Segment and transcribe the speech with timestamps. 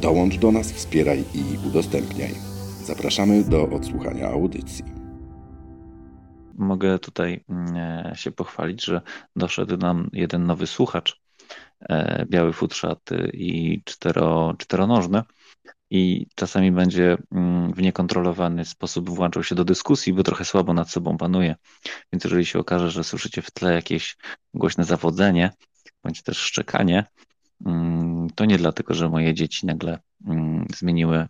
[0.00, 2.34] Dołącz do nas, wspieraj i udostępniaj.
[2.84, 4.84] Zapraszamy do odsłuchania audycji.
[6.54, 9.00] Mogę tutaj mm, się pochwalić, że
[9.36, 11.20] doszedł nam jeden nowy słuchacz,
[11.80, 15.22] e, biały futrzaty i cztero, czteronożny
[15.90, 20.90] i czasami będzie mm, w niekontrolowany sposób włączał się do dyskusji, bo trochę słabo nad
[20.90, 21.56] sobą panuje.
[22.12, 24.16] Więc jeżeli się okaże, że słyszycie w tle jakieś
[24.54, 25.50] głośne zawodzenie,
[26.04, 27.04] bądź też szczekanie,
[28.34, 31.26] to nie dlatego, że moje dzieci nagle mm, zmieniły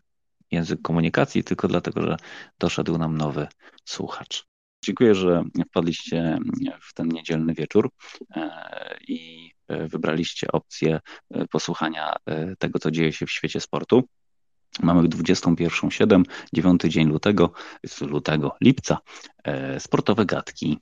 [0.51, 2.17] język komunikacji, tylko dlatego, że
[2.59, 3.47] doszedł nam nowy
[3.85, 4.49] słuchacz.
[4.85, 6.39] Dziękuję, że wpadliście
[6.81, 7.91] w ten niedzielny wieczór
[8.37, 12.17] e, i e, wybraliście opcję e, posłuchania
[12.59, 14.09] tego, co dzieje się w świecie sportu.
[14.83, 17.53] Mamy 21.07, 9 dzień lutego,
[18.01, 18.99] lutego, lipca.
[19.45, 20.79] E, sportowe gadki.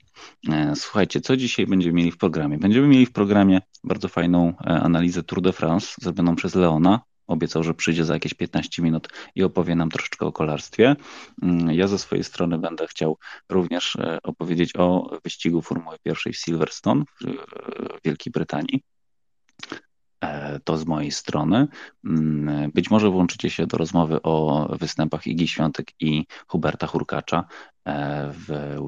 [0.49, 2.57] E, słuchajcie, co dzisiaj będziemy mieli w programie?
[2.57, 7.01] Będziemy mieli w programie bardzo fajną e, analizę Tour de France zrobioną przez Leona.
[7.27, 10.95] Obiecał, że przyjdzie za jakieś 15 minut i opowie nam troszeczkę o kolarstwie.
[11.41, 13.17] Mm, ja ze swojej strony będę chciał
[13.49, 18.81] również opowiedzieć o wyścigu Formuły pierwszej w Silverstone w Wielkiej Brytanii.
[20.21, 21.67] E, to z mojej strony.
[22.05, 27.45] Mm, być może włączycie się do rozmowy o występach Igi Świątek i Huberta Hurkacza
[27.85, 28.79] e, w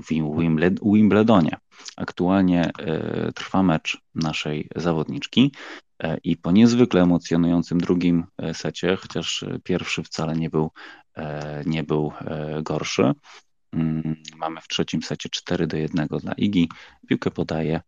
[0.94, 1.58] Wimbledonie.
[1.98, 5.52] Aktualnie e, trwa mecz naszej zawodniczki
[6.24, 10.72] i po niezwykle emocjonującym drugim secie, chociaż pierwszy wcale nie był,
[11.66, 12.12] nie był
[12.64, 13.14] gorszy,
[13.74, 16.70] mm, Mamy w trzecim secie 4 do 1 dla Igi.
[17.08, 17.82] Piłkę podaje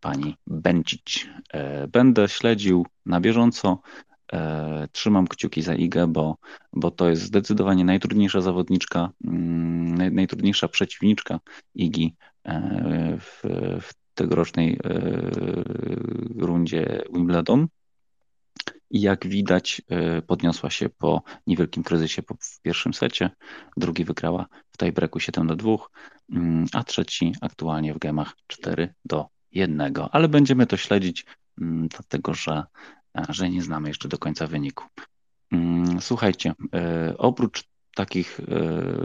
[0.00, 1.28] pani Bęcić.
[1.52, 3.80] E, będę śledził na bieżąco.
[4.32, 6.36] E, trzymam kciuki za Igę, bo,
[6.72, 11.40] bo to jest zdecydowanie najtrudniejsza zawodniczka, mm, najtrudniejsza przeciwniczka
[11.74, 12.14] Igi
[12.44, 13.42] e, w,
[13.80, 14.78] w tegorocznej
[16.38, 17.66] rundzie Wimbledon.
[18.90, 19.82] I jak widać,
[20.26, 23.30] podniosła się po niewielkim kryzysie w pierwszym secie.
[23.76, 25.76] Drugi wygrała w tiebreaku 7 do 2,
[26.32, 31.26] mm, a trzeci aktualnie w gemach 4 do jednego, ale będziemy to śledzić,
[31.60, 32.64] mm, dlatego że,
[33.28, 34.84] że nie znamy jeszcze do końca wyniku.
[35.52, 37.64] Mm, słuchajcie, e, oprócz
[37.94, 38.44] takich e,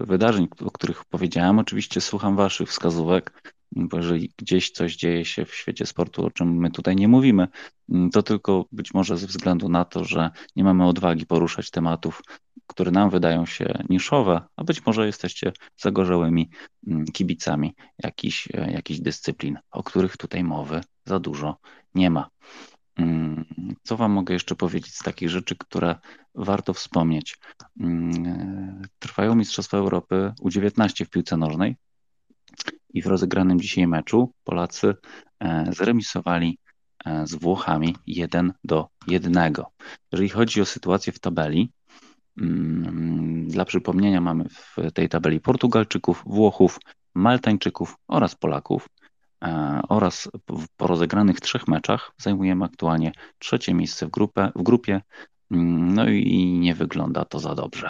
[0.05, 5.55] wydarzeń, o których powiedziałem, oczywiście słucham Waszych wskazówek, bo jeżeli gdzieś coś dzieje się w
[5.55, 7.47] świecie sportu, o czym my tutaj nie mówimy,
[7.89, 12.22] mm, to tylko być może ze względu na to, że nie mamy odwagi poruszać tematów,
[12.67, 16.50] które nam wydają się niszowe, a być może jesteście zagorzałymi
[16.88, 21.57] mm, kibicami jakichś, e, jakichś dyscyplin, o których tutaj mowy za dużo
[21.95, 22.29] nie ma.
[22.97, 23.45] Mm,
[23.83, 25.95] co Wam mogę jeszcze powiedzieć z takich rzeczy, które
[26.35, 27.38] warto wspomnieć?
[27.79, 31.75] Mm, trwają Mistrzostwa Europy U19 w piłce nożnej
[32.94, 34.95] i w rozegranym dzisiaj meczu Polacy
[35.40, 36.57] e, zremisowali
[37.06, 39.53] e, z Włochami 1 do 1.
[40.12, 41.72] Jeżeli chodzi o sytuację w tabeli,
[42.41, 46.79] Mm, dla przypomnienia mamy w tej tabeli Portugalczyków, Włochów,
[47.16, 48.89] Maltańczyków oraz Polaków.
[49.44, 50.29] E, oraz
[50.78, 55.01] po rozegranych trzech meczach zajmujemy aktualnie trzecie miejsce w, grupę, w grupie.
[55.51, 57.89] Mm, no i nie wygląda to za dobrze.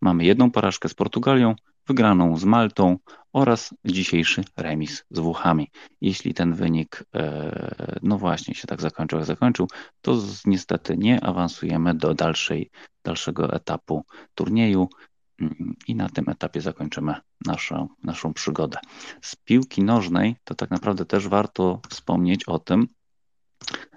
[0.00, 1.54] Mamy jedną porażkę z Portugalią,
[1.86, 2.98] wygraną z Maltą
[3.34, 5.70] oraz dzisiejszy remis z Włochami.
[6.00, 9.68] Jeśli ten wynik, e, no właśnie, się tak zakończył, jak zakończył,
[10.00, 12.70] to niestety nie awansujemy do dalszej,
[13.04, 14.88] dalszego etapu turnieju
[15.40, 17.14] mm, i na tym etapie zakończymy
[17.46, 18.78] naszą, naszą przygodę.
[19.22, 22.88] Z piłki nożnej to tak naprawdę też warto wspomnieć o tym,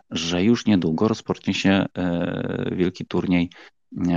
[0.10, 3.50] że już niedługo rozpocznie się e, wielki turniej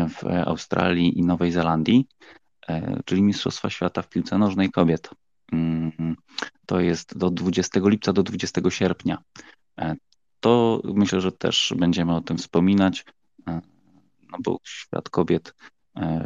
[0.09, 2.07] w Australii i Nowej Zelandii.
[2.69, 5.11] E, czyli Mistrzostwa Świata w piłce nożnej kobiet.
[5.53, 6.17] Mm,
[6.67, 9.19] to jest do 20 lipca do 20 sierpnia.
[9.79, 9.97] E,
[10.41, 13.05] to myślę, że też będziemy o tym wspominać,
[13.47, 13.61] e,
[14.33, 15.55] no bo świat kobiet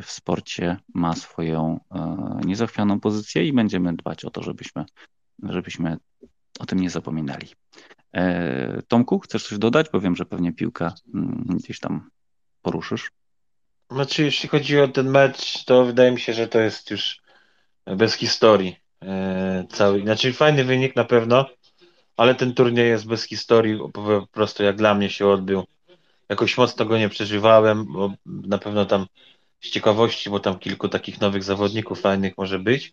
[0.02, 1.80] w sporcie ma swoją
[2.44, 4.84] niezachwianą pozycję i będziemy dbać o to, żebyśmy,
[5.42, 5.96] żebyśmy
[6.58, 7.48] o tym nie zapominali.
[8.88, 9.86] Tomku, chcesz coś dodać?
[9.92, 12.10] Bo wiem, że pewnie piłkę mm, gdzieś tam
[12.62, 13.10] poruszysz.
[13.90, 17.20] Znaczy, jeśli chodzi o ten mecz, to wydaje mi się, że to jest już
[17.86, 18.76] bez historii.
[19.02, 21.46] E, cały, znaczy, fajny wynik na pewno,
[22.16, 25.64] ale ten turniej jest bez historii, po prostu jak dla mnie się odbył.
[26.28, 29.06] jakoś mocno go nie przeżywałem, bo na pewno tam
[29.60, 32.92] z ciekawości, bo tam kilku takich nowych zawodników fajnych może być,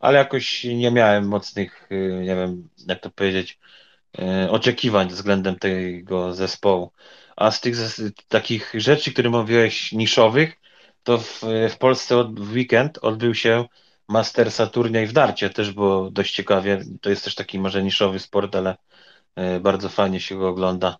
[0.00, 3.58] ale jakoś nie miałem mocnych, y, nie wiem, jak to powiedzieć,
[4.46, 6.92] y, oczekiwań względem tego zespołu.
[7.38, 7.76] A z tych
[8.28, 10.56] takich rzeczy, które mówiłeś, niszowych,
[11.02, 13.64] to w, w Polsce od, w weekend odbył się
[14.08, 16.84] Master Saturnia i w darcie też było dość ciekawie.
[17.00, 18.76] To jest też taki może niszowy sport, ale
[19.36, 20.96] e, bardzo fajnie się go ogląda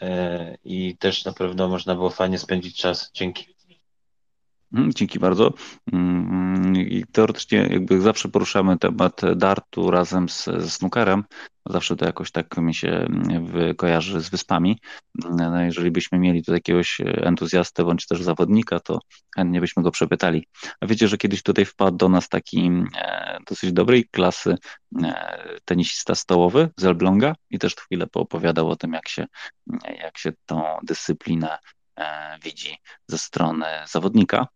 [0.00, 3.10] e, i też na pewno można było fajnie spędzić czas.
[3.14, 3.59] Dzięki.
[4.74, 5.52] Mm, dzięki bardzo.
[5.92, 11.24] Mm, I teoretycznie jakby zawsze poruszamy temat dartu razem z, ze snookerem.
[11.66, 14.78] Zawsze to jakoś tak mi się mm, kojarzy z wyspami.
[15.14, 18.98] No, jeżeli byśmy mieli tu jakiegoś entuzjastę bądź też zawodnika, to
[19.36, 20.46] chętnie byśmy go przepytali.
[20.80, 24.56] A wiecie, że kiedyś tutaj wpadł do nas taki e, dosyć dobrej klasy
[25.02, 25.14] e,
[25.64, 29.26] tenisista stołowy z Elbląga i też chwilę poopowiadał o tym, jak się,
[30.02, 31.79] jak się tą dyscyplinę E,
[32.44, 32.78] widzi
[33.08, 34.46] ze strony zawodnika.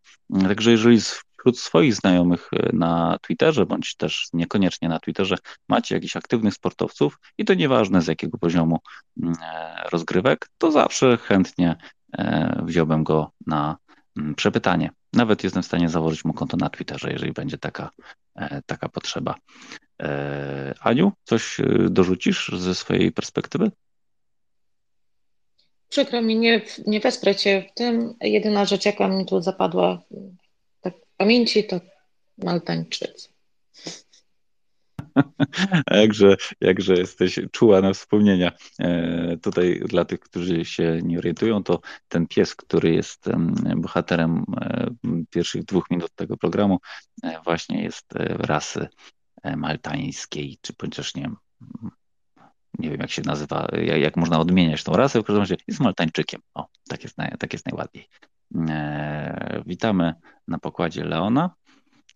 [0.42, 1.00] Także jeżeli
[1.44, 5.36] wśród swoich znajomych e, na Twitterze, bądź też niekoniecznie na Twitterze,
[5.68, 8.78] macie jakichś aktywnych sportowców i to nieważne z jakiego poziomu
[9.22, 11.76] mm, e, rozgrywek, to zawsze chętnie
[12.62, 13.76] wziąłbym go na
[14.16, 14.90] mm, przepytanie.
[15.12, 17.90] Nawet jestem w stanie założyć mu konto na Twitterze, jeżeli będzie taka,
[18.66, 19.34] taka potrzeba.
[20.80, 21.56] Aniu, coś
[21.90, 23.70] dorzucisz ze swojej perspektywy?
[25.94, 28.14] Przykro mi, nie, nie wesprę w tym.
[28.20, 30.02] Jedyna rzecz, jaka mi tu zapadła
[30.80, 31.80] tak w pamięci, to
[32.38, 33.28] Maltańczycy.
[35.90, 38.52] jakże, jakże jesteś czuła na wspomnienia.
[38.78, 43.24] E, tutaj dla tych, którzy się nie orientują, to ten pies, który jest
[43.76, 44.90] bohaterem e,
[45.30, 46.78] pierwszych dwóch minut tego programu,
[47.22, 48.88] e, właśnie jest rasy
[49.56, 51.30] maltańskiej, czy chociaż nie
[52.78, 55.80] nie wiem jak się nazywa, jak, jak, można odmieniać tą rasę, w każdym razie jest
[55.80, 56.40] Maltańczykiem.
[56.54, 58.08] O, tak jest, naj, tak jest najładniej.
[58.68, 60.14] E, witamy
[60.48, 61.54] na pokładzie Leona,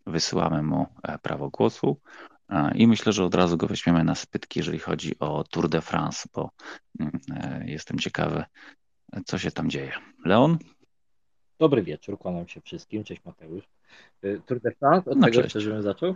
[0.07, 2.01] wysyłamy mu e, prawo głosu
[2.49, 5.81] e, i myślę, że od razu go weźmiemy na spytki, jeżeli chodzi o Tour de
[5.81, 6.51] France, bo
[7.01, 8.45] mm, e, jestem ciekawy,
[9.27, 9.93] co się tam dzieje.
[10.25, 10.59] Leon?
[11.59, 13.05] Dobry wieczór, kłaniam się wszystkim.
[13.05, 13.65] Cześć Mateusz.
[14.23, 15.53] E, Tour de France, od no, cześć.
[15.53, 16.15] żebym zaczął?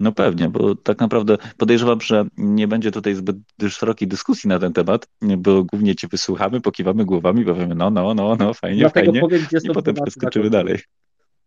[0.00, 3.36] No pewnie, bo tak naprawdę podejrzewam, że nie będzie tutaj zbyt
[3.68, 5.08] szerokiej dyskusji na ten temat,
[5.38, 9.46] bo głównie cię wysłuchamy, pokiwamy głowami, powiemy no, no, no, no, fajnie, Dlatego fajnie powiem,
[9.64, 10.78] i potem przeskoczymy dalej.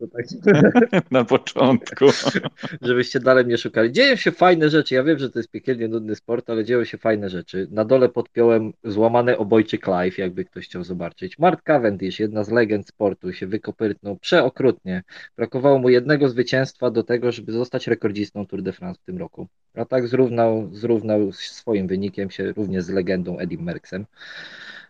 [0.07, 0.25] Tak.
[1.11, 2.05] Na początku.
[2.81, 3.91] Żebyście dalej nie szukali.
[3.91, 4.95] Dzieją się fajne rzeczy.
[4.95, 7.67] Ja wiem, że to jest piekielnie nudny sport, ale dzieją się fajne rzeczy.
[7.71, 11.39] Na dole podpiąłem złamane obojczy Clive, jakby ktoś chciał zobaczyć.
[11.39, 15.03] Mark Cavendish, jedna z legend sportu, się wykopyrtnął przeokrutnie.
[15.37, 19.47] Brakowało mu jednego zwycięstwa do tego, żeby zostać rekordzistą Tour de France w tym roku.
[19.75, 24.05] A tak zrównał, zrównał swoim wynikiem się również z legendą Eddie Mercksem.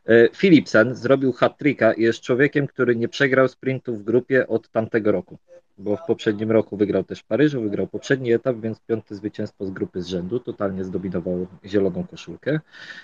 [0.06, 5.12] E, Philipsen zrobił hat-tricka i jest człowiekiem, który nie przegrał sprintu w grupie od tamtego
[5.12, 5.38] roku,
[5.78, 9.72] bo w poprzednim roku wygrał też w Paryżu, wygrał poprzedni etap, więc piąte zwycięstwo z
[9.72, 12.60] grupy z rzędu, totalnie zdominował zieloną koszulkę.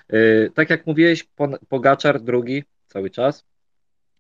[0.09, 1.27] E, tak jak mówiłeś,
[1.69, 3.45] Pogaczar drugi cały czas,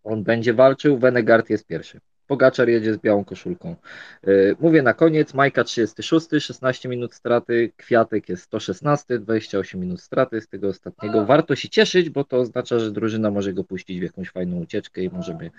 [0.03, 1.99] on będzie walczył, Wenegard jest pierwszy.
[2.27, 3.75] Pogaczar jedzie z białą koszulką.
[4.23, 4.29] E,
[4.59, 10.47] mówię na koniec, Majka 36, 16 minut straty, Kwiatek jest 116, 28 minut straty z
[10.47, 11.25] tego ostatniego.
[11.25, 15.01] Warto się cieszyć, bo to oznacza, że drużyna może go puścić w jakąś fajną ucieczkę
[15.01, 15.51] i możemy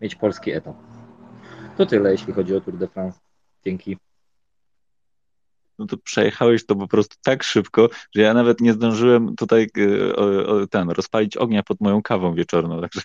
[0.00, 0.76] mieć polski etap.
[1.76, 3.20] To tyle, jeśli chodzi o Tour de France.
[3.64, 3.96] Dzięki.
[5.78, 10.66] No to przejechałeś to po prostu tak szybko, że ja nawet nie zdążyłem tutaj e,
[10.70, 13.00] ten, rozpalić ognia pod moją kawą wieczorną, także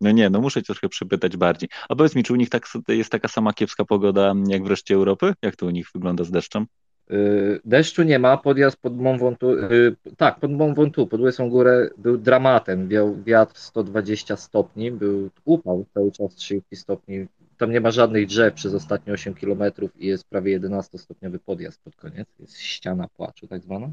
[0.00, 1.68] no nie, no muszę cię trochę przypytać bardziej.
[1.88, 4.94] A powiedz mi, czy u nich tak, jest taka sama kiepska pogoda jak w reszcie
[4.94, 5.34] Europy?
[5.42, 6.66] Jak to u nich wygląda z deszczem?
[7.10, 11.50] Y, deszczu nie ma, podjazd pod Mont Ventoux, yy, tak, pod Mont Ventoux, pod Łysą
[11.50, 17.80] Górę był dramatem, wiał wiatr 120 stopni, był upał cały czas 30 stopni, tam nie
[17.80, 22.58] ma żadnych drzew przez ostatnie 8 kilometrów i jest prawie 11-stopniowy podjazd pod koniec, jest
[22.58, 23.90] ściana płaczu tak zwana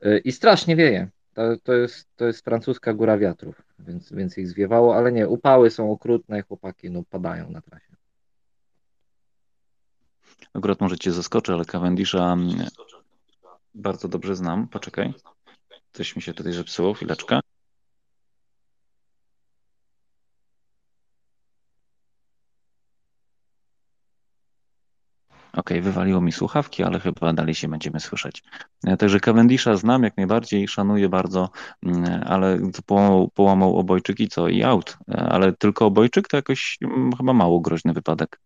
[0.00, 4.48] yy, i strasznie wieje, to, to, jest, to jest francuska góra wiatrów, więc, więc ich
[4.48, 7.90] zwiewało, ale nie, upały są okrutne, chłopaki no, padają na trasie.
[10.54, 12.66] Akurat może cię zaskoczę, ale Cavendisha mm,
[13.74, 14.68] bardzo dobrze znam.
[14.68, 15.14] Poczekaj.
[15.92, 17.40] Coś mi się tutaj zepsuło, chwileczkę.
[25.60, 28.42] Ok, wywaliło mi słuchawki, ale chyba dalej się będziemy słyszeć.
[28.86, 31.50] E, także Cavendisha znam jak najbardziej, szanuję bardzo,
[31.82, 32.58] mm, ale
[33.34, 34.48] połamał, obojczyk i co?
[34.48, 34.98] I out.
[35.08, 38.40] E, ale tylko obojczyk to jakoś mm, chyba mało groźny wypadek.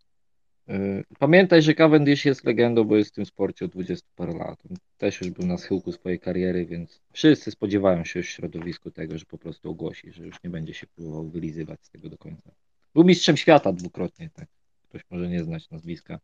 [0.68, 4.62] Y, Pamiętaj, że Cavendish jest legendą, bo jest w tym sporcie od 20 parę lat.
[4.99, 9.18] Też już był na schyłku swojej kariery, więc wszyscy spodziewają się już w środowisku tego,
[9.18, 12.50] że po prostu ogłosi, że już nie będzie się próbował wylizywać z tego do końca.
[12.94, 14.49] Był mistrzem świata dwukrotnie, tak.
[14.94, 16.20] Ktoś może nie znać nazwiska.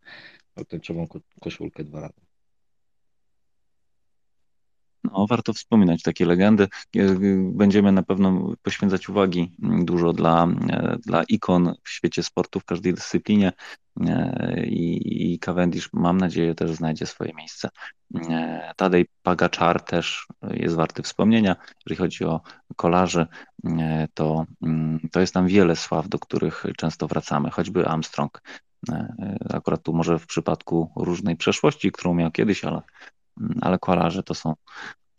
[0.56, 2.29] Miał tęczową ko- koszulkę dwa razy.
[5.12, 6.68] No, warto wspominać takie legendy.
[7.52, 10.46] Będziemy na pewno poświęcać uwagi dużo dla,
[11.06, 13.52] dla ikon w świecie sportu, w każdej dyscyplinie
[14.64, 17.68] i, i Cavendish mam nadzieję też znajdzie swoje miejsce.
[18.76, 21.56] Tadej Pagaczar też jest warty wspomnienia.
[21.86, 22.40] Jeżeli chodzi o
[22.76, 23.26] kolarzy,
[24.14, 24.44] to,
[25.12, 28.42] to jest tam wiele sław, do których często wracamy, choćby Armstrong.
[29.50, 32.82] Akurat tu może w przypadku różnej przeszłości, którą miał kiedyś, ale
[33.60, 34.54] ale kolarze to są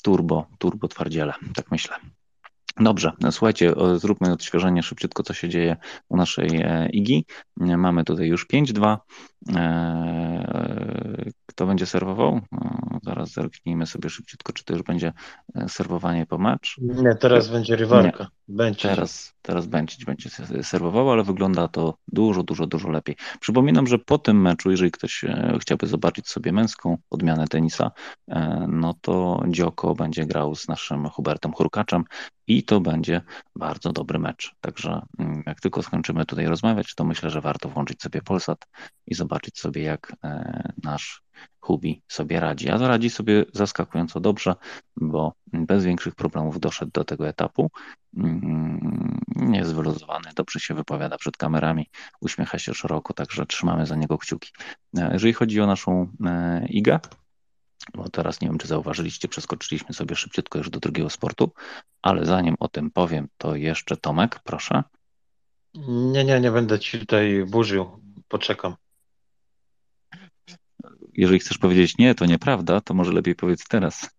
[0.01, 1.95] turbo, turbo twardziele, tak myślę.
[2.79, 5.77] Dobrze, słuchajcie, zróbmy odświeżenie szybciutko, co się dzieje
[6.09, 7.25] u naszej e, IGI.
[7.57, 8.97] Mamy tutaj już 5-2.
[11.51, 12.41] E, kto będzie serwował?
[13.03, 15.13] Zaraz zerknijmy sobie szybciutko, czy to już będzie
[15.55, 16.75] e, serwowanie po mecz.
[16.81, 18.27] Nie, teraz będzie rywalka.
[18.47, 18.89] Będzie.
[18.89, 20.29] Teraz, teraz Bęcić będzie
[20.63, 23.15] serwował, ale wygląda to dużo, dużo, dużo lepiej.
[23.39, 25.25] Przypominam, że po tym meczu, jeżeli ktoś
[25.59, 27.91] chciałby zobaczyć sobie męską odmianę tenisa,
[28.67, 32.03] no to Dzioko będzie grał z naszym Hubertem Hurkaczem
[32.47, 33.21] i to będzie
[33.55, 34.55] bardzo dobry mecz.
[34.61, 38.67] Także mm, jak tylko skończymy tutaj rozmawiać, to myślę, że warto włączyć sobie Polsat
[39.07, 41.23] i zobaczyć sobie, jak e, nasz
[41.59, 42.69] Hubi sobie radzi.
[42.69, 44.55] A radzi sobie zaskakująco dobrze,
[44.95, 47.71] bo bez większych problemów doszedł do tego etapu.
[48.17, 49.21] Mm,
[49.53, 51.89] jest wyluzowany, dobrze się wypowiada przed kamerami,
[52.21, 54.49] uśmiecha się szeroko, także trzymamy za niego kciuki.
[54.97, 56.99] E, jeżeli chodzi o naszą e, IGę,
[57.93, 61.51] bo teraz nie wiem, czy zauważyliście, przeskoczyliśmy sobie szybciutko już do drugiego sportu,
[62.01, 64.83] ale zanim o tym powiem, to jeszcze Tomek, proszę.
[65.87, 68.01] Nie, nie, nie będę ci tutaj burzył.
[68.27, 68.75] Poczekam.
[71.21, 74.09] Jeżeli chcesz powiedzieć nie, to nieprawda, to może lepiej powiedz teraz.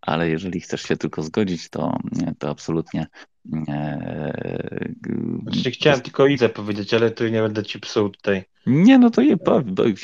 [0.00, 1.98] ale jeżeli chcesz się tylko zgodzić, to,
[2.38, 3.06] to absolutnie.
[5.42, 8.44] Znaczy, chciałem tylko Idze powiedzieć, ale tu nie będę ci psuł tutaj.
[8.66, 9.36] Nie, no to je,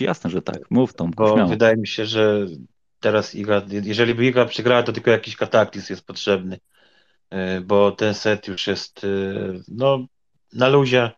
[0.01, 0.71] jasne, że tak.
[0.71, 1.11] Mów tą.
[1.11, 1.49] Bo śmiało.
[1.49, 2.47] wydaje mi się, że
[3.01, 6.59] teraz Iga, jeżeli by Iga przegrała, to tylko jakiś kataklizm jest potrzebny.
[7.31, 9.09] E, bo ten set już jest e,
[9.69, 10.07] no,
[10.53, 11.11] na luzie.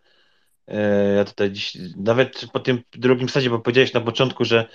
[0.73, 4.69] E, ja tutaj dziś, nawet po tym drugim secie, bo powiedziałeś na początku, że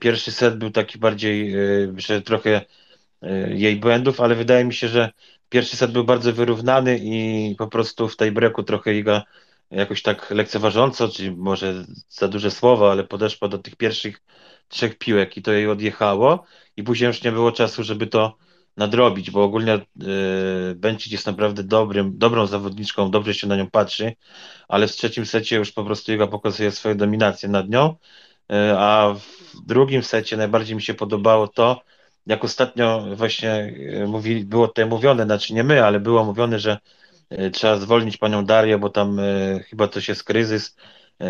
[0.00, 1.54] pierwszy set był taki bardziej,
[1.96, 2.60] że trochę
[3.48, 5.10] jej błędów, ale wydaje mi się, że
[5.48, 9.22] pierwszy set był bardzo wyrównany i po prostu w tej breku trochę Iga
[9.70, 14.20] jakoś tak lekceważąco, czy może za duże słowo, ale podeszła do tych pierwszych
[14.68, 16.44] trzech piłek i to jej odjechało.
[16.76, 18.36] I później już nie było czasu, żeby to
[18.76, 24.12] nadrobić, bo ogólnie yy, Bencic jest naprawdę dobrym, dobrą zawodniczką, dobrze się na nią patrzy,
[24.68, 27.94] ale w trzecim secie już po prostu jego pokazuje swoją dominację nad nią,
[28.48, 31.80] yy, a w drugim secie najbardziej mi się podobało to,
[32.26, 36.78] jak ostatnio właśnie yy, mówi, było tutaj mówione, znaczy nie my, ale było mówione, że
[37.52, 39.20] trzeba zwolnić panią Darię, bo tam
[39.68, 40.76] chyba coś jest kryzys,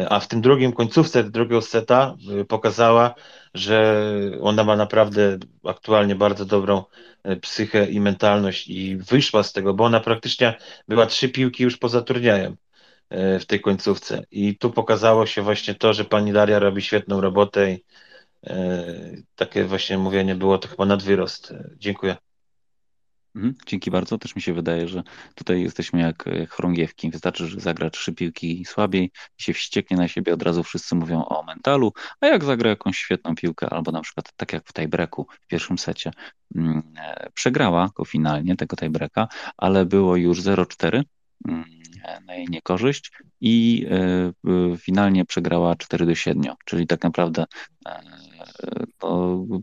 [0.09, 2.17] a w tym drugim końcówce drugiego seta
[2.49, 3.15] pokazała,
[3.55, 4.05] że
[4.41, 6.85] ona ma naprawdę aktualnie bardzo dobrą
[7.25, 11.77] e, psychę i mentalność i wyszła z tego, bo ona praktycznie była trzy piłki już
[11.77, 12.57] poza turniejem
[13.11, 14.25] e, w tej końcówce.
[14.31, 17.85] I tu pokazało się właśnie to, że pani Daria robi świetną robotę i
[18.47, 18.85] e,
[19.37, 21.55] takie właśnie mówienie było to chyba nadwyrost.
[21.77, 22.17] Dziękuję.
[23.35, 24.19] Mhm, dzięki bardzo.
[24.19, 25.03] Też mi się wydaje, że
[25.35, 27.11] tutaj jesteśmy jak, jak chorągiewki.
[27.11, 31.43] Wystarczy, że zagra trzy piłki słabiej, się wścieknie na siebie, od razu wszyscy mówią o
[31.43, 35.47] mentalu, a jak zagra jakąś świetną piłkę, albo na przykład tak jak w tiebreaku w
[35.47, 36.11] pierwszym secie,
[36.57, 41.03] mm, e, przegrała go finalnie, tego tiebreaka, ale było już 0-4
[41.49, 41.65] mm,
[42.27, 47.45] na jej niekorzyść i e, finalnie przegrała 4 do 7, czyli tak naprawdę
[47.87, 48.01] e,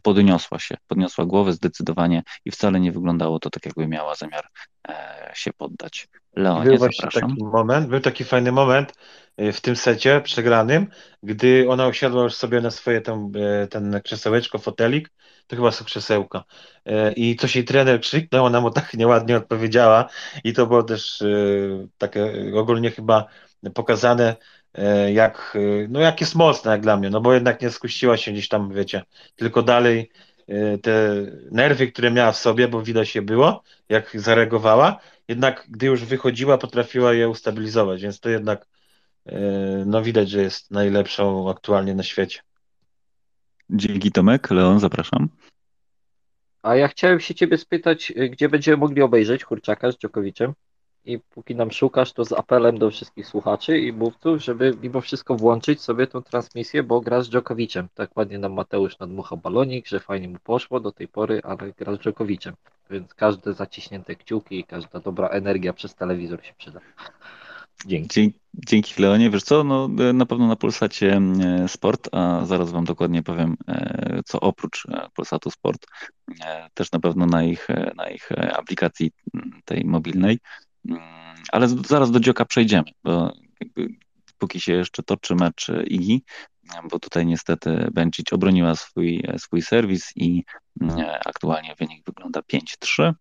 [0.04, 4.48] podniosła się, podniosła głowę zdecydowanie i wcale nie wyglądało to tak, jakby miała zamiar
[4.90, 6.08] e, się poddać.
[6.36, 7.30] Leonie, był właśnie zapraszam.
[7.30, 8.94] taki moment, był taki fajny moment
[9.38, 10.88] e, w tym secie przegranym,
[11.24, 15.10] gdy ona usiadła już sobie na swoje tam, e, ten krzesełeczko, fotelik,
[15.48, 16.44] to chyba są krzesełka.
[17.16, 20.10] I coś jej trener krzyknął, ona mu tak nieładnie odpowiedziała
[20.44, 21.24] i to było też
[21.98, 23.26] takie ogólnie chyba
[23.74, 24.36] pokazane,
[24.78, 28.18] E, jak, e, no jak jest mocna jak dla mnie, no bo jednak nie skuściła
[28.18, 29.04] się gdzieś tam, wiecie,
[29.36, 30.12] tylko dalej
[30.48, 35.86] e, te nerwy, które miała w sobie, bo widać je było, jak zareagowała, jednak gdy
[35.86, 38.68] już wychodziła, potrafiła je ustabilizować, więc to jednak
[39.86, 42.40] no widać, że jest najlepszą aktualnie na świecie.
[43.70, 44.52] Dzięki Tomek.
[44.52, 45.30] Leon, zapraszam.
[46.64, 50.54] A ja chciałem się ciebie spytać, gdzie będziemy mogli obejrzeć Kurczaka z Dżokowiczem?
[51.08, 55.36] I póki nam szukasz, to z apelem do wszystkich słuchaczy i mówców, żeby mimo wszystko
[55.36, 57.88] włączyć sobie tą transmisję, bo gra z Dżokowiciem.
[57.96, 61.96] Tak ładnie nam Mateusz nadmuchał balonik, że fajnie mu poszło do tej pory, ale gra
[61.96, 62.54] z Dżokowiciem.
[62.90, 66.80] Więc każde zaciśnięte kciuki i każda dobra energia przez telewizor się przyda.
[67.86, 68.34] Dzięki.
[68.54, 69.30] Dzięki Leonie.
[69.30, 74.20] Wiesz co, no, na pewno na Polsacie e, Sport, a zaraz Wam dokładnie powiem, e,
[74.26, 75.86] co oprócz e, Polsatu Sport,
[76.74, 79.12] też na pewno na ich, na ich aplikacji
[79.66, 80.40] tej mobilnej,
[81.52, 83.34] ale zaraz do Dzioka przejdziemy, bo
[84.38, 86.24] póki się jeszcze toczy mecz IGI,
[86.92, 90.44] bo tutaj niestety Benčić obroniła swój, swój serwis i
[91.26, 93.14] aktualnie wynik wygląda 5-3.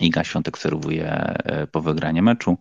[0.00, 1.34] Iga Świątek serwuje
[1.72, 2.58] po wygraniu meczu.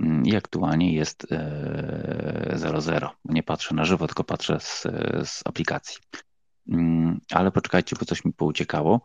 [0.00, 3.06] Mm, i aktualnie jest 0,0.
[3.06, 4.82] E, Nie patrzę na żywo, tylko patrzę z,
[5.24, 5.96] z aplikacji.
[6.68, 9.00] Mm, ale poczekajcie, bo coś mi pouciekało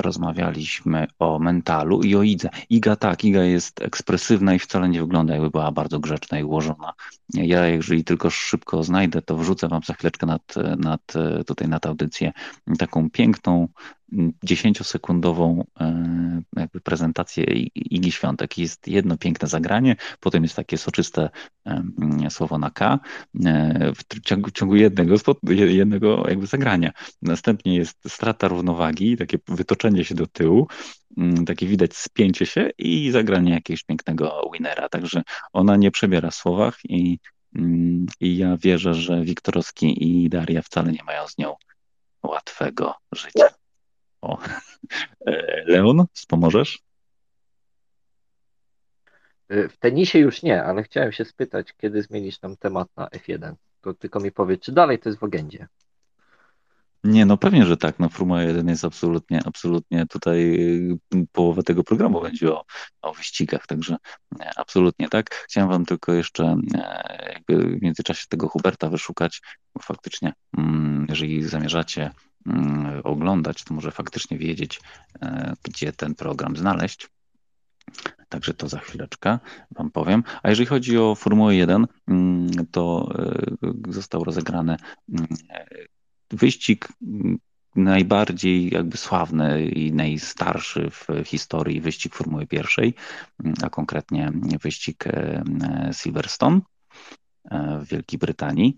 [0.00, 2.50] rozmawialiśmy o mentalu i o Idze.
[2.70, 6.92] Iga tak, Iga jest ekspresywna i wcale nie wygląda jakby była bardzo grzeczna i ułożona.
[7.34, 11.12] Ja jeżeli tylko szybko znajdę, to wrzucę wam za chwileczkę nad, nad,
[11.46, 12.32] tutaj nad audycję
[12.78, 13.68] taką piękną,
[14.44, 18.58] dziesięciosekundową e, jakby prezentację Igi Świątek.
[18.58, 21.30] Jest jedno piękne zagranie, potem jest takie soczyste
[22.30, 22.98] słowo na K
[23.46, 25.14] e, w ciągu, w ciągu jednego,
[25.50, 26.92] jednego jakby zagrania.
[27.22, 30.68] Następnie jest strata równowagi, takie wytoczenie się do tyłu,
[31.16, 34.88] mm, takie widać spięcie się i zagranie jakiegoś pięknego winera.
[34.88, 35.22] Także
[35.52, 37.18] ona nie przebiera w słowach i,
[37.54, 41.54] mm, i ja wierzę, że Wiktorowski i Daria wcale nie mają z nią
[42.22, 43.57] łatwego życia.
[44.20, 44.38] O.
[45.26, 46.82] E, Leon, wspomożesz?
[49.50, 53.54] W tenisie już nie, ale chciałem się spytać, kiedy zmienisz tam temat na F1.
[53.80, 55.68] To tylko mi powiedz, czy dalej to jest w agendzie?
[57.04, 57.98] Nie, no pewnie, że tak.
[57.98, 60.54] No Formuła 1 jest absolutnie, absolutnie tutaj
[61.14, 62.64] y, połowa tego programu będzie o,
[63.02, 63.96] o wyścigach, także
[64.38, 65.30] nie, absolutnie tak.
[65.30, 69.40] Chciałem wam tylko jeszcze e, jakby w międzyczasie tego Huberta wyszukać,
[69.74, 72.10] bo faktycznie, mm, jeżeli zamierzacie
[73.04, 74.80] oglądać, to może faktycznie wiedzieć,
[75.22, 77.08] e, gdzie ten program znaleźć.
[78.28, 79.38] Także to za chwileczkę
[79.70, 80.24] Wam powiem.
[80.42, 83.08] A jeżeli chodzi o Formułę 1, mm, to
[83.88, 84.76] e, został rozegrany
[85.08, 85.26] mm,
[86.30, 87.38] wyścig mm,
[87.76, 92.94] najbardziej jakby sławny i najstarszy w historii wyścig Formuły pierwszej,
[93.62, 95.42] a konkretnie wyścig e,
[95.92, 96.60] Silverstone
[97.80, 98.76] w Wielkiej Brytanii.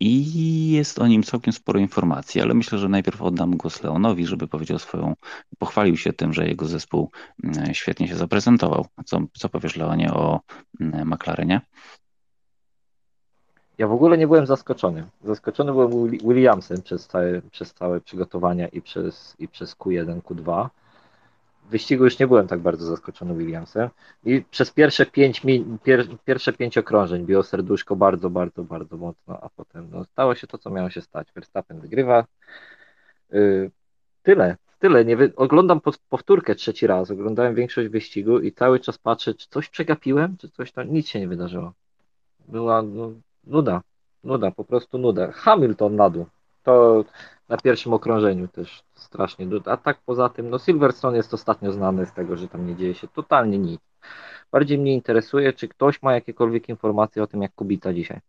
[0.00, 4.48] I jest o nim całkiem sporo informacji, ale myślę, że najpierw oddam głos Leonowi, żeby
[4.48, 5.14] powiedział swoją,
[5.58, 7.10] pochwalił się tym, że jego zespół
[7.44, 8.86] mm, świetnie się zaprezentował.
[9.04, 10.40] Co, co powiesz, Leonie, o
[10.80, 11.60] mm, McLarenie?
[13.78, 15.06] Ja w ogóle nie byłem zaskoczony.
[15.24, 20.68] Zaskoczony byłem Williamsem przez całe, przez całe przygotowania i przez, i przez Q1, Q2
[21.70, 23.88] wyścigu już nie byłem tak bardzo zaskoczony Williamsem
[24.24, 25.42] i przez pierwsze pięć,
[25.84, 30.46] pier, pierwsze pięć okrążeń biło serduszko bardzo, bardzo, bardzo mocno, a potem no, stało się
[30.46, 31.28] to, co miało się stać.
[31.32, 32.24] Verstappen wygrywa.
[33.30, 33.70] Yy,
[34.22, 35.04] tyle, tyle.
[35.04, 35.32] Nie wy...
[35.36, 40.48] Oglądam powtórkę trzeci raz, oglądałem większość wyścigu i cały czas patrzę, czy coś przegapiłem, czy
[40.48, 41.72] coś tam, nic się nie wydarzyło.
[42.48, 43.12] Była no,
[43.44, 43.82] nuda,
[44.24, 45.32] nuda, po prostu nuda.
[45.32, 46.26] Hamilton na dół.
[46.66, 47.04] To
[47.48, 49.46] na pierwszym okrążeniu też strasznie.
[49.64, 52.94] A tak poza tym, no Silverstone jest ostatnio znany z tego, że tam nie dzieje
[52.94, 53.80] się totalnie nic.
[54.52, 58.20] Bardziej mnie interesuje, czy ktoś ma jakiekolwiek informacje o tym, jak Kubita dzisiaj,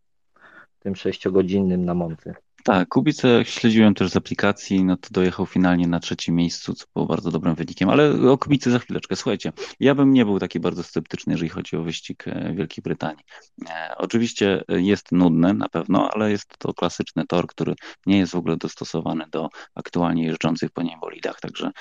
[0.80, 2.36] tym sześciogodzinnym na Moncy.
[2.68, 7.06] Tak, Kubice śledziłem też z aplikacji, no to dojechał finalnie na trzecim miejscu, co było
[7.06, 9.16] bardzo dobrym wynikiem, ale o Kubicy za chwileczkę.
[9.16, 13.24] Słuchajcie, ja bym nie był taki bardzo sceptyczny, jeżeli chodzi o wyścig e, Wielkiej Brytanii.
[13.70, 17.76] E, oczywiście jest nudny na pewno, ale jest to klasyczny tor, który
[18.06, 21.72] nie jest w ogóle dostosowany do aktualnie jeżdżących po nim bolidach, także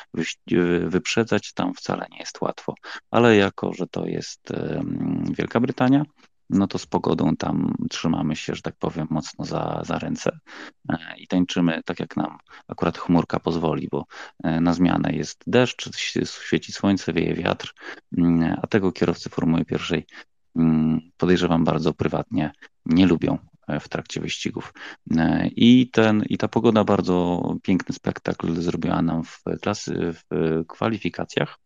[0.87, 2.75] wyprzedzać tam wcale nie jest łatwo.
[3.11, 4.53] Ale jako, że to jest
[5.39, 6.03] Wielka Brytania,
[6.51, 10.39] no to z pogodą tam trzymamy się, że tak powiem, mocno za, za ręce
[10.89, 14.07] e, i tańczymy tak, jak nam akurat chmurka pozwoli, bo
[14.45, 15.97] e, na zmianę jest deszcz,
[16.45, 17.75] świeci słońce, wieje wiatr,
[18.19, 20.07] mm, a tego kierowcy Formuły pierwszej
[20.57, 22.53] mm, podejrzewam bardzo prywatnie
[22.87, 24.73] nie lubią e, w trakcie wyścigów.
[25.57, 31.59] I, ten, I ta pogoda bardzo piękny spektakl zrobiła nam w, klasy, w kwalifikacjach,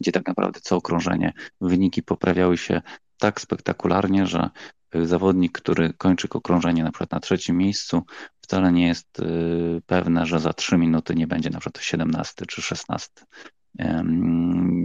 [0.00, 2.82] gdzie tak naprawdę co okrążenie wyniki poprawiały się
[3.18, 4.50] tak spektakularnie, że
[4.94, 8.02] y, zawodnik, który kończy okrążenie na przykład na trzecim miejscu,
[8.40, 12.62] wcale nie jest y, pewne, że za trzy minuty nie będzie na przykład 17 czy
[12.62, 13.10] 16.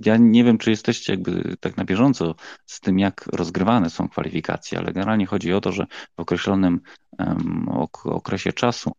[0.05, 4.77] Ja nie wiem, czy jesteście jakby tak na bieżąco z tym, jak rozgrywane są kwalifikacje,
[4.77, 5.85] ale generalnie chodzi o to, że
[6.17, 6.79] w określonym
[8.05, 8.91] okresie czasu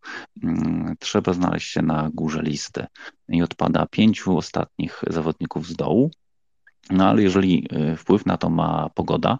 [0.42, 2.86] mm, trzeba znaleźć się na górze listy
[3.28, 6.10] i odpada pięciu ostatnich zawodników z dołu,
[6.90, 9.38] No ale jeżeli y, wpływ na to ma pogoda,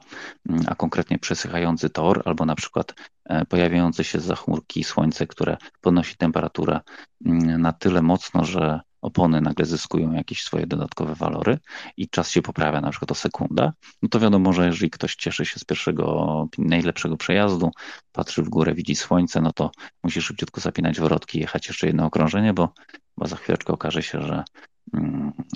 [0.48, 5.56] mm, a konkretnie przesychający tor, albo na przykład e, pojawiające się za chmurki słońce, które
[5.80, 6.80] podnosi temperaturę
[7.26, 11.58] mm, na tyle mocno, że opony nagle zyskują jakieś swoje dodatkowe walory
[11.96, 15.44] i czas się poprawia na przykład o sekundę, no to wiadomo, że jeżeli ktoś cieszy
[15.44, 17.70] się z pierwszego, najlepszego przejazdu,
[18.12, 19.70] patrzy w górę, widzi słońce, no to
[20.02, 22.72] musi szybciutko zapinać wrotki, jechać jeszcze jedno okrążenie, bo,
[23.16, 24.44] bo za chwileczkę okaże się, że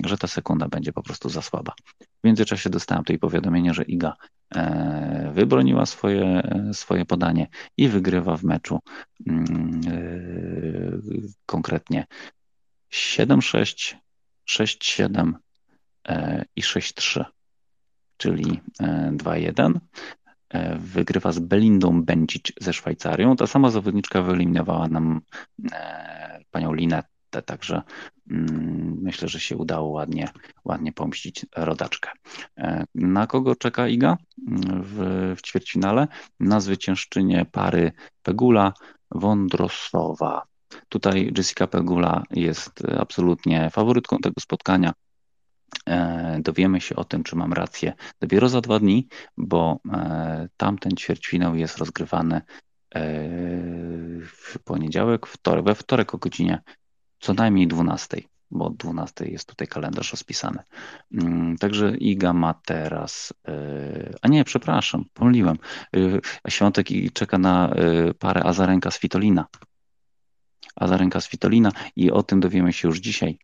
[0.05, 1.73] że ta sekunda będzie po prostu za słaba.
[2.01, 4.15] W międzyczasie dostałem tutaj powiadomienie, że Iga
[4.55, 8.81] e, wybroniła swoje, e, swoje podanie i wygrywa w meczu
[9.27, 10.01] mm, e,
[11.47, 12.07] konkretnie
[12.93, 13.97] 7-6,
[14.51, 15.33] 6-7
[16.57, 17.25] i 6-3,
[18.17, 18.61] czyli
[19.13, 19.73] 2-1
[20.79, 23.37] wygrywa z Belindą Bencic ze Szwajcarią.
[23.37, 25.21] Ta sama zawodniczka wyeliminowała nam
[26.51, 27.83] panią Linettę, także
[28.31, 30.29] Mm, myślę, że się udało ładnie,
[30.65, 32.11] ładnie pomścić rodaczkę.
[32.59, 34.17] E, na kogo czeka Iga
[34.83, 36.09] w, w ćwierćfinale?
[36.41, 38.73] Na zwyciężczynię pary Pegula
[39.11, 40.43] Wądrosowa.
[40.89, 44.93] Tutaj Jessica Pegula jest absolutnie faworytką tego spotkania.
[45.87, 50.97] E, dowiemy się o tym, czy mam rację dopiero za dwa dni, bo e, tamten
[50.97, 52.41] ćwierćfinał jest rozgrywany
[54.23, 56.63] w poniedziałek, wtorek, we wtorek o godzinie
[57.19, 60.63] co najmniej 12, bo od 12 jest tutaj kalendarz rozpisany.
[61.13, 65.59] Mm, także Iga ma teraz, e, a nie, przepraszam, pomyliłem.
[65.97, 69.47] E, Świątek czeka na e, parę Azarenka z Fitolina.
[70.77, 73.39] Azarenka z Fitolina i o tym dowiemy się już dzisiaj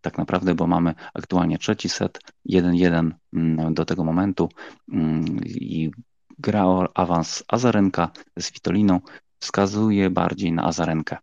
[0.00, 4.48] tak naprawdę, bo mamy aktualnie trzeci set, 1-1 mm, do tego momentu
[4.92, 5.90] mm, i
[6.38, 9.00] gra o awans Azarenka z Fitoliną
[9.38, 11.16] wskazuje bardziej na Azarenkę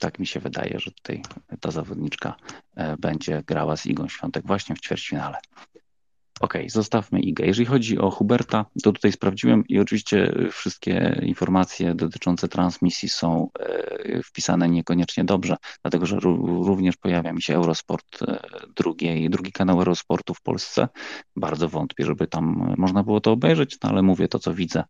[0.00, 1.22] tak mi się wydaje, że tutaj
[1.60, 2.36] ta zawodniczka
[2.74, 5.38] e, będzie grała z Igą Świątek właśnie w ćwierćfinale.
[6.40, 7.46] Ok, zostawmy Igę.
[7.46, 14.22] Jeżeli chodzi o Huberta, to tutaj sprawdziłem i oczywiście wszystkie informacje dotyczące transmisji są e,
[14.22, 18.40] wpisane niekoniecznie dobrze, dlatego że również pojawia mi się Eurosport e,
[18.76, 20.88] drugi, drugi kanał Eurosportu w Polsce.
[21.36, 24.84] Bardzo wątpię, żeby tam można było to obejrzeć, no ale mówię to, co widzę.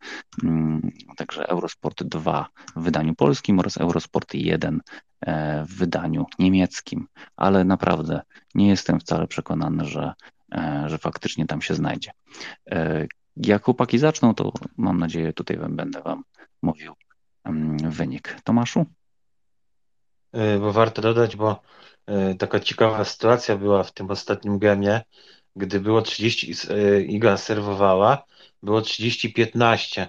[0.45, 4.81] Mm, także Eurosport 2 w wydaniu polskim oraz Eurosport 1
[5.21, 8.21] e, w wydaniu niemieckim, ale naprawdę
[8.55, 10.13] nie jestem wcale przekonany, że
[10.87, 12.11] że faktycznie tam się znajdzie.
[12.71, 16.25] E, jak chłopaki zaczną, to mam nadzieję, tutaj będę Wam
[16.63, 16.93] mówił
[17.45, 18.37] mm, wynik.
[18.45, 18.87] Tomaszu?
[20.33, 21.61] E, bo warto dodać, bo
[22.39, 25.01] taka ciekawa sytuacja była w tym ostatnim gemie,
[25.57, 26.55] gdy było 30,
[27.07, 28.25] Iga serwowała,
[28.63, 30.07] było 30-15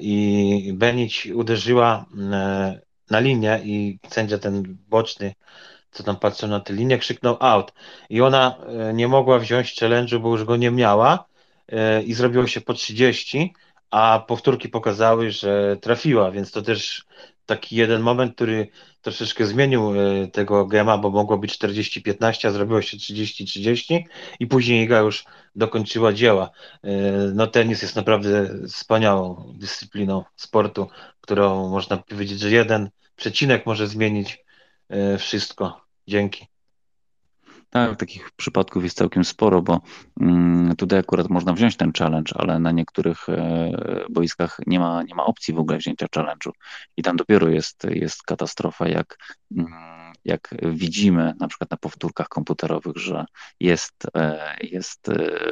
[0.00, 2.06] i Benić uderzyła
[3.10, 5.34] na linię i sędzia ten boczny
[5.90, 7.72] co tam patrzył na tę linię, krzyknął out.
[8.10, 11.24] I ona e, nie mogła wziąć challenge'u, bo już go nie miała
[11.68, 13.54] e, i zrobiło się po 30,
[13.90, 17.04] a powtórki pokazały, że trafiła, więc to też
[17.46, 18.68] taki jeden moment, który
[19.02, 24.02] troszeczkę zmienił e, tego gema, bo mogło być 40-15, a zrobiło się 30-30
[24.40, 25.24] i później Iga już
[25.56, 26.50] dokończyła dzieła.
[27.34, 30.88] No tenis jest naprawdę wspaniałą dyscypliną sportu,
[31.20, 34.44] którą można powiedzieć, że jeden przecinek może zmienić
[35.18, 35.80] wszystko.
[36.06, 36.46] Dzięki.
[37.70, 39.80] Tak, takich przypadków jest całkiem sporo, bo
[40.20, 43.70] mm, tutaj akurat można wziąć ten challenge, ale na niektórych e,
[44.10, 46.50] boiskach nie ma, nie ma opcji w ogóle wzięcia challenge'u.
[46.96, 49.16] I tam dopiero jest, jest katastrofa, jak,
[49.56, 49.72] mm,
[50.24, 53.24] jak widzimy na przykład na powtórkach komputerowych, że
[53.60, 55.10] jest, e, jest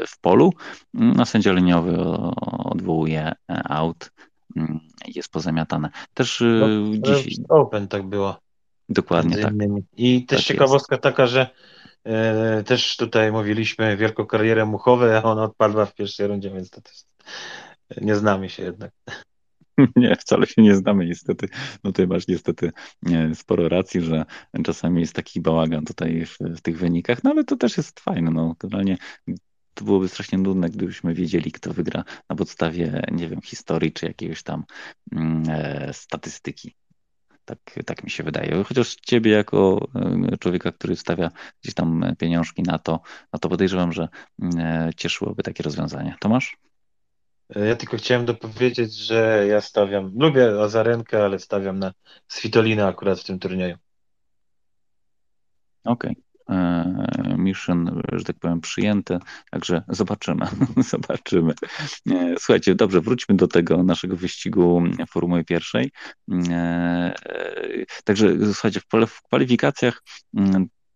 [0.08, 0.52] w polu,
[0.94, 1.98] mm, a sędzia liniowy
[2.64, 3.32] odwołuje
[3.68, 4.10] out,
[5.06, 5.90] jest pozamiatane.
[6.14, 6.66] Też no,
[7.14, 7.36] dziś...
[7.48, 8.47] Open tak było.
[8.88, 9.54] Dokładnie tak.
[9.96, 11.02] I też tak ciekawostka jest.
[11.02, 11.50] taka, że
[12.04, 16.80] e, też tutaj mówiliśmy wielką karierę Muchowej, a ona odpadła w pierwszej rundzie, więc to
[16.80, 16.94] też
[18.00, 18.92] nie znamy się jednak.
[19.96, 21.48] Nie, wcale się nie znamy niestety.
[21.84, 22.72] No tutaj masz niestety
[23.02, 24.24] nie, sporo racji, że
[24.64, 28.30] czasami jest taki bałagan tutaj w, w, tych wynikach, no ale to też jest fajne.
[28.30, 28.96] No, generalnie
[29.74, 34.42] to byłoby strasznie nudne, gdybyśmy wiedzieli, kto wygra na podstawie, nie wiem, historii czy jakiegoś
[34.42, 34.64] tam
[35.12, 36.74] mm, e, statystyki.
[37.48, 38.64] Tak, tak mi się wydaje.
[38.64, 39.88] Chociaż ciebie jako
[40.32, 41.30] e, człowieka, który stawia
[41.62, 43.00] gdzieś tam pieniążki na to,
[43.32, 44.08] no to podejrzewam, że
[44.58, 46.16] e, cieszyłoby takie rozwiązanie.
[46.20, 46.56] Tomasz?
[47.48, 51.92] Ja tylko chciałem dopowiedzieć, że ja stawiam, lubię Azarenkę, ale stawiam na
[52.28, 53.76] Svitolina akurat w tym turnieju.
[55.84, 56.10] Okej.
[56.10, 56.27] Okay.
[56.48, 59.18] E, mission, że tak powiem, przyjęte,
[59.50, 60.46] także zobaczymy,
[60.90, 61.54] zobaczymy.
[62.10, 65.92] E, słuchajcie, dobrze, wróćmy do tego naszego wyścigu Formuły pierwszej.
[66.50, 67.14] E,
[68.04, 70.02] także słuchajcie, w kwalifikacjach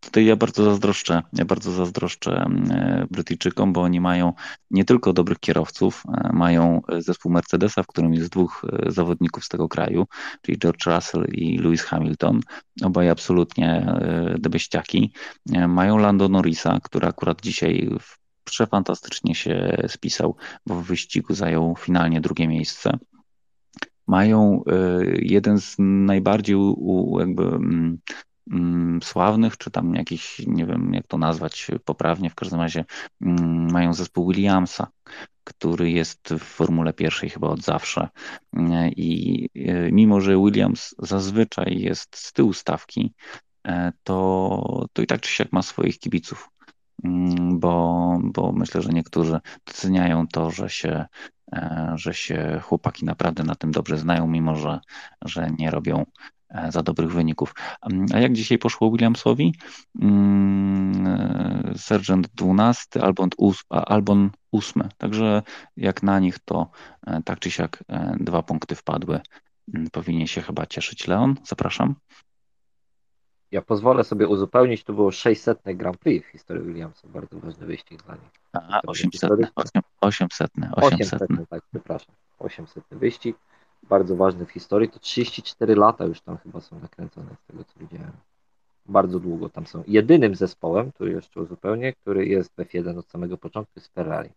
[0.03, 2.31] tutaj ja bardzo zazdroszczę, ja bardzo zazdroszczę
[2.71, 4.33] e, Brytyjczykom, bo oni mają
[4.71, 9.49] nie tylko dobrych kierowców, e, mają zespół Mercedesa, w którym jest dwóch e, zawodników z
[9.49, 10.07] tego kraju,
[10.43, 12.41] czyli George Russell i Lewis Hamilton,
[12.83, 13.97] obaj absolutnie
[14.39, 15.13] debeściaki.
[15.69, 17.91] Mają Lando Norrisa, który akurat dzisiaj
[18.45, 20.37] przefantastycznie się spisał,
[20.67, 22.99] bo w wyścigu zajął finalnie drugie miejsce.
[24.07, 24.63] Mają
[25.19, 26.57] jeden z najbardziej
[27.19, 27.99] jakby Mm,
[29.03, 32.85] sławnych, czy tam jakiś, nie wiem jak to nazwać poprawnie, w każdym razie
[33.21, 34.87] mm, mają zespół Williamsa,
[35.45, 38.09] który jest w Formule pierwszej chyba od zawsze.
[38.97, 43.15] I e, mimo, że Williams zazwyczaj jest z tyłu stawki,
[43.67, 46.51] e, to, to i tak czy siak ma swoich kibiców,
[47.05, 51.05] mm, bo, bo myślę, że niektórzy doceniają to, że się,
[51.53, 54.81] e, że się chłopaki naprawdę na tym dobrze znają, mimo że,
[55.25, 57.55] że nie robią E, za dobrych wyników.
[58.15, 59.55] A jak dzisiaj poszło Williamsowi?
[60.01, 63.29] Mm, e, Sergeant 12, Albon,
[63.71, 64.89] Albon 8.
[64.99, 65.43] Także
[65.77, 66.71] jak na nich to
[67.07, 67.85] e, tak czy siak
[68.21, 69.21] dwa punkty wpadły.
[69.75, 71.35] Mm, powinien się chyba cieszyć Leon.
[71.45, 71.95] Zapraszam.
[73.51, 78.03] Ja pozwolę sobie uzupełnić, to było 600 Grand Prix w historii Williamsa, bardzo ważny wyścig
[78.03, 78.31] dla nich.
[78.53, 81.23] A, 800, 800, 800, 800.
[81.23, 82.15] 800, tak, przepraszam.
[82.39, 83.37] 800 wyścig
[83.83, 87.81] bardzo ważny w historii, to 34 lata już tam chyba są nakręcone z tego co
[87.81, 88.13] widziałem.
[88.87, 89.85] Bardzo długo tam są.
[89.87, 94.31] Jedynym zespołem, który jeszcze uzupełnię, który jest w F1 od samego początku jest Ferrari.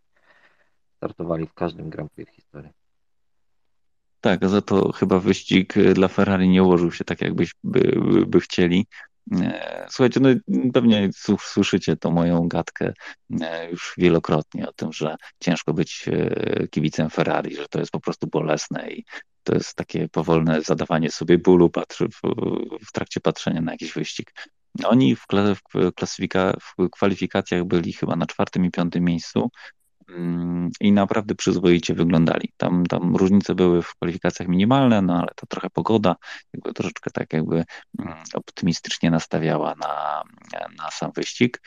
[0.98, 2.72] Startowali w każdym Grand Prix w historii.
[4.22, 8.40] Tak, za to chyba wyścig dla Ferrari nie ułożył się tak, jakbyś by, by, by
[8.40, 8.88] chcieli.
[9.42, 10.30] E, słuchajcie, no
[10.74, 12.94] pewnie słyszycie tą moją gadkę
[13.42, 18.00] e, już wielokrotnie o tym, że ciężko być e, kibicem Ferrari, że to jest po
[18.00, 19.06] prostu bolesne i
[19.46, 22.22] to jest takie powolne zadawanie sobie bólu patrzy, w,
[22.88, 24.34] w trakcie patrzenia na jakiś wyścig.
[24.84, 25.26] Oni w,
[25.96, 29.50] klasyfika, w kwalifikacjach byli chyba na czwartym i piątym miejscu
[30.10, 32.50] mm, i naprawdę przyzwoicie wyglądali.
[32.58, 36.16] Tam, tam różnice były w kwalifikacjach minimalne, no ale to trochę pogoda
[36.54, 37.64] jakby troszeczkę tak jakby
[38.00, 40.24] mm, optymistycznie nastawiała na,
[40.78, 41.62] na sam wyścig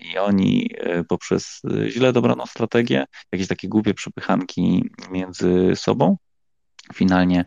[0.00, 6.16] i oni e, poprzez źle dobraną strategię, jakieś takie głupie przepychanki między sobą,
[6.92, 7.44] finalnie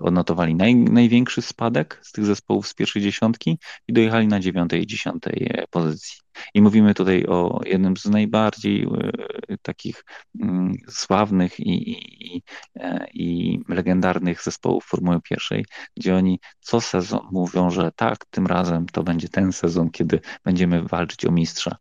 [0.00, 4.86] odnotowali naj, największy spadek z tych zespołów z pierwszej dziesiątki i dojechali na dziewiątej i
[4.86, 6.18] dziesiątej e, pozycji.
[6.54, 10.04] I mówimy tutaj o jednym z najbardziej e, takich
[10.40, 12.42] mm, sławnych i, i,
[13.14, 15.64] i legendarnych zespołów Formuły pierwszej,
[15.96, 20.82] gdzie oni co sezon mówią, że tak, tym razem to będzie ten sezon, kiedy będziemy
[20.82, 21.76] walczyć o mistrza.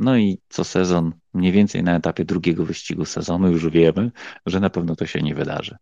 [0.00, 4.10] No i co sezon, mniej więcej na etapie drugiego wyścigu sezonu, już wiemy,
[4.46, 5.76] że na pewno to się nie wydarzy.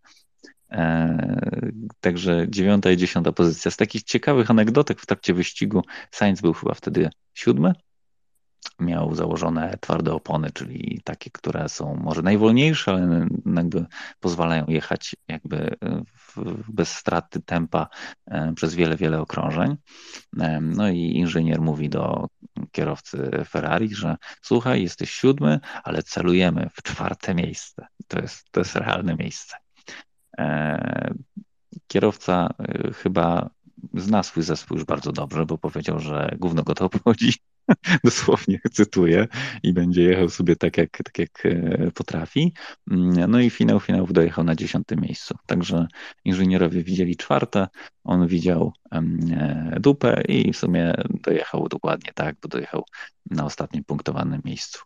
[0.74, 3.70] E, także dziewiąta i dziesiąta pozycja.
[3.70, 7.72] Z takich ciekawych anegdotek w trakcie wyścigu Sainz był chyba wtedy siódmy,
[8.80, 13.86] miał założone twarde opony, czyli takie, które są może najwolniejsze, ale jakby
[14.20, 15.76] pozwalają jechać jakby
[16.68, 17.88] bez straty tempa
[18.26, 19.76] e, przez wiele, wiele okrążeń.
[20.40, 22.26] E, no i inżynier mówi do
[22.72, 27.86] kierowcy Ferrari, że słuchaj, jesteś siódmy, ale celujemy w czwarte miejsce.
[28.08, 29.63] To jest, to jest realne miejsce.
[30.38, 31.14] E,
[31.86, 32.54] kierowca
[33.02, 33.50] chyba
[33.94, 37.32] zna swój zespół już bardzo dobrze, bo powiedział, że gówno go to obchodzi
[38.04, 39.26] dosłownie cytuję,
[39.62, 42.52] i będzie jechał sobie tak jak, tak jak e, potrafi.
[42.90, 45.34] Mm, no i finał finałów dojechał na dziesiątym miejscu.
[45.46, 45.86] Także
[46.24, 47.68] inżynierowie widzieli czwarte,
[48.04, 49.02] on widział e,
[49.80, 52.84] dupę i w sumie dojechał dokładnie tak, bo dojechał
[53.30, 54.78] na ostatnim punktowanym miejscu.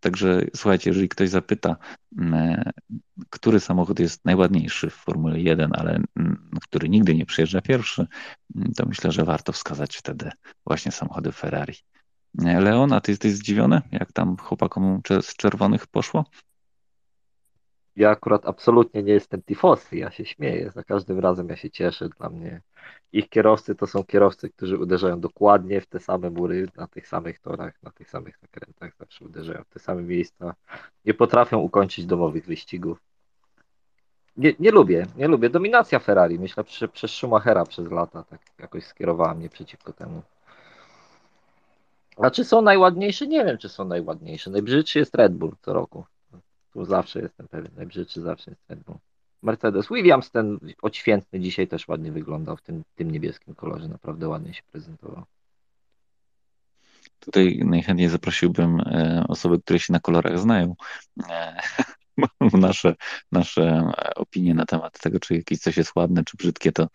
[0.00, 1.76] Także słuchajcie, jeżeli ktoś zapyta,
[2.18, 2.70] mm,
[3.30, 8.06] który samochód jest najładniejszy w Formule 1, ale mm, który nigdy nie przyjeżdża pierwszy,
[8.56, 10.30] mm, to myślę, że warto wskazać wtedy
[10.66, 11.74] właśnie samochody Ferrari.
[12.34, 16.24] Leon, a ty jesteś zdziwiony, jak tam chłopakom z czerwonych poszło?
[17.98, 22.08] Ja akurat absolutnie nie jestem tifosy, ja się śmieję, za każdym razem ja się cieszę,
[22.08, 22.60] dla mnie
[23.12, 27.38] ich kierowcy to są kierowcy, którzy uderzają dokładnie w te same mury, na tych samych
[27.38, 30.54] torach, na tych samych zakrętach, zawsze uderzają w te same miejsca,
[31.04, 32.98] nie potrafią ukończyć domowych wyścigów.
[34.36, 35.50] Nie, nie lubię, nie lubię.
[35.50, 40.22] Dominacja Ferrari, myślę, że przez Schumachera przez lata tak jakoś skierowała mnie przeciwko temu.
[42.16, 43.26] A czy są najładniejsze?
[43.26, 44.50] Nie wiem, czy są najładniejsze.
[44.50, 46.04] Najbrzydszy jest Red Bull co roku.
[46.72, 48.98] Tu zawsze jestem pewien, najbrzydszy zawsze jest Red Bull.
[49.42, 49.88] Mercedes.
[49.88, 54.62] Williams ten odświętny dzisiaj też ładnie wyglądał w tym, tym niebieskim kolorze, naprawdę ładnie się
[54.72, 55.24] prezentował.
[57.20, 60.74] Tutaj najchętniej zaprosiłbym e, osoby, które się na kolorach znają.
[61.28, 61.60] E,
[62.52, 62.94] nasze,
[63.32, 66.88] nasze opinie na temat tego, czy jakieś coś jest ładne, czy brzydkie, to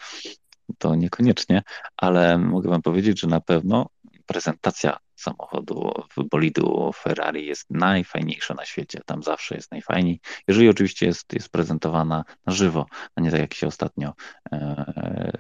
[0.78, 1.62] to niekoniecznie,
[1.98, 3.90] ale mogę Wam powiedzieć, że na pewno
[4.26, 5.92] prezentacja samochodu,
[6.32, 9.02] bolidu Ferrari jest najfajniejsza na świecie.
[9.06, 10.20] Tam zawsze jest najfajniej.
[10.48, 14.14] Jeżeli oczywiście jest, jest prezentowana na żywo, a nie tak jak się ostatnio
[14.52, 15.32] e,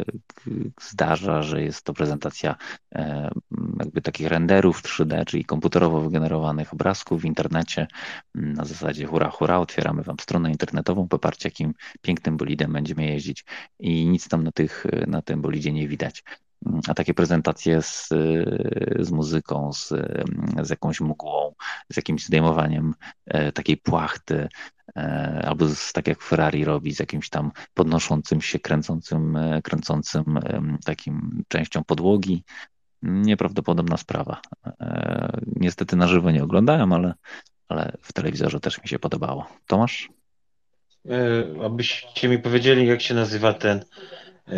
[0.82, 2.56] zdarza, że jest to prezentacja
[2.96, 3.32] e,
[3.80, 7.88] jakby takich renderów 3D, czyli komputerowo wygenerowanych obrazków w internecie
[8.36, 13.46] na zasadzie hura, hura, otwieramy Wam stronę internetową, poparcie jakim pięknym bolidem będziemy jeździć
[13.80, 16.24] i nic tam na, tych, na tym bolidzie nie widać
[16.88, 18.10] a takie prezentacje z,
[19.00, 19.94] z muzyką, z,
[20.62, 21.54] z jakąś mgłą,
[21.92, 22.94] z jakimś zdejmowaniem
[23.26, 24.48] e, takiej płachty,
[24.96, 30.40] e, albo z, tak jak Ferrari robi, z jakimś tam podnoszącym się, kręcącym, e, kręcącym
[30.86, 32.44] takim częścią podłogi.
[33.06, 34.42] Nieprawdopodobna sprawa.
[35.46, 37.14] Niestety na żywo nie oglądałem, ale,
[37.68, 39.48] ale w telewizorze też mi się podobało.
[39.68, 40.10] Tomasz?
[41.66, 43.86] Abyście mi powiedzieli, jak się nazywa ten,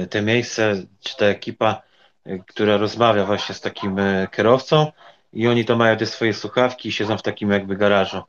[0.10, 1.82] te miejsce, czy ta ekipa,
[2.48, 4.92] która rozmawia właśnie z takim e, kierowcą
[5.34, 8.22] i oni to mają te swoje słuchawki i siedzą w takim jakby garażu.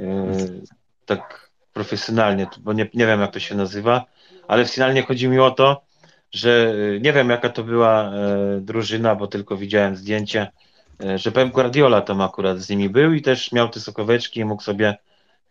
[0.00, 0.04] E,
[1.06, 4.04] tak profesjonalnie, bo nie, nie wiem jak to się nazywa,
[4.48, 5.82] ale finalnie chodzi mi o to,
[6.32, 8.12] że e, nie wiem jaka to była
[8.60, 10.52] drużyna, bo tylko widziałem zdjęcie,
[11.16, 14.62] że Pep Guardiola tam akurat z nimi był i też miał te sokoweczki i mógł
[14.62, 14.96] sobie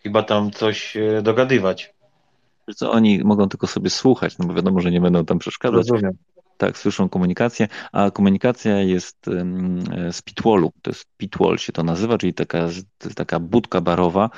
[0.04, 1.94] chyba tam coś dogadywać.
[2.76, 5.78] Co oni mogą tylko sobie słuchać, no bo wiadomo, że nie będą tam przeszkadzać.
[5.78, 6.18] Rozumiem.
[6.58, 9.26] Tak, słyszą komunikację, a komunikacja jest
[10.12, 12.70] z pitwallu, to jest pitwall się to nazywa, czyli taka,
[13.16, 14.30] taka budka barowa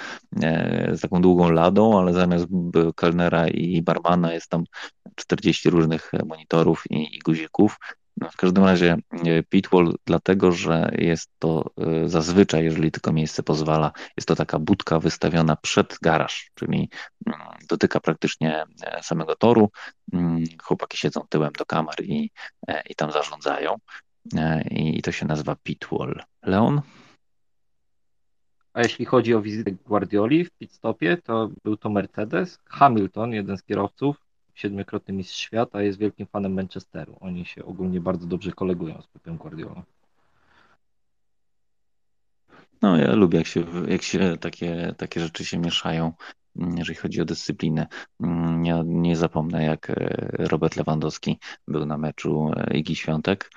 [0.42, 2.46] e, z taką długą ladą, ale zamiast
[2.96, 4.64] kelnera i barmana jest tam
[5.16, 7.78] 40 różnych monitorów i, i guzików
[8.32, 13.92] w każdym razie e, pitwall, dlatego że jest to e, zazwyczaj, jeżeli tylko miejsce pozwala,
[14.18, 16.90] jest to taka budka wystawiona przed garaż, czyli
[17.28, 19.70] mm, dotyka praktycznie e, samego toru.
[20.14, 22.32] Mm, chłopaki siedzą tyłem do kamer i,
[22.90, 23.76] i tam zarządzają.
[24.72, 26.24] I to się nazywa pitwall.
[26.44, 26.82] Leon?
[28.74, 32.60] A jeśli chodzi o wizytę Guardioli w pitstopie, to był to Mercedes.
[32.66, 34.29] Hamilton, jeden z kierowców,
[34.60, 37.17] siedmiokrotny mistrz świata, jest wielkim fanem Manchesteru.
[37.19, 39.84] Oni się ogólnie bardzo dobrze kolegują z Pepem Guardiolą.
[42.82, 46.13] No, ja lubię, jak się, jak się takie, takie rzeczy się mieszają,
[46.56, 47.88] jeżeli chodzi o dyscyplinę.
[48.63, 49.95] Ja nie zapomnę, jak e,
[50.32, 53.52] Robert Lewandowski był na meczu e, Igi Świątek,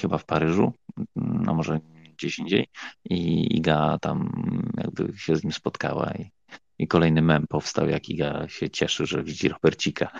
[0.00, 0.72] chyba w Paryżu,
[1.16, 1.80] no może
[2.18, 2.68] gdzieś indziej,
[3.04, 4.42] i Iga tam
[4.76, 6.30] jakby się z nim spotkała i
[6.78, 10.10] i kolejny mem powstał, jak Iga się cieszy, że widzi Robercika,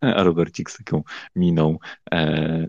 [0.00, 1.02] a Robercik z taką
[1.36, 1.78] miną
[2.12, 2.66] e,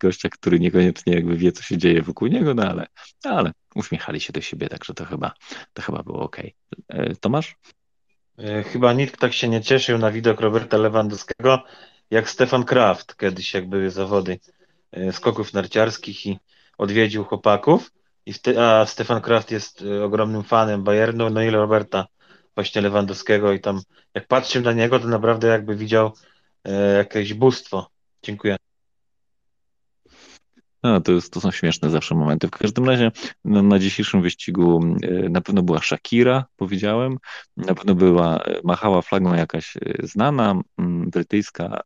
[0.00, 2.86] gościa, który niekoniecznie jakby wie, co się dzieje wokół niego, no ale,
[3.24, 5.32] ale uśmiechali się do siebie, także to chyba,
[5.72, 6.36] to chyba było ok.
[6.88, 7.56] E, Tomasz?
[8.38, 11.62] E, chyba nikt tak się nie cieszył na widok Roberta Lewandowskiego,
[12.10, 14.38] jak Stefan Kraft, kiedyś jak były zawody
[14.92, 16.38] e, skoków narciarskich i
[16.78, 17.90] odwiedził chłopaków.
[18.26, 22.06] I a Stefan Kraft jest e, ogromnym fanem Bayernu, no i Roberta
[22.58, 23.80] właśnie Lewandowskiego i tam
[24.14, 26.12] jak patrzył na niego, to naprawdę jakby widział
[26.64, 27.90] e, jakieś bóstwo.
[28.22, 28.56] Dziękuję.
[30.82, 32.46] No, to, jest, to są śmieszne zawsze momenty.
[32.46, 33.10] W każdym razie
[33.44, 37.18] no, na dzisiejszym wyścigu e, na pewno była Shakira, powiedziałem,
[37.56, 40.60] na pewno była, e, machała flagą jakaś znana
[41.06, 41.80] brytyjska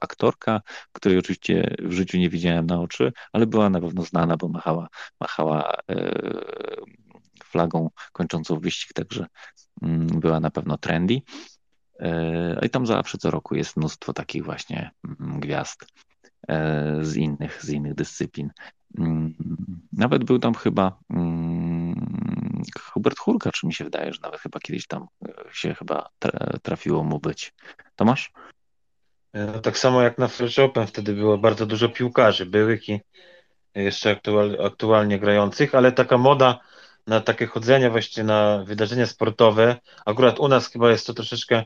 [0.00, 0.60] aktorka,
[0.92, 4.88] której oczywiście w życiu nie widziałem na oczy, ale była na pewno znana, bo machała,
[5.20, 5.74] machała
[7.50, 9.26] flagą kończącą wyścig, także
[9.82, 11.22] mm, była na pewno trendy.
[12.00, 15.86] E, I tam zawsze co roku jest mnóstwo takich właśnie mm, gwiazd
[16.48, 18.50] e, z innych, z innych dyscyplin.
[18.98, 19.34] Mm,
[19.92, 20.98] nawet był tam chyba
[22.82, 26.08] Hubert Hurkacz, mi się wydaje, że nawet chyba kiedyś tam e, się chyba
[26.62, 27.54] trafiło mu być.
[27.96, 28.32] Tomasz?
[29.34, 33.00] No, tak samo jak na French Open, wtedy było bardzo dużo piłkarzy byłych i
[33.74, 36.60] jeszcze aktual, aktualnie grających, ale taka moda
[37.06, 39.76] na takie chodzenie właśnie na wydarzenia sportowe.
[40.06, 41.64] Akurat u nas chyba jest to troszeczkę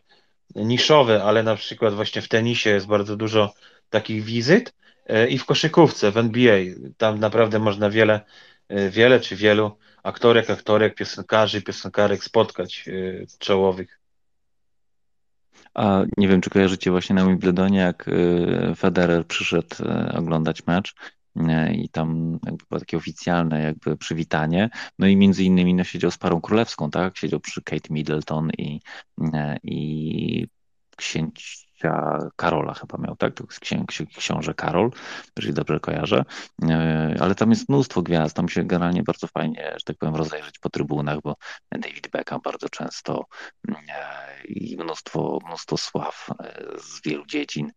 [0.55, 3.55] niszowe, ale na przykład właśnie w tenisie jest bardzo dużo
[3.90, 4.75] takich wizyt
[5.07, 6.59] e, i w koszykówce, w NBA.
[6.97, 8.20] Tam naprawdę można wiele,
[8.68, 12.93] e, wiele czy wielu aktorek, aktorek, piosenkarzy, piosenkarek spotkać e,
[13.39, 14.01] czołowych.
[15.74, 18.11] A nie wiem, czy kojarzycie właśnie na Wimbledonie, jak
[18.76, 19.76] Federer przyszedł
[20.14, 20.95] oglądać mecz
[21.72, 24.70] i tam jakby było takie oficjalne jakby przywitanie.
[24.99, 27.18] No i między innymi no, siedział z parą królewską, tak?
[27.18, 28.80] Siedział przy Kate Middleton i,
[29.62, 30.47] i
[30.97, 33.35] księcia Karola chyba miał, tak?
[33.35, 33.85] To księ,
[34.16, 34.91] książę Karol,
[35.37, 36.24] jeżeli dobrze kojarzę.
[36.62, 40.59] E, ale tam jest mnóstwo gwiazd, tam się generalnie bardzo fajnie, że tak powiem, rozejrzeć
[40.59, 41.37] po trybunach, bo
[41.72, 43.26] David Beckham bardzo często
[43.68, 47.72] e, i mnóstwo, mnóstwo sław e, z wielu dziedzin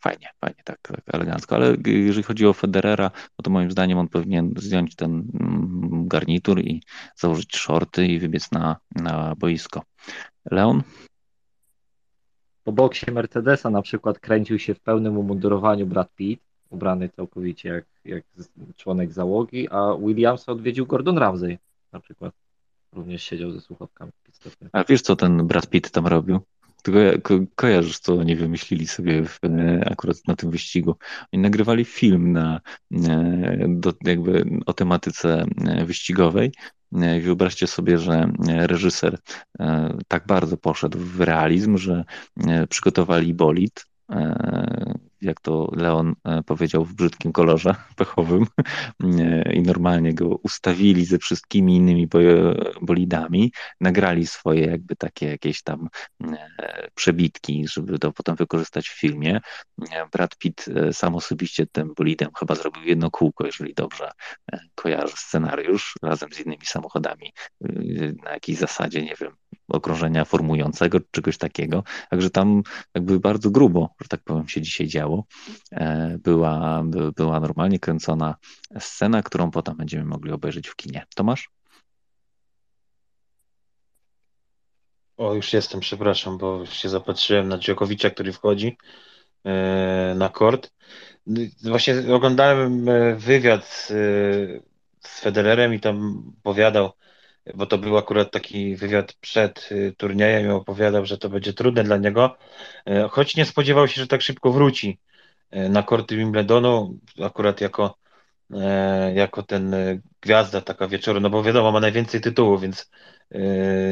[0.00, 1.56] Fajnie, fajnie, tak, tak elegancko.
[1.56, 6.60] Ale jeżeli chodzi o Federera, no to moim zdaniem on powinien zdjąć ten mm, garnitur
[6.60, 6.82] i
[7.16, 9.82] założyć shorty i wybiec na, na boisko.
[10.50, 10.82] Leon?
[12.64, 17.84] Po boksie Mercedesa na przykład kręcił się w pełnym umundurowaniu Brad Pitt, ubrany całkowicie jak,
[18.04, 18.24] jak
[18.76, 21.58] członek załogi, a Williamsa odwiedził Gordon Ramsay
[21.92, 22.34] na przykład.
[22.92, 24.12] Również siedział ze słuchawkami.
[24.72, 26.40] A wiesz, co ten Brad Pitt tam robił?
[26.86, 30.96] Tylko ko kojarzysz, co oni wymyślili sobie w, e, akurat na tym wyścigu.
[31.32, 32.60] Oni nagrywali film na,
[32.92, 36.52] e, do, jakby o tematyce e, wyścigowej.
[37.22, 39.18] Wyobraźcie sobie, że reżyser
[40.08, 42.04] tak bardzo poszedł w realizm, że
[42.68, 43.86] przygotowali bolid,
[45.20, 48.46] jak to Leon e, powiedział, w brzydkim kolorze pechowym
[49.54, 52.08] i normalnie go ustawili ze wszystkimi innymi
[52.82, 55.88] bolidami, nagrali swoje jakby takie jakieś tam
[56.24, 59.40] e, przebitki, żeby to potem wykorzystać w filmie.
[60.12, 64.10] Brad Pitt e, sam osobiście tym bolidem chyba zrobił jedno kółko, jeżeli dobrze
[64.74, 67.32] kojarzę scenariusz, razem z innymi samochodami
[68.24, 69.36] na jakiejś zasadzie, nie wiem,
[69.68, 71.84] okrążenia formującego, czegoś takiego.
[72.10, 72.62] Także tam
[72.94, 75.24] jakby bardzo grubo, że tak powiem, się dzisiaj działo.
[75.72, 76.82] E, była,
[77.16, 78.34] była normalnie kręcona
[78.78, 81.04] scena, którą potem będziemy mogli obejrzeć w kinie.
[81.14, 81.50] Tomasz?
[85.16, 88.76] O, już jestem, przepraszam, bo się zapatrzyłem na Dziokowicza, który wchodzi
[89.44, 90.72] e, na kort.
[91.62, 93.66] Właśnie oglądałem e, wywiad
[95.00, 96.92] z Federerem i tam powiadał,
[97.54, 101.84] bo to był akurat taki wywiad przed y, turniejem i opowiadał, że to będzie trudne
[101.84, 102.36] dla niego,
[102.86, 104.98] e, choć nie spodziewał się, że tak szybko wróci
[105.50, 107.98] e, na korty Wimbledonu, akurat jako,
[108.54, 109.74] e, jako ten
[110.20, 112.90] gwiazda taka wieczoru, no bo wiadomo, ma najwięcej tytułów, więc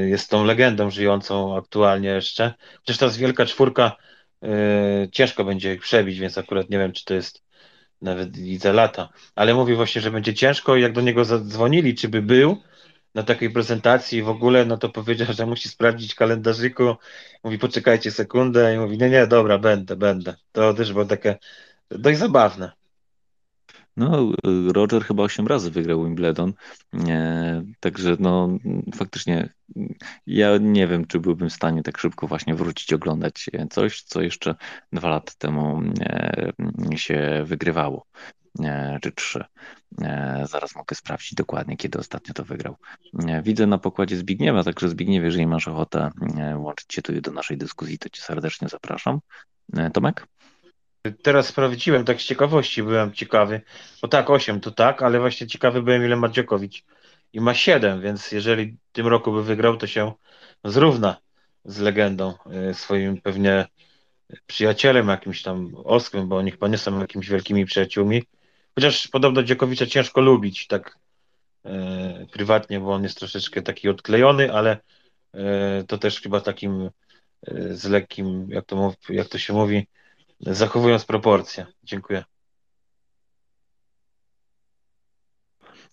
[0.07, 2.55] jest tą legendą żyjącą aktualnie jeszcze.
[2.83, 3.97] Przecież ta wielka czwórka
[5.13, 7.45] ciężko będzie ich przebić, więc akurat nie wiem, czy to jest
[8.03, 12.09] nawet lidze lata, ale mówi właśnie, że będzie ciężko i jak do niego zadzwonili, czy
[12.09, 12.63] by był,
[13.15, 16.95] na takiej prezentacji w ogóle, no to powiedział, że musi sprawdzić kalendarzyku.
[17.45, 20.37] Mówi, poczekajcie sekundę i mówi, nie, nie, dobra, będę, będę.
[20.53, 21.39] To też było takie
[21.91, 22.73] dość zabawne.
[23.97, 24.33] No,
[24.73, 26.53] Roger chyba 8 razy wygrał Wimbledon,
[27.81, 28.49] także no
[28.95, 29.49] faktycznie
[30.27, 34.55] ja nie wiem, czy byłbym w stanie tak szybko właśnie wrócić oglądać coś, co jeszcze
[34.93, 35.83] dwa lata temu
[36.97, 38.07] się wygrywało
[39.03, 39.45] czy trzy.
[40.45, 42.77] Zaraz mogę sprawdzić dokładnie, kiedy ostatnio to wygrał.
[43.43, 46.11] Widzę na pokładzie Zbigniewa, także Zbigniew, jeżeli masz ochotę
[46.57, 49.21] łączyć się tu do naszej dyskusji, to cię serdecznie zapraszam.
[49.93, 50.27] Tomek?
[51.23, 53.61] Teraz sprawdziłem, tak z ciekawości byłem ciekawy,
[54.03, 56.85] bo tak, 8 to tak, ale właśnie ciekawy byłem, ile ma Dziokowicz.
[57.33, 60.13] I ma 7, więc jeżeli w tym roku by wygrał, to się
[60.65, 61.17] zrówna
[61.65, 63.67] z legendą e, swoim pewnie
[64.47, 68.23] przyjacielem jakimś tam Oskrym, bo oni chyba nie są jakimiś wielkimi przyjaciółmi.
[68.75, 70.99] Chociaż podobno Dziokowicza ciężko lubić tak
[71.65, 74.79] e, prywatnie, bo on jest troszeczkę taki odklejony, ale
[75.35, 76.91] e, to też chyba takim
[77.47, 79.87] e, z lekkim, jak to, mów, jak to się mówi,
[80.41, 81.67] zachowując proporcje.
[81.83, 82.25] Dziękuję.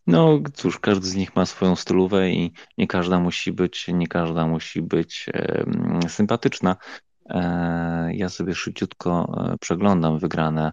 [0.07, 4.47] No cóż, każdy z nich ma swoją stylówę i nie każda musi być, nie każda
[4.47, 5.65] musi być e,
[6.09, 6.75] sympatyczna.
[7.29, 10.71] E, ja sobie szybciutko e, przeglądam wygrane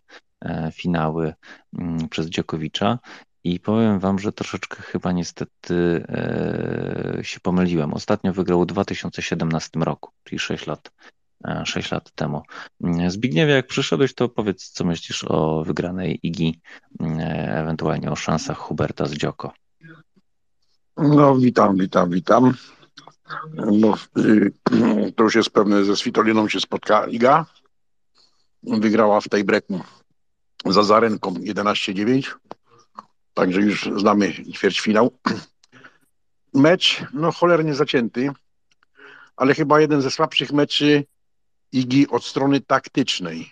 [0.72, 1.34] finały
[1.78, 2.98] mm, przez Dziokowicza.
[3.44, 7.94] I powiem Wam, że troszeczkę chyba niestety e, się pomyliłem.
[7.94, 10.92] Ostatnio wygrał w 2017 roku, czyli 6 lat,
[11.64, 12.42] 6 e, lat temu.
[12.84, 16.60] Mm, Zbigniewie, jak przyszedłeś, to powiedz, co myślisz o wygranej Igi,
[17.00, 17.18] mm,
[17.58, 19.52] ewentualnie o szansach Huberta z Dzioko.
[20.96, 22.54] No, witam, witam, witam.
[23.54, 23.94] No,
[25.16, 27.46] to już jest pewne, ze Svitoliną się spotka Iga.
[28.62, 29.80] Wygrała w tej breku
[30.66, 32.34] za Zarenką 11-9.
[33.34, 35.10] Także już znamy ćwierćfinał.
[36.54, 38.30] Mecz, no cholernie zacięty,
[39.36, 41.04] ale chyba jeden ze słabszych meczy
[41.72, 43.50] Igi od strony taktycznej.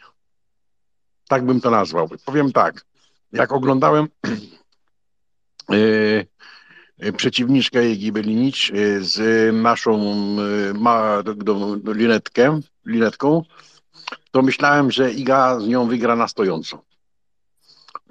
[1.29, 2.09] Tak bym to nazwał.
[2.25, 2.85] Powiem tak,
[3.33, 4.09] jak oglądałem
[5.69, 10.17] yy, przeciwniczkę Igi Belinicz yy, z naszą
[10.75, 13.43] ma, do linetkę, linetką,
[14.31, 16.83] to myślałem, że Iga z nią wygra na stojąco.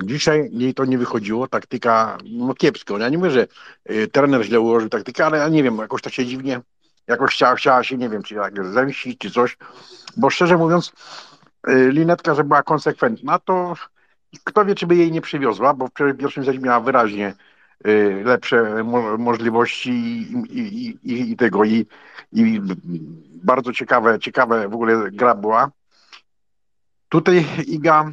[0.03, 2.97] Dzisiaj jej to nie wychodziło, taktyka no kiepsko.
[2.97, 3.47] Ja nie mówię, że
[3.91, 6.61] y, trener źle ułożył taktykę, ale ja nie wiem, jakoś tak się dziwnie,
[7.07, 9.57] jakoś chciała, chciała się, nie wiem, czy jak zemścić, czy coś,
[10.17, 10.91] bo szczerze mówiąc,
[11.69, 13.73] y, linetka, że była konsekwentna, to
[14.43, 17.33] kto wie, czy by jej nie przywiozła, bo w pierwszym secie miała wyraźnie
[17.87, 21.87] y, lepsze mo możliwości i, i, i, i tego, i,
[22.33, 22.61] i
[23.43, 25.71] bardzo ciekawe, ciekawe w ogóle gra była
[27.09, 28.11] Tutaj Iga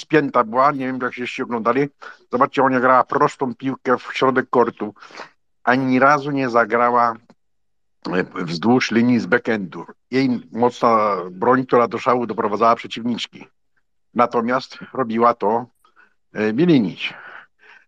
[0.00, 1.88] spięta była, nie wiem jak żeście oglądali.
[2.32, 4.94] Zobaczcie, ona grała prostą piłkę w środek kortu.
[5.64, 7.14] Ani razu nie zagrała
[8.12, 9.86] e, wzdłuż linii z backendu.
[10.10, 13.46] Jej mocna broń, która do szału doprowadzała przeciwniczki.
[14.14, 15.66] Natomiast robiła to
[16.32, 17.14] e, Bielinić.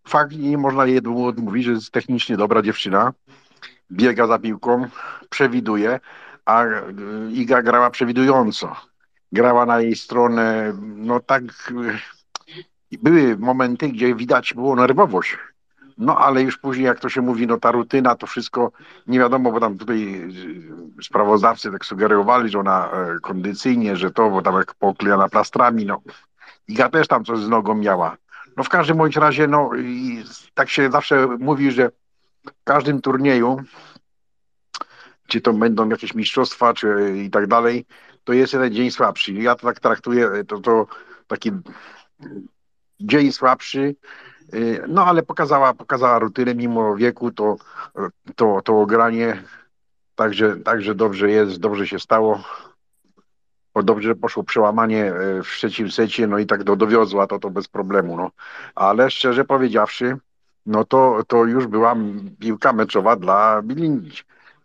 [0.08, 3.12] Fakt, nie można jej odmówić, że jest technicznie dobra dziewczyna.
[3.92, 4.88] Biega za piłką,
[5.30, 6.00] przewiduje,
[6.44, 6.82] a e,
[7.32, 8.76] Iga grała przewidująco
[9.32, 11.42] grała na jej stronę, no tak,
[12.92, 15.38] były momenty, gdzie widać było nerwowość.
[15.98, 18.72] No ale już później, jak to się mówi, no ta rutyna, to wszystko
[19.06, 20.28] nie wiadomo, bo tam tutaj
[21.02, 26.02] sprawozdawcy tak sugerowali, że ona e, kondycyjnie, że to, bo tam jak poklejana plastrami, no.
[26.68, 28.16] Iga też tam coś z nogą miała.
[28.56, 29.70] No w każdym bądź razie, no
[30.54, 31.90] tak się zawsze mówi, że
[32.46, 33.56] w każdym turnieju,
[35.26, 37.86] czy to będą jakieś mistrzostwa, czy i tak dalej,
[38.26, 39.32] to jest jeden dzień słabszy.
[39.32, 40.86] Ja to tak traktuję, to, to
[41.26, 41.50] taki
[43.00, 43.94] dzień słabszy,
[44.54, 47.56] y, no ale pokazała, pokazała rutynę mimo wieku, to,
[48.36, 49.42] to, to ogranie,
[50.14, 52.42] także, także dobrze jest, dobrze się stało.
[53.84, 57.68] Dobrze poszło przełamanie y, w trzecim secie, no i tak do, dowiozła to, to bez
[57.68, 58.16] problemu.
[58.16, 58.30] No.
[58.74, 60.16] Ale szczerze powiedziawszy,
[60.66, 61.96] no to, to już była
[62.40, 64.12] piłka meczowa dla Bilingi.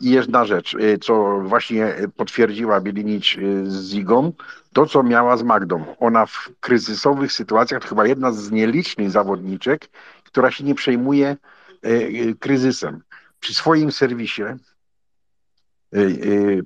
[0.02, 4.34] I jedna rzecz, y, co właśnie potwierdziła Bielinic y, z Zigą,
[4.74, 5.95] to co miała z Magdą.
[5.99, 9.89] Ona w kryzysowych sytuacjach to chyba jedna z nielicznych zawodniczek,
[10.24, 11.38] która się nie przejmuje
[11.86, 13.02] y, kryzysem.
[13.39, 14.43] Przy swoim serwisie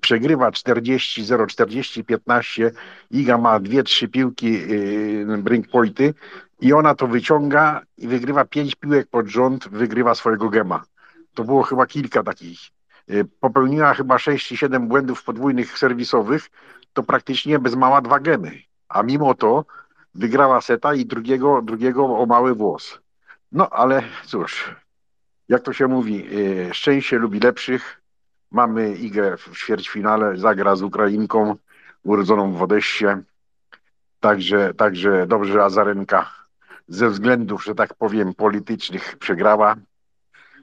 [0.01, 2.71] przegrywa 40-0, 40-15,
[3.11, 4.61] Iga ma dwie, trzy piłki
[5.37, 6.13] brink pointy
[6.61, 10.83] i ona to wyciąga i wygrywa pięć piłek pod rząd, wygrywa swojego gema.
[11.33, 12.59] To było chyba kilka takich
[13.39, 16.49] popełniła chyba 6 czy 7 błędów podwójnych serwisowych,
[16.93, 18.51] to praktycznie bez mała dwa gemy.
[18.89, 19.65] A mimo to
[20.15, 22.99] wygrała seta i drugiego, drugiego o mały włos.
[23.51, 24.75] No ale cóż,
[25.49, 28.01] jak to się mówi, y, szczęście lubi lepszych.
[28.51, 31.55] Mamy Igę w ćwierćfinale, zagra z Ukrainką
[32.03, 33.05] urodzoną w Odessie.
[34.19, 36.29] Także, także dobrze Azarenka
[36.87, 39.75] ze względów, że tak powiem, politycznych przegrała.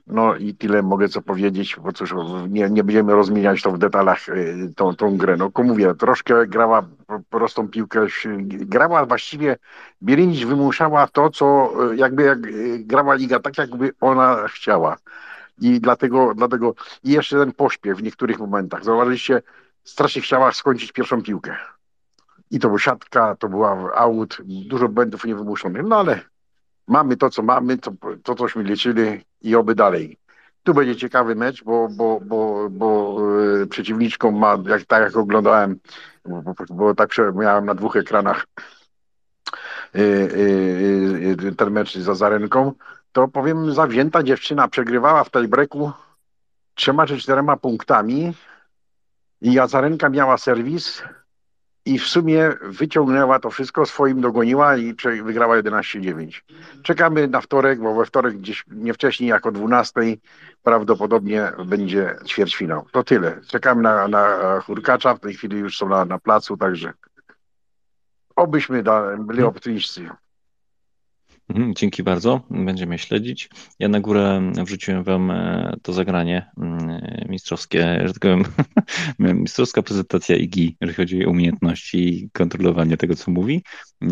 [0.07, 2.15] No i tyle mogę co powiedzieć, bo cóż,
[2.49, 5.37] nie, nie będziemy rozmieniać to w detalach y, tą, tą grę.
[5.37, 6.89] No, tylko mówię, troszkę grała
[7.31, 8.07] prostą piłkę,
[8.49, 9.57] grała właściwie,
[10.03, 14.97] Bielinić wymuszała to, co y, jakby jak y, grała liga tak, jakby ona chciała.
[15.61, 16.75] I dlatego, dlatego
[17.05, 18.85] i jeszcze ten pośpiech w niektórych momentach.
[18.85, 19.43] Zauważyliście,
[19.85, 21.57] strasznie chciała skończyć pierwszą piłkę.
[22.51, 26.21] I to była siatka, to była aut, dużo błędów niewymuszonych, no ale
[26.89, 27.93] mamy to, co mamy, to,
[28.23, 30.19] to cośmy liczyli i oby dalej.
[30.63, 35.79] Tu będzie ciekawy mecz, bo, bo, bo, bo yy, przeciwniczką ma, jak, tak jak oglądałem,
[36.25, 38.47] bo, bo tak miałem na dwóch ekranach
[39.95, 42.73] yy, yy, ten mecz za Zarenką,
[43.13, 45.93] to powiem, zawzięta dziewczyna przegrywała w tej breku
[46.75, 48.35] trzema czy czterema punktami
[49.41, 51.03] i Azarenka miała serwis,
[51.85, 56.41] i w sumie wyciągnęła to wszystko, swoim dogoniła i wygrała 11-9.
[56.83, 60.01] Czekamy na wtorek, bo we wtorek gdzieś nie wcześniej jako 12
[60.63, 62.87] prawdopodobnie będzie ćwierćfinał.
[62.93, 63.41] To tyle.
[63.47, 66.93] Czekamy na, na Hurkacza, w tej chwili już są na, na placu, także
[68.37, 68.83] obyśmy
[69.19, 70.09] byli optymiści.
[71.49, 73.49] Mhm, dzięki bardzo, będziemy śledzić.
[73.79, 78.45] Ja na górę wrzuciłem Wam e, to zagranie mm, mistrzowskie, że tak powiem,
[79.43, 83.63] mistrzowska prezentacja IGI, jeżeli chodzi o umiejętności i kontrolowanie tego, co mówi.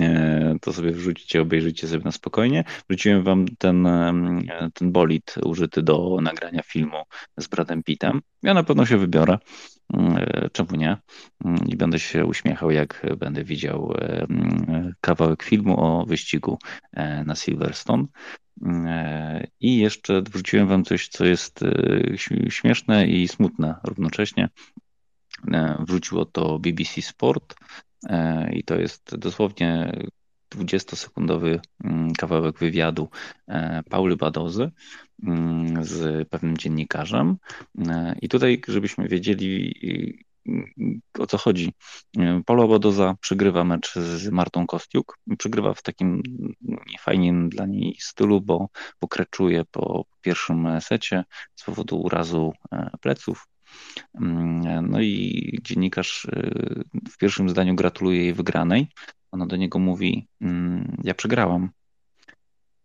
[0.01, 2.65] E, to sobie wrzucicie, obejrzyjcie sobie na spokojnie.
[2.89, 7.03] Wrzuciłem Wam ten, e, ten bolid użyty do nagrania filmu
[7.39, 8.21] z Bradem Pittem.
[8.43, 9.39] Ja na pewno się wybiorę.
[9.95, 10.97] E, czemu nie?
[11.45, 16.59] Mm, I będę się uśmiechał, jak będę widział e, mm, kawałek filmu o wyścigu
[16.93, 18.05] e, na Silverstone.
[18.63, 21.61] Mm, I jeszcze wrzuciłem wam coś, co jest
[22.49, 24.49] śmieszne i smutne równocześnie.
[25.79, 27.55] Wrzuciło to BBC Sport
[28.53, 29.93] i to jest dosłownie
[30.55, 31.59] 20-sekundowy
[32.19, 33.09] kawałek wywiadu
[33.91, 35.10] Pauly Badozy, Mm,
[35.81, 37.37] z pewnym dziennikarzem.
[37.89, 39.75] E, I tutaj, żebyśmy wiedzieli,
[41.19, 41.73] o co chodzi.
[42.19, 45.19] E, Paulo Bodoza przegrywa mecz z Martą Kostiuk.
[45.39, 46.23] Przegrywa w takim
[46.93, 48.69] niefajnym dla niej stylu, bo
[48.99, 53.47] pokreczuje po pierwszym secie z powodu urazu e, pleców.
[54.15, 56.27] Mm, no i dziennikarz
[57.11, 58.89] w pierwszym zdaniu gratuluje jej wygranej.
[59.33, 61.71] Ona do niego mówi: mm, Ja przegrałam.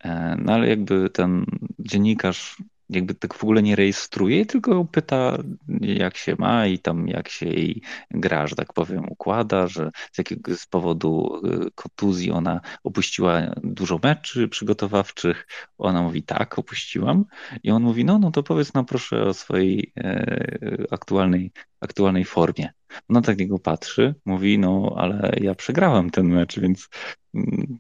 [0.06, 1.46] E, no ale jakby ten
[1.80, 2.58] dziennikarz
[2.90, 5.38] jakby tak w ogóle nie rejestruje, tylko pyta,
[5.82, 7.82] jak się ma i tam jak się jej
[8.12, 14.00] gra, że tak powiem, układa, że z jakiego z powodu y, kontuzji ona opuściła dużo
[14.04, 15.48] meczy przygotowawczych.
[15.78, 17.26] Ona mówi, tak, opuściłam.
[17.64, 22.70] I on mówi, no, no to powiedz nam proszę o swojej e, aktualnej, aktualnej formie.
[23.10, 26.90] No tak niego patrzy, mówi, no ale ja przegrałem ten mecz, więc
[27.34, 27.80] mm,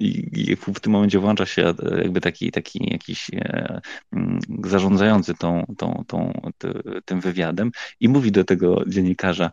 [0.00, 3.80] i, w tym momencie włącza się e, jakby taki, taki jakiś e,
[4.12, 6.32] mm, zarządzający tą, tą, tą,
[7.04, 7.70] tym wywiadem
[8.00, 9.50] i mówi do tego dziennikarza,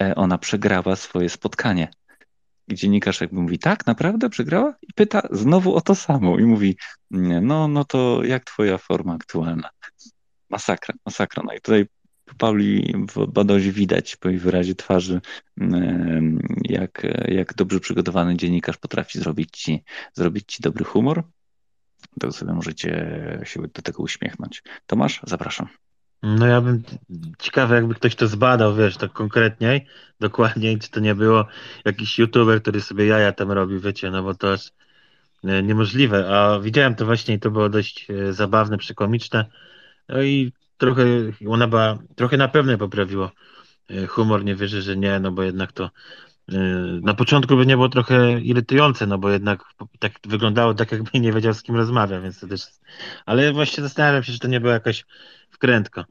[0.00, 1.88] e, ona przegrała swoje spotkanie.
[2.68, 4.74] I dziennikarz jakby mówi, tak, naprawdę przegrała?
[4.82, 6.76] I pyta znowu o to samo i mówi,
[7.10, 9.70] no, no to jak twoja forma aktualna?
[10.50, 11.42] Masakra, masakra.
[11.46, 11.86] No i tutaj
[12.34, 15.20] Pauli w Badozie widać po jej wyrazie twarzy,
[16.62, 21.22] jak, jak dobrze przygotowany dziennikarz potrafi zrobić ci, zrobić ci dobry humor.
[22.20, 22.90] To sobie możecie
[23.44, 24.62] się do tego uśmiechnąć.
[24.86, 25.68] Tomasz, zapraszam.
[26.22, 26.82] No ja bym
[27.38, 29.86] ciekawe, jakby ktoś to zbadał, wiesz, tak konkretniej,
[30.20, 31.46] dokładniej, czy to nie było
[31.84, 34.74] jakiś youtuber, który sobie jaja tam robi, wiecie, no bo to jest
[35.44, 39.46] e, niemożliwe, a widziałem to właśnie i to było dość e, zabawne, przekomiczne,
[40.08, 41.04] no i trochę,
[41.48, 43.30] ona była, trochę na pewno poprawiło
[43.90, 45.90] e, humor, nie wierzę, że nie, no bo jednak to
[46.52, 46.58] e,
[47.02, 49.64] na początku by nie było trochę irytujące, no bo jednak
[49.98, 52.62] tak wyglądało tak, jakby nie wiedział z kim rozmawia, więc to też,
[53.26, 55.04] ale właśnie zastanawiam się, czy to nie była jakaś
[55.56, 56.04] wkrętka.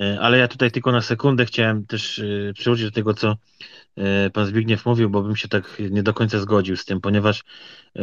[0.00, 2.22] E, ale ja tutaj tylko na sekundę chciałem też
[2.54, 3.36] przyłożyć do tego, co
[3.98, 7.44] E, pan Zbigniew mówił, bo bym się tak nie do końca zgodził z tym, ponieważ
[7.96, 8.02] e,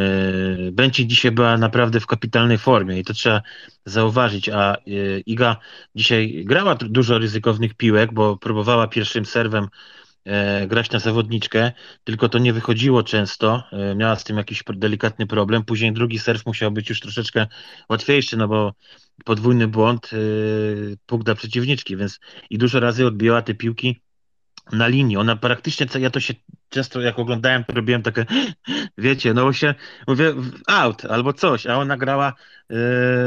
[0.72, 3.42] Benci dzisiaj była naprawdę w kapitalnej formie i to trzeba
[3.86, 4.80] zauważyć, a e,
[5.26, 5.58] Iga
[5.96, 9.68] dzisiaj grała dużo ryzykownych piłek, bo próbowała pierwszym serwem
[10.68, 11.72] grać na zawodniczkę,
[12.04, 13.64] tylko to nie wychodziło często,
[13.96, 17.48] miała z tym jakiś delikatny problem, później drugi serw musiał być już troszeczkę
[17.90, 18.74] łatwiejszy, no bo
[19.24, 20.10] podwójny błąd,
[21.06, 24.02] puk dla przeciwniczki, więc i dużo razy odbijała te piłki
[24.72, 25.18] na linii.
[25.18, 26.34] Ona praktycznie, ja to się
[26.76, 28.26] często jak oglądałem, to robiłem takie,
[28.98, 29.76] wiecie, no się,
[30.08, 30.34] mówię,
[30.68, 32.34] out albo coś, a ona grała
[32.72, 32.76] y,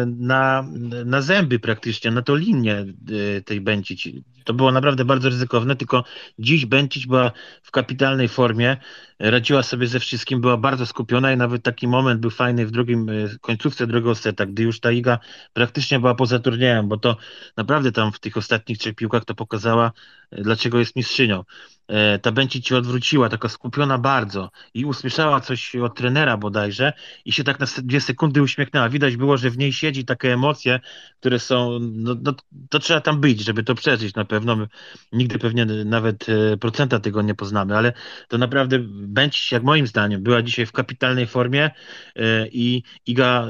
[0.06, 0.64] na,
[1.04, 4.08] na zęby praktycznie, na tą linię y, tej Bęcić.
[4.44, 6.04] To było naprawdę bardzo ryzykowne, tylko
[6.38, 7.32] dziś Bęcić była
[7.62, 8.76] w kapitalnej formie,
[9.18, 13.08] radziła sobie ze wszystkim, była bardzo skupiona i nawet taki moment był fajny w drugim,
[13.08, 15.18] y, końcówce drugiego seta, gdy już ta Iga
[15.52, 17.16] praktycznie była poza turniejem, bo to
[17.56, 19.92] naprawdę tam w tych ostatnich trzech piłkach to pokazała,
[20.32, 21.44] dlaczego jest mistrzynią.
[21.88, 26.92] E, ta Benci ci odwróciła, taka skupiona bardzo i usłyszała coś od trenera bodajże
[27.24, 28.88] i się tak na dwie sekundy uśmiechnęła.
[28.88, 30.80] Widać było, że w niej siedzi takie emocje,
[31.20, 32.34] które są, no, no
[32.70, 34.56] to trzeba tam być, żeby to przeżyć na pewno.
[34.56, 34.68] My
[35.12, 37.92] nigdy pewnie nawet e, procenta tego nie poznamy, ale
[38.28, 41.70] to naprawdę Benci, jak moim zdaniem, była dzisiaj w kapitalnej formie
[42.16, 43.48] e, i Iga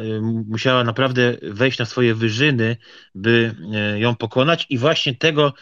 [0.49, 2.77] musiała naprawdę wejść na swoje wyżyny,
[3.15, 3.55] by
[3.97, 5.53] ją pokonać i właśnie tego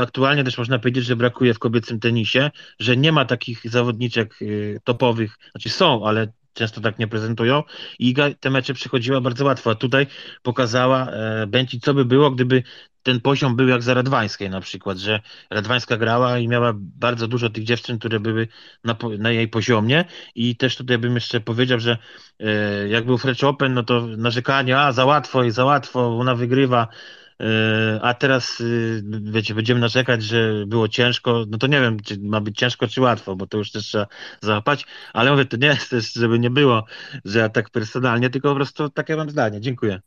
[0.00, 4.42] aktualnie też można powiedzieć, że brakuje w kobiecym tenisie tenisie, że nie ma takich zawodniczek
[4.42, 7.62] y, topowych, znaczy są, ale często tak nie prezentują.
[7.98, 10.06] I Iga te mecze przychodziła bardzo łatwo, a tutaj
[10.42, 12.62] pokazała e, Benci, co by było, gdyby
[13.02, 17.50] ten poziom był jak za Radwańskiej na przykład, że Radwańska grała i miała bardzo dużo
[17.50, 18.48] tych dziewczyn, które były
[18.84, 20.04] na, na jej poziomie.
[20.34, 21.98] I też tutaj bym jeszcze powiedział, że
[22.40, 26.34] e, jak był French Open, no to narzekanie, a za łatwo i za łatwo, ona
[26.34, 26.88] wygrywa,
[28.02, 31.44] a teraz, y, wiecie, będziemy narzekać, że było ciężko.
[31.48, 34.06] No to nie wiem, czy ma być ciężko, czy łatwo, bo to już też trzeba
[34.42, 34.84] załapać.
[35.12, 36.84] Ale mówię, to nie jest też, żeby nie było,
[37.24, 39.60] że ja tak personalnie, tylko po prostu takie mam zdanie.
[39.60, 40.00] Dziękuję.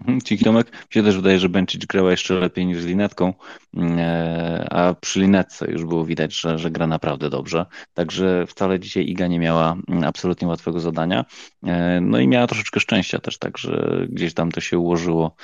[0.00, 3.34] Mhm, Ci Tomek, mi się też wydaje, że Benčić grała jeszcze lepiej niż z Linetką,
[3.74, 7.66] mm, e, a przy Linetce już było widać, że, że gra naprawdę dobrze.
[7.94, 11.24] Także wcale dzisiaj Iga nie miała mm, absolutnie łatwego zadania.
[11.66, 15.34] E, no i miała troszeczkę szczęścia też, także gdzieś tam to się ułożyło,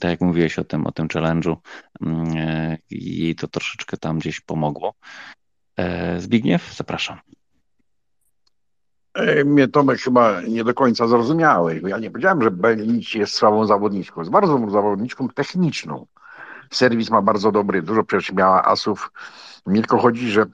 [0.00, 1.56] tak jak mówiłeś o tym, o tym challenge'u
[2.00, 4.94] mm, e, i to troszeczkę tam gdzieś pomogło.
[6.18, 7.18] Zbigniew, zapraszam.
[9.16, 13.66] E, mnie Tomek chyba nie do końca zrozumiałeś, ja nie powiedziałem, że Belinic jest słabą
[13.66, 14.20] zawodniczką.
[14.20, 16.06] Jest bardzo zawodniczką techniczną.
[16.70, 19.12] Serwis ma bardzo dobry, dużo przecież miała asów.
[19.66, 20.46] Mi tylko chodzi, że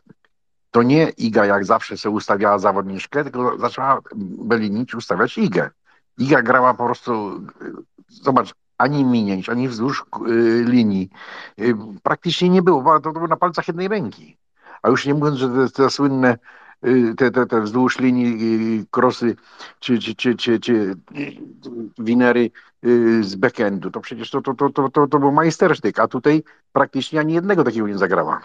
[0.70, 4.00] to nie Iga jak zawsze sobie ustawiała zawodniczkę, tylko zaczęła
[4.44, 5.70] Belinic ustawiać Igę.
[6.18, 7.40] Iga grała po prostu,
[8.08, 11.10] zobacz, ani minięć, ani wzdłuż y, linii.
[11.58, 14.36] Y, praktycznie nie było, to, to było na palcach jednej ręki.
[14.82, 16.38] A już nie mówiąc, że te, te słynne
[17.16, 19.36] te, te, te wzdłuż linii krosy y,
[19.80, 20.96] czy, czy, czy, czy, czy
[21.98, 22.50] winery
[22.84, 26.42] y, z backendu, to przecież to, to, to, to, to, to był majstersztyk, a tutaj
[26.72, 28.40] praktycznie ani jednego takiego nie zagrała.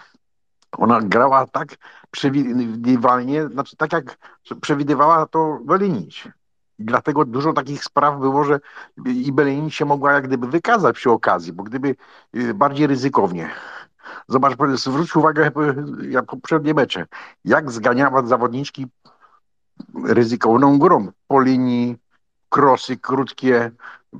[0.76, 1.76] Ona grała tak
[2.10, 4.18] przewidywalnie, znaczy tak jak
[4.60, 6.28] przewidywała to Golinić.
[6.78, 8.60] I dlatego dużo takich spraw było, że
[9.06, 11.96] i Belin się mogła jak gdyby wykazać przy okazji, bo gdyby
[12.34, 13.50] y, bardziej ryzykownie.
[14.28, 15.50] Zobacz, zwróć uwagę
[16.08, 17.06] jak poprzednie mecze,
[17.44, 18.86] jak zganiała zawodniczki
[20.04, 21.96] ryzykowną grą po linii,
[22.48, 23.70] krosy krótkie,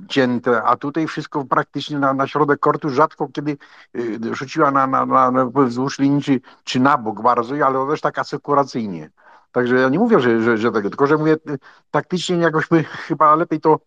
[0.07, 3.57] cięte, a tutaj wszystko praktycznie na, na środek kortu, rzadko kiedy
[3.95, 8.01] y, rzuciła na, na, na, na wzdłuż linii czy, czy na bok bardzo, ale też
[8.01, 9.09] tak asekuracyjnie.
[9.51, 11.59] Także ja nie mówię, że, że, że tego, tylko że mówię, y,
[11.91, 13.79] taktycznie jakoś by chyba lepiej to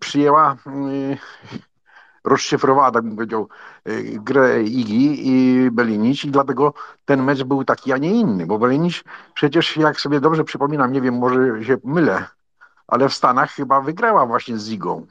[0.00, 1.18] przyjęła, yy,
[2.24, 3.48] rozszyfrowała, tak bym powiedział,
[3.84, 8.58] yy, grę Igi i Belinic i dlatego ten mecz był taki, a nie inny, bo
[8.58, 9.04] Belinic
[9.34, 12.26] przecież, jak sobie dobrze przypominam, nie wiem, może się mylę,
[12.86, 15.06] ale w Stanach chyba wygrała właśnie z Igą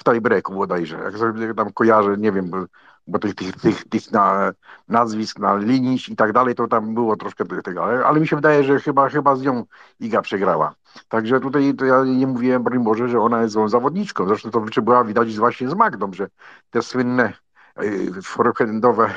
[0.00, 2.56] w tiebreaku bodajże, jak sobie tam kojarzę, nie wiem, bo,
[3.06, 4.52] bo tych, tych, tych, tych na,
[4.88, 8.36] nazwisk, na linii i tak dalej, to tam było troszkę tego, ale, ale mi się
[8.36, 9.64] wydaje, że chyba, chyba z nią
[10.00, 10.74] Iga przegrała.
[11.08, 14.82] Także tutaj to ja nie mówiłem, broń Boże, że ona jest złą zawodniczką, zresztą to
[14.82, 16.28] była widać właśnie z Magdą, że
[16.70, 17.32] te słynne
[17.80, 19.10] yy, forehandowe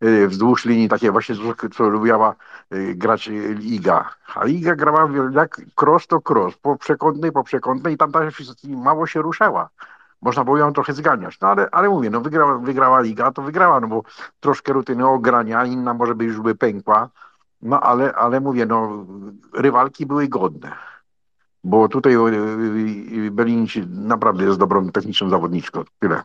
[0.00, 1.34] yy, wzdłuż linii, takie właśnie,
[1.76, 2.34] co lubiła
[2.70, 4.10] yy, grać Iga.
[4.34, 8.20] A Iga grała jak cross to cross, po przekątnej, po przekątnej i tam ta
[8.64, 9.70] mało się ruszała
[10.22, 11.40] można było ją trochę zganiać.
[11.40, 14.02] No ale, ale mówię, no wygrała, wygrała liga, to wygrała, no bo
[14.40, 17.08] troszkę rutyny ogrania, inna może by już by pękła,
[17.62, 19.06] no ale, ale mówię, no
[19.54, 20.72] rywalki były godne.
[21.64, 25.82] Bo tutaj y, y, y, Belin naprawdę jest dobrą techniczną zawodniczką.
[25.98, 26.22] Tyle.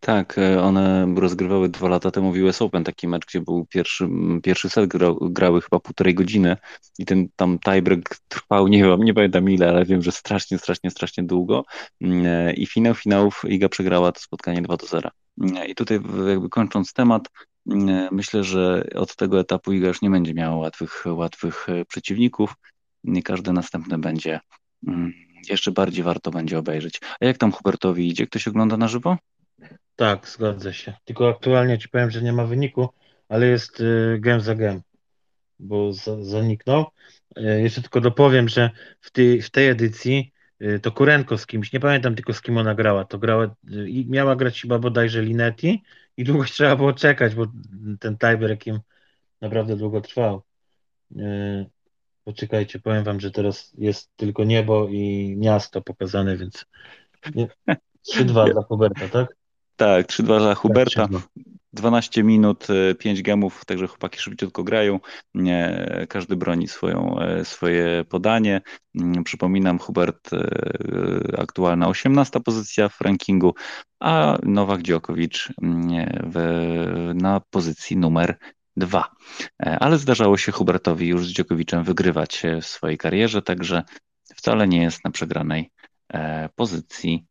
[0.00, 4.08] Tak, e, one rozgrywały dwa lata temu w US Open taki mecz, gdzie był pierwszy,
[4.42, 6.56] pierwszy set, gra, grały chyba półtorej godziny
[6.98, 10.90] i ten tam tiebreak trwał, nie wiem, nie pamiętam ile, ale wiem, że strasznie, strasznie,
[10.90, 11.64] strasznie długo
[12.00, 15.10] mm, e, i finał finałów Iga przegrała to spotkanie 2 do 0.
[15.40, 17.28] Mm, I tutaj jakby kończąc temat,
[17.70, 22.54] mm, myślę, że od tego etapu Iga już nie będzie miała łatwych, łatwych e, przeciwników.
[23.04, 24.40] Nie każdy następny będzie
[25.48, 27.00] jeszcze bardziej warto będzie obejrzeć.
[27.20, 28.26] A jak tam Hubertowi idzie?
[28.26, 29.16] Ktoś ogląda na żywo?
[29.98, 30.94] Tak, zgodzę się.
[31.04, 32.88] Tylko aktualnie ci powiem, że nie ma wyniku,
[33.28, 34.82] ale jest y, gem za gem,
[35.58, 36.86] bo za, zaniknął.
[37.38, 38.70] Y, jeszcze tylko dopowiem, że
[39.00, 40.32] w, tej, w tej edycji
[40.62, 43.54] y, to Kurenko z kimś, nie pamiętam tylko z kim ona grała, to grała
[43.86, 45.82] i miała grać chyba bodajże Linetti
[46.16, 47.46] i długo trzeba było czekać, bo
[48.00, 48.80] ten tiebreak im
[49.40, 50.42] naprawdę długo trwał.
[52.24, 56.66] Poczekajcie, powiem wam, że teraz jest tylko niebo i miasto pokazane, więc
[58.08, 59.38] 3-2 dla Huberta, tak?
[59.78, 61.08] Tak, 3-2 dla Huberta.
[61.72, 62.66] 12 minut,
[62.98, 65.00] 5 e, gemów, także chłopaki szybciutko grają.
[66.08, 68.60] Każdy broni swoją, e, swoje podanie.
[69.00, 70.38] Mm, przypominam, Hubert e,
[71.38, 73.54] aktualna 18 pozycja w rankingu,
[74.00, 75.88] a Nowak Dziokowicz mm,
[76.24, 78.38] w, na pozycji numer
[78.76, 79.10] dwa.
[79.58, 83.82] Ale zdarzało się Hubertowi już z Dziokowiczem wygrywać w swojej karierze, także
[84.36, 85.70] wcale nie jest na przegranej
[86.54, 87.26] pozycji.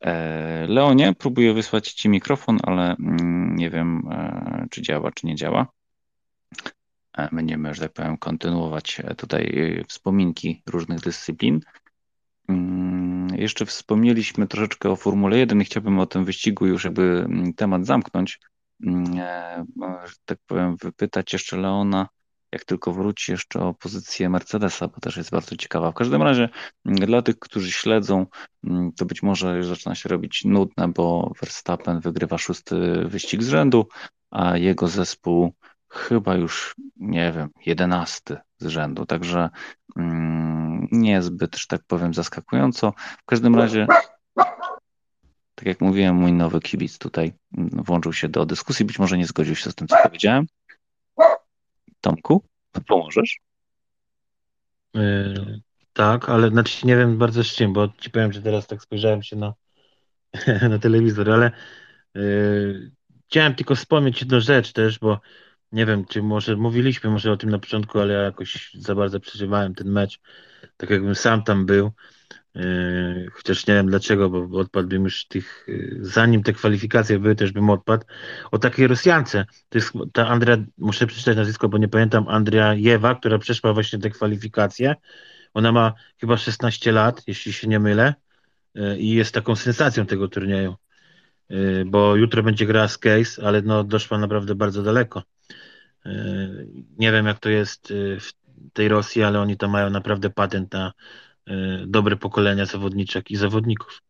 [0.00, 5.34] E, Leonie, próbuję wysłać Ci mikrofon, ale mm, nie wiem, e, czy działa, czy nie
[5.34, 5.66] działa.
[7.32, 11.60] Będziemy, że tak powiem, kontynuować tutaj wspominki różnych dyscyplin.
[12.48, 17.54] Mm, jeszcze wspomnieliśmy troszeczkę o Formule 1 i chciałbym o tym wyścigu już jakby mm,
[17.54, 18.40] temat zamknąć.
[20.04, 22.08] Że tak powiem, wypytać jeszcze Leona,
[22.52, 25.90] jak tylko wróci jeszcze o pozycję Mercedesa, bo też jest bardzo ciekawa.
[25.90, 26.48] W każdym razie
[26.86, 28.26] mm, dla tych, którzy śledzą,
[28.64, 33.48] mm, to być może już zaczyna się robić nudne, bo Verstappen wygrywa szósty wyścig z
[33.48, 33.88] rzędu,
[34.30, 35.52] a jego zespół
[35.88, 39.50] chyba już, nie wiem, jedenasty z rzędu, także
[39.96, 42.92] mm, niezbyt, że tak powiem, zaskakująco.
[43.22, 43.86] W każdym razie
[45.54, 47.32] tak jak mówiłem, mój nowy kibic tutaj
[47.72, 50.46] włączył się do dyskusji, być może nie zgodził się z tym, co powiedziałem.
[52.02, 52.44] Tomku,
[52.86, 53.40] pomożesz?
[54.94, 55.60] Yy,
[55.92, 59.22] tak, ale znaczy nie wiem bardzo z czym, bo ci powiem, że teraz tak spojrzałem
[59.22, 59.54] się na,
[60.70, 61.50] na telewizor, ale
[62.14, 62.92] yy,
[63.26, 65.20] chciałem tylko wspomnieć jedną rzecz też, bo
[65.72, 69.20] nie wiem, czy może mówiliśmy może o tym na początku, ale ja jakoś za bardzo
[69.20, 70.20] przeżywałem ten mecz,
[70.76, 71.92] tak jakbym sam tam był.
[72.54, 77.52] Yy, chociaż nie wiem dlaczego, bo odpadłbym już tych, yy, zanim te kwalifikacje były, też
[77.52, 78.06] bym odpadł.
[78.50, 83.14] O takiej Rosjance, to jest ta Andrea, muszę przeczytać nazwisko, bo nie pamiętam, Andrea Jewa,
[83.14, 84.94] która przeszła właśnie te kwalifikacje.
[85.54, 88.14] Ona ma chyba 16 lat, jeśli się nie mylę,
[88.74, 90.74] yy, i jest taką sensacją tego turnieju,
[91.86, 95.22] bo jutro będzie grała z Case, ale no doszła naprawdę bardzo daleko.
[96.98, 98.30] Nie wiem, jak to jest w
[98.72, 100.92] tej Rosji, ale oni tam mają naprawdę patent na
[101.86, 104.02] dobre pokolenia zawodniczek i zawodników.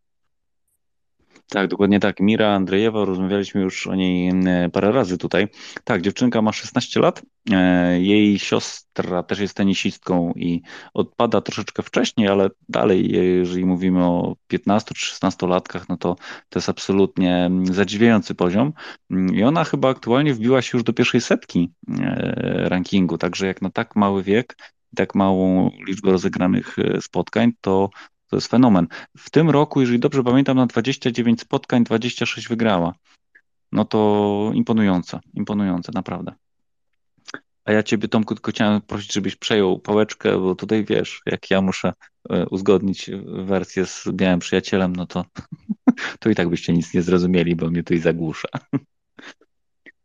[1.52, 2.20] Tak, dokładnie tak.
[2.20, 5.48] Mira Andrejewa, rozmawialiśmy już o niej e, parę razy tutaj.
[5.84, 7.22] Tak, dziewczynka ma 16 lat.
[7.50, 10.62] E, jej siostra też jest tenisistką i
[10.94, 16.16] odpada troszeczkę wcześniej, ale dalej, jeżeli mówimy o 15 czy 16 latkach, no to
[16.48, 18.72] to jest absolutnie zadziwiający poziom.
[19.10, 21.72] Mm, I ona chyba aktualnie wbiła się już do pierwszej setki
[22.44, 24.56] rankingu, także jak na tak mały wiek,
[24.96, 27.90] tak małą liczbę rozegranych spotkań, to
[28.32, 28.86] to jest fenomen.
[29.16, 32.94] W tym roku, jeżeli dobrze pamiętam, na 29 spotkań 26 wygrała.
[33.72, 36.32] No to imponujące, imponujące, naprawdę.
[37.64, 41.60] A ja ciebie, Tomku, tylko chciałem prosić, żebyś przejął pałeczkę, bo tutaj wiesz, jak ja
[41.60, 41.92] muszę
[42.30, 45.24] e, uzgodnić wersję z białym przyjacielem, no to,
[46.20, 48.48] to i tak byście nic nie zrozumieli, bo mnie tutaj zagłusza.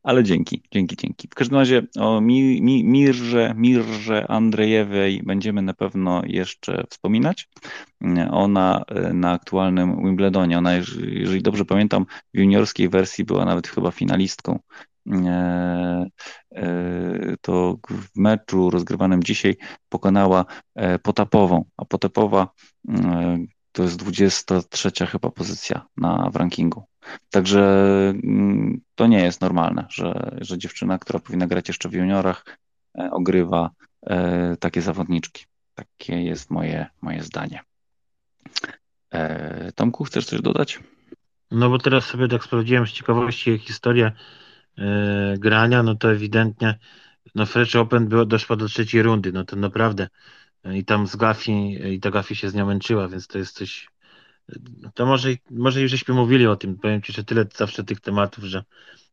[0.07, 1.27] Ale dzięki, dzięki, dzięki.
[1.27, 7.49] W każdym razie o Mi, Mi, Mirze, Mirze Andrejewej będziemy na pewno jeszcze wspominać.
[8.31, 13.91] Ona e, na aktualnym Wimbledonie, ona, jeżeli dobrze pamiętam, w juniorskiej wersji była nawet chyba
[13.91, 14.59] finalistką.
[15.11, 16.05] E,
[16.55, 19.55] e, to w meczu rozgrywanym dzisiaj
[19.89, 20.45] pokonała
[21.03, 22.47] Potapową, a Potapowa
[23.78, 26.84] to jest 23 chyba pozycja na, w rankingu.
[27.30, 27.61] Także
[28.09, 32.45] mm, to nie jest normalne, że, że dziewczyna, która powinna grać jeszcze w juniorach,
[32.97, 33.69] e, ogrywa
[34.05, 35.45] e, takie zawodniczki.
[35.75, 37.61] Takie jest moje, moje zdanie.
[39.11, 40.80] E, Tomku, chcesz coś dodać?
[41.51, 44.11] No bo teraz sobie tak sprawdziłem z ciekawości historię
[45.38, 46.80] grania, no to ewidentnie
[47.36, 50.07] no French Open było, do trzeciej rundy, no to naprawdę
[50.73, 53.87] i tam z Gafi, i ta Gafi się z nią męczyła, więc to jest coś
[54.93, 56.77] to może, może już żeśmy mówili o tym.
[56.77, 58.63] Powiem Ci, że tyle zawsze tych tematów, że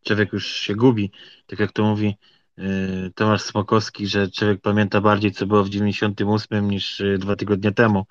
[0.05, 1.11] człowiek już się gubi.
[1.47, 2.17] Tak jak to mówi
[2.59, 7.73] y, Tomasz Smokowski, że człowiek pamięta bardziej, co było w 98 niż y, dwa tygodnie
[7.73, 8.07] temu.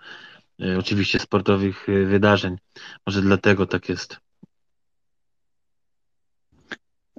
[0.62, 2.58] Y, oczywiście sportowych wydarzeń.
[3.06, 4.20] Może dlatego tak jest.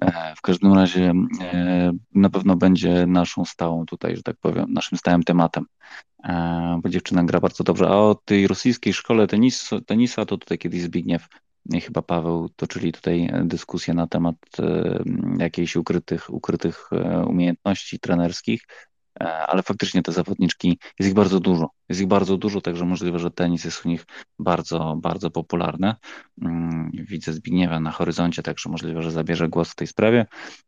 [0.05, 4.99] E, w każdym razie e, na pewno będzie naszą stałą tutaj, że tak powiem, naszym
[4.99, 5.67] stałym tematem,
[6.25, 7.89] e, bo dziewczyna gra bardzo dobrze.
[7.89, 11.27] A o tej rosyjskiej szkole tenis, tenisa to tutaj kiedyś Zbigniew
[11.83, 14.37] chyba Paweł toczyli tutaj dyskusję na temat
[15.39, 16.91] jakichś ukrytych, ukrytych
[17.27, 18.63] umiejętności trenerskich.
[19.21, 21.71] Ale faktycznie te zawodniczki, jest ich bardzo dużo.
[21.89, 24.07] Jest ich bardzo dużo, także możliwe, że tenis jest u nich
[24.39, 25.95] bardzo, bardzo popularny.
[26.43, 30.27] Mm, widzę Zbigniewa na horyzoncie, także możliwe, że zabierze głos w tej sprawie.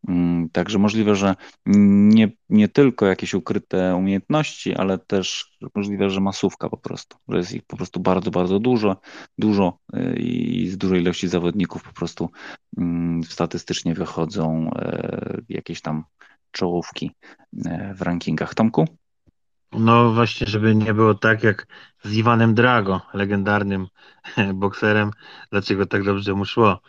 [0.09, 1.35] Mm, także możliwe, że
[1.67, 7.53] nie, nie tylko jakieś ukryte umiejętności, ale też możliwe, że masówka po prostu, że jest
[7.53, 8.97] ich po prostu bardzo, bardzo dużo,
[9.39, 12.31] dużo y, i z dużej ilości zawodników po prostu
[12.79, 16.05] mm, statystycznie wychodzą e, jakieś tam
[16.51, 17.11] czołówki
[17.67, 18.55] e, w rankingach.
[18.55, 18.87] Tomku?
[19.73, 21.67] No właśnie, żeby nie było tak jak
[22.05, 23.87] z Iwanem Drago, legendarnym
[24.55, 25.11] bokserem,
[25.51, 26.81] dlaczego tak dobrze mu szło.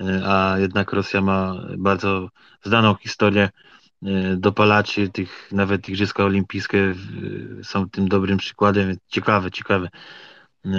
[0.00, 2.28] E, a jednak Rosja ma bardzo
[2.62, 3.50] znaną historię
[4.02, 6.94] e, dopalaczy, tych, nawet Igrzyska Olimpijskie
[7.62, 8.96] są tym dobrym przykładem.
[9.08, 9.88] Ciekawe, ciekawe.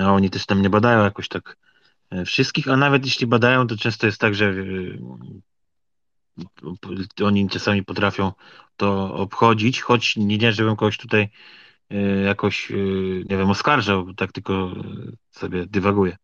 [0.04, 1.58] A oni też tam nie badają jakoś tak
[2.26, 4.54] wszystkich, a nawet jeśli badają, to często jest tak, że
[7.24, 8.32] oni czasami potrafią
[8.78, 11.30] to obchodzić, choć nie, nie żebym kogoś tutaj
[11.90, 12.76] e, jakoś, e,
[13.30, 14.72] nie wiem, oskarżał, tak tylko
[15.32, 16.18] sobie dywaguję.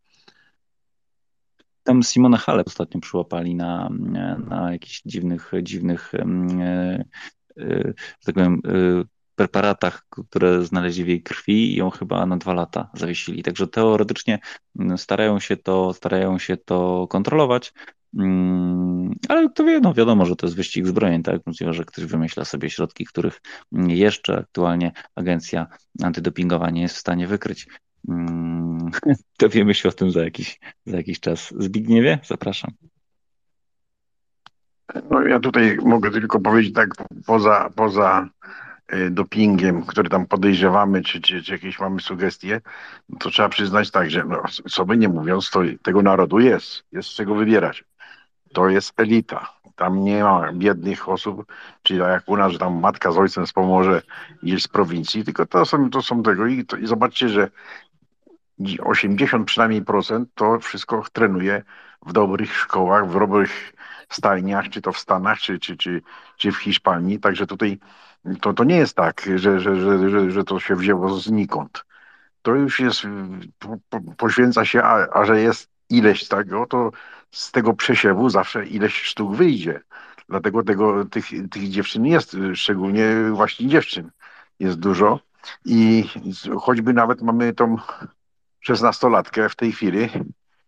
[1.84, 3.90] Tam Simona Halep ostatnio przyłapali na,
[4.48, 7.04] na jakichś dziwnych, dziwnych, e,
[7.58, 8.62] że tak powiem,
[9.38, 13.44] preparatach, które znaleźli w jej krwi i ją chyba na dwa lata zawiesili.
[13.44, 14.40] Także teoretycznie
[14.98, 17.74] starają się to, starają się to kontrolować,
[19.30, 21.42] ale kto wie, no wiadomo, że to jest wyścig zbrojeń, tak?
[21.46, 23.42] Możliwe, że ktoś wymyśla sobie środki, których
[23.72, 25.68] jeszcze aktualnie agencja
[26.04, 27.68] antydopingowa nie jest w stanie wykryć.
[28.10, 28.92] Mm,
[29.40, 31.54] dowiemy się o tym za jakiś, za jakiś czas.
[31.58, 32.72] Zbigniewie, zapraszam.
[35.10, 36.90] No ja tutaj mogę tylko powiedzieć tak
[37.26, 38.30] poza, poza
[38.94, 42.62] y, dopingiem, który tam podejrzewamy, czy, czy, czy jakieś mamy sugestie,
[43.20, 47.16] to trzeba przyznać tak, że no, by nie mówiąc, to tego narodu jest, jest z
[47.16, 47.84] czego wybierać
[48.58, 49.54] to jest elita.
[49.76, 51.46] Tam nie ma biednych osób,
[51.84, 54.02] czyli jak u nas, że tam matka z ojcem z Pomorze
[54.44, 57.50] gdzieś z prowincji, tylko to są, to są tego i, to, i zobaczcie, że
[58.80, 61.64] 80 przynajmniej procent to wszystko trenuje
[62.06, 63.74] w dobrych szkołach, w dobrych
[64.10, 66.02] stajniach, czy to w Stanach, czy, czy, czy,
[66.38, 67.20] czy w Hiszpanii.
[67.20, 67.80] Także tutaj
[68.42, 71.86] to, to nie jest tak, że, że, że, że, że to się wzięło znikąd.
[72.42, 73.02] To już jest,
[73.60, 76.92] po, po, poświęca się, a, a że jest ileś tego, to
[77.32, 79.82] z tego przesiewu zawsze ileś sztuk wyjdzie.
[80.30, 84.12] Dlatego tego, tych, tych dziewczyn jest, szczególnie właśnie dziewczyn
[84.60, 85.20] jest dużo.
[85.66, 86.10] I
[86.62, 87.78] choćby nawet mamy tą
[88.60, 90.10] szesnastolatkę w tej chwili,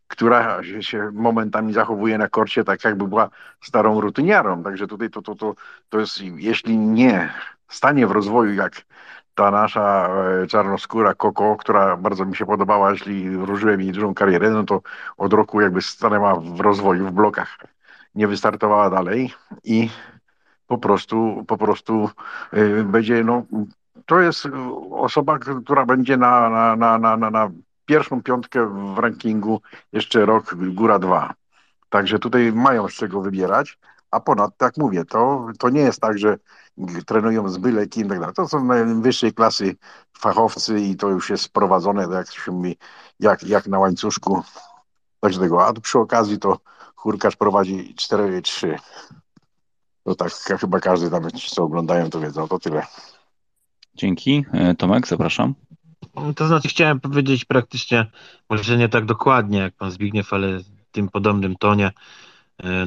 [0.07, 3.29] która się momentami zachowuje na korcie tak, jakby była
[3.61, 4.63] starą rutyniarą.
[4.63, 5.55] Także tutaj to, to, to,
[5.89, 7.33] to jest, jeśli nie
[7.67, 8.81] stanie w rozwoju jak
[9.39, 10.09] ta nasza
[10.43, 14.81] e, czarnoskóra Koko, która bardzo mi się podobała, jeśli wróżyłem jej dużą karierę, no to
[15.17, 17.57] od roku jakby stanęła w rozwoju, w blokach,
[18.15, 19.33] nie wystartowała dalej
[19.63, 19.89] i
[20.67, 22.09] po prostu, po prostu
[22.51, 23.43] e, będzie, no,
[24.05, 24.47] to jest
[24.91, 27.49] osoba, która będzie na, na, na, na, na
[27.85, 28.65] pierwszą piątkę
[28.95, 29.61] w rankingu
[29.93, 31.33] jeszcze rok, góra dwa.
[31.89, 33.77] Także tutaj mają z czego wybierać.
[34.11, 36.37] A ponadto, jak mówię, to, to nie jest tak, że
[37.05, 38.35] trenują z byle kim, tak dalej.
[38.35, 39.75] To są najwyższej klasy
[40.17, 42.77] fachowcy i to już jest sprowadzone, jak się mówi,
[43.19, 44.43] jak, jak na łańcuszku.
[45.19, 45.67] Także tego.
[45.67, 46.59] A przy okazji to
[46.95, 48.75] Hurkacz prowadzi 4-3.
[50.03, 52.47] To tak chyba każdy tam, co oglądają, to wiedzą.
[52.47, 52.85] To tyle.
[53.95, 54.45] Dzięki.
[54.53, 55.55] E, Tomek, zapraszam.
[56.35, 58.11] To znaczy chciałem powiedzieć praktycznie,
[58.49, 61.91] może nie tak dokładnie jak pan Zbigniew, ale w tym podobnym tonie,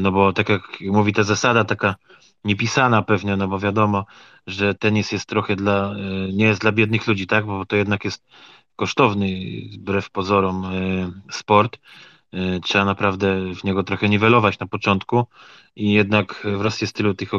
[0.01, 1.95] no bo tak jak mówi ta zasada taka
[2.45, 4.07] niepisana pewnie, no bo wiadomo,
[4.47, 8.05] że tenis jest trochę dla, e, nie jest dla biednych ludzi, tak, bo to jednak
[8.05, 8.25] jest
[8.77, 9.27] kosztowny,
[9.73, 10.67] wbrew pozorom,
[11.31, 11.79] sport.
[12.63, 15.27] Trzeba naprawdę w niego trochę niwelować na początku
[15.77, 17.31] i jednak w Rosji jest tylu tych,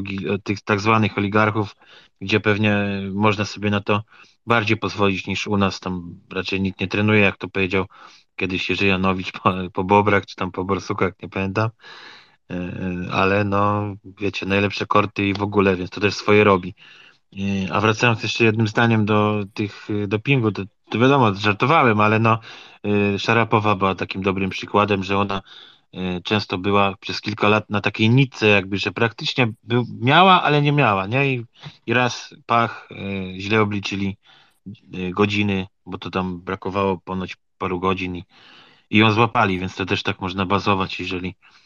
[0.44, 1.76] tych tak zwanych oligarchów,
[2.22, 2.78] gdzie pewnie
[3.14, 4.04] można sobie na to
[4.46, 5.80] bardziej pozwolić niż u nas.
[5.80, 7.86] Tam raczej nikt nie trenuje, jak to powiedział
[8.36, 11.70] kiedyś Jerzy Janowicz po, po Bobrach czy tam po Borsukach, nie pamiętam.
[12.52, 16.76] E, e, ale no, wiecie, najlepsze korty i w ogóle, więc to też swoje robi.
[17.34, 22.40] E, a wracając jeszcze jednym zdaniem do tych dopingu, to, to wiadomo, żartowałem, ale no
[23.18, 25.42] Szarapowa była takim dobrym przykładem, że ona
[26.24, 30.72] często była przez kilka lat na takiej nitce jakby, że praktycznie był, miała, ale nie
[30.72, 31.34] miała, nie?
[31.34, 31.46] I,
[31.86, 32.90] i raz pach,
[33.38, 34.18] źle obliczyli
[35.12, 38.24] godziny, bo to tam brakowało ponoć paru godzin i,
[38.90, 41.63] i ją złapali, więc to też tak można bazować, jeżeli e,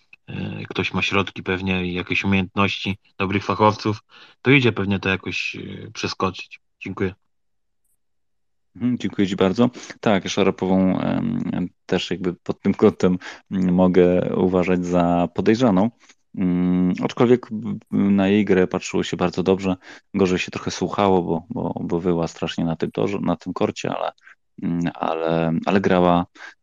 [0.69, 3.99] ktoś ma środki pewnie i jakieś umiejętności, dobrych fachowców,
[4.41, 6.59] to idzie pewnie to jakoś e, przeskoczyć.
[6.80, 7.13] Dziękuję.
[8.75, 9.69] Mhm, dziękuję Ci bardzo.
[9.99, 10.99] Tak, Szarapową
[11.86, 13.17] też jakby pod tym kątem
[13.49, 15.89] mogę uważać za podejrzaną.
[16.38, 17.47] Mm, aczkolwiek
[17.91, 19.75] na jej grę patrzyło się bardzo dobrze.
[20.13, 23.89] Gorzej się trochę słuchało, bo, bo, bo wyła strasznie na tym torze, na tym korcie,
[23.89, 24.11] ale,
[24.63, 26.57] mm, ale, ale grała e,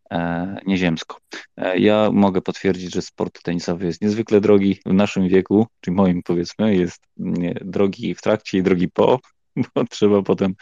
[0.67, 1.19] nieziemsko.
[1.57, 6.23] E, ja mogę potwierdzić, że sport tenisowy jest niezwykle drogi w naszym wieku, czyli moim
[6.23, 9.19] powiedzmy, jest nie, drogi w trakcie i drogi po,
[9.75, 10.55] bo trzeba potem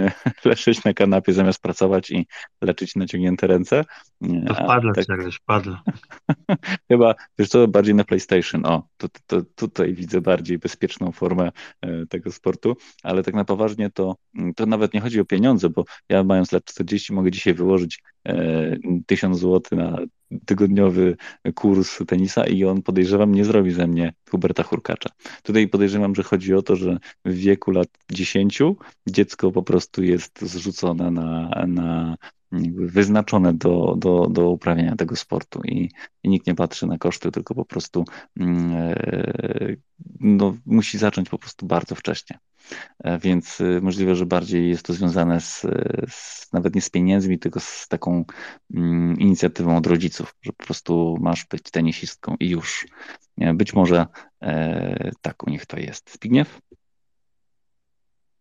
[0.00, 0.12] e,
[0.44, 2.26] leżeć na kanapie zamiast pracować i
[2.60, 3.84] leczyć naciągnięte ręce.
[4.46, 5.06] To wpadle tak...
[5.06, 5.78] czegoś, wpadle.
[6.88, 8.66] Chyba, wiesz co, bardziej na PlayStation.
[8.66, 13.44] O, to, to, to, tutaj widzę bardziej bezpieczną formę e, tego sportu, ale tak na
[13.44, 14.16] poważnie to,
[14.56, 18.76] to nawet nie chodzi o pieniądze, bo ja mając lat 40 mogę dzisiaj wyłożyć e,
[19.06, 19.98] 1000 zł na
[20.44, 21.16] tygodniowy
[21.54, 25.10] kurs tenisa i on podejrzewam nie zrobi ze mnie Huberta Hurkacza.
[25.42, 28.62] Tutaj podejrzewam, że chodzi o to, że w wieku lat 10
[29.06, 32.16] dziecko po prostu jest zrzucone na, na
[32.76, 35.90] wyznaczone do, do, do uprawiania tego sportu i,
[36.22, 38.04] i, nikt nie patrzy na koszty, tylko po prostu
[38.40, 39.76] mm, e,
[40.20, 42.38] no, musi zacząć po prostu bardzo wcześnie.
[42.98, 45.66] E, więc e, możliwe, że bardziej jest to związane z,
[46.08, 48.24] z, nawet nie z pieniędzmi, tylko z taką
[48.74, 52.86] mm, inicjatywą od rodziców, że po prostu masz być tenisistką i już.
[53.54, 54.06] Być może
[55.20, 56.14] tak u nich to jest.
[56.14, 56.60] Zbigniew?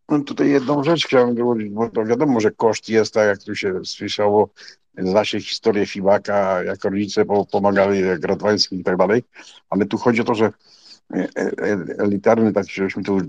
[0.10, 3.56] No tutaj jedną rzecz chciałem dołożyć, bo to wiadomo, że koszt jest, tak jak tu
[3.56, 4.50] się słyszało,
[4.98, 9.24] zna się historię Fibaka, jak rodzice pomagali, jak Radwański i tak dalej,
[9.70, 10.46] ale tu chodzi o to, że
[11.14, 13.22] e, e, elitarny, tak żeśmy tu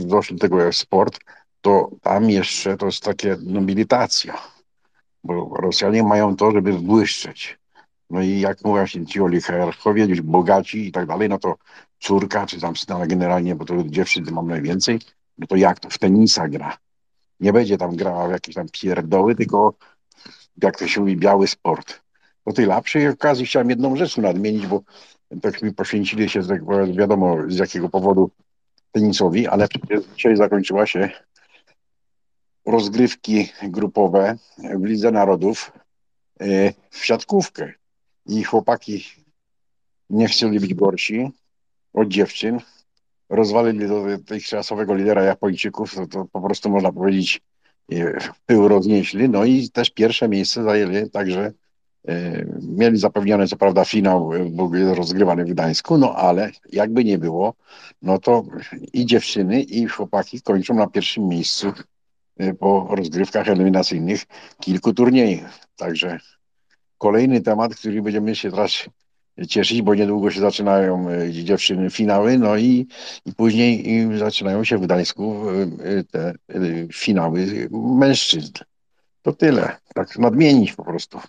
[0.00, 1.18] doszli do tego sport,
[1.60, 4.38] to tam jeszcze to jest takie nobilitacja,
[5.24, 7.58] bo Rosjanie mają to, żeby błyszczeć.
[8.10, 11.54] No i jak mówią się ci oligarchowie, bogaci i tak dalej, no to
[11.98, 15.00] córka, czy tam syna generalnie, bo to dziewczyn mam najwięcej,
[15.38, 16.76] no to jak to w tenisa gra?
[17.40, 19.74] Nie będzie tam grała w jakieś tam pierdoły, tylko
[20.62, 22.02] jak to się mówi, biały sport.
[22.44, 24.82] Po tej lepszej okazji chciałem jedną rzecz nadmienić, bo
[25.42, 26.62] tak mi poświęcili się, tak
[26.96, 28.30] wiadomo z jakiego powodu
[28.92, 29.68] tenisowi, ale
[30.16, 31.10] dzisiaj zakończyła się
[32.66, 35.72] rozgrywki grupowe w Lidze Narodów
[36.40, 37.72] e, w siatkówkę.
[38.26, 39.04] I chłopaki
[40.10, 41.30] nie chcieli być gorsi
[41.92, 42.60] od dziewczyn,
[43.32, 47.40] rozwalili dotychczasowego lidera Japończyków, to, to po prostu można powiedzieć
[48.46, 51.52] pył roznieśli, no i też pierwsze miejsce zajęli, także
[52.08, 57.54] e, mieli zapewnione co prawda finał, był rozgrywany w Gdańsku, no ale jakby nie było,
[58.02, 58.44] no to
[58.92, 61.72] i dziewczyny i chłopaki kończą na pierwszym miejscu
[62.36, 64.24] e, po rozgrywkach eliminacyjnych
[64.60, 66.18] kilku turniejów, także
[66.98, 68.72] kolejny temat, który będziemy się teraz
[69.48, 72.86] cieszyć, bo niedługo się zaczynają e, dziewczyny finały, no i,
[73.26, 76.34] i później zaczynają się w Gdańsku e, te e,
[76.92, 77.68] finały
[77.98, 78.52] mężczyzn.
[79.22, 79.76] To tyle.
[79.94, 81.20] Tak nadmienić po prostu.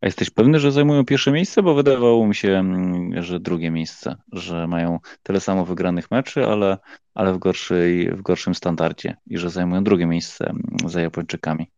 [0.00, 1.62] A jesteś pewny, że zajmują pierwsze miejsce?
[1.62, 6.78] Bo wydawało mi się, mm, że drugie miejsce, że mają tyle samo wygranych meczy, ale,
[7.14, 11.70] ale w, gorszej, w gorszym standardzie i że zajmują drugie miejsce mm, za Japończykami.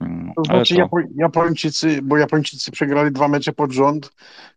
[0.00, 0.88] Mm, to znaczy to...
[1.16, 4.12] Japończycy, bo Japończycy przegrali dwa mecze pod rząd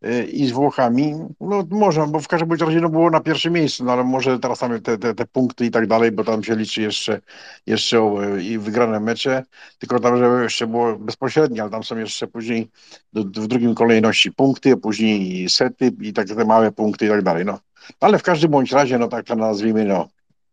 [0.06, 3.84] y, i z Włochami, no może, bo w każdym razie no, było na pierwszym miejscu,
[3.84, 6.56] no ale może teraz mamy te, te, te punkty i tak dalej, bo tam się
[6.56, 7.22] liczy jeszcze,
[7.68, 8.02] jeszcze
[8.42, 9.44] i wygrane mecze,
[9.80, 12.70] tylko tam że jeszcze było bezpośrednie, ale tam są jeszcze później
[13.14, 17.46] do, w drugim kolejności punkty, później sety i tak te małe punkty i tak dalej,
[17.46, 17.60] no.
[18.00, 20.08] Ale w każdym bądź razie, no tak to nazwijmy, no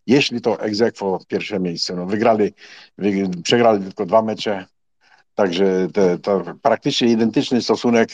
[0.07, 2.53] jeśli to egzekwo pierwsze miejsce, no wygrali,
[3.43, 4.67] przegrali tylko dwa mecze,
[5.41, 8.11] Także te, to praktycznie identyczny stosunek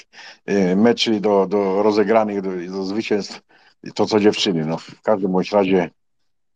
[0.50, 3.40] y, meczy do, do rozegranych, do, do zwycięstw,
[3.94, 4.66] to co dziewczyny.
[4.66, 5.90] No, w każdym bądź razie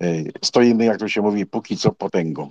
[0.02, 2.50] y, stoimy, jak to się mówi, póki co potęgą.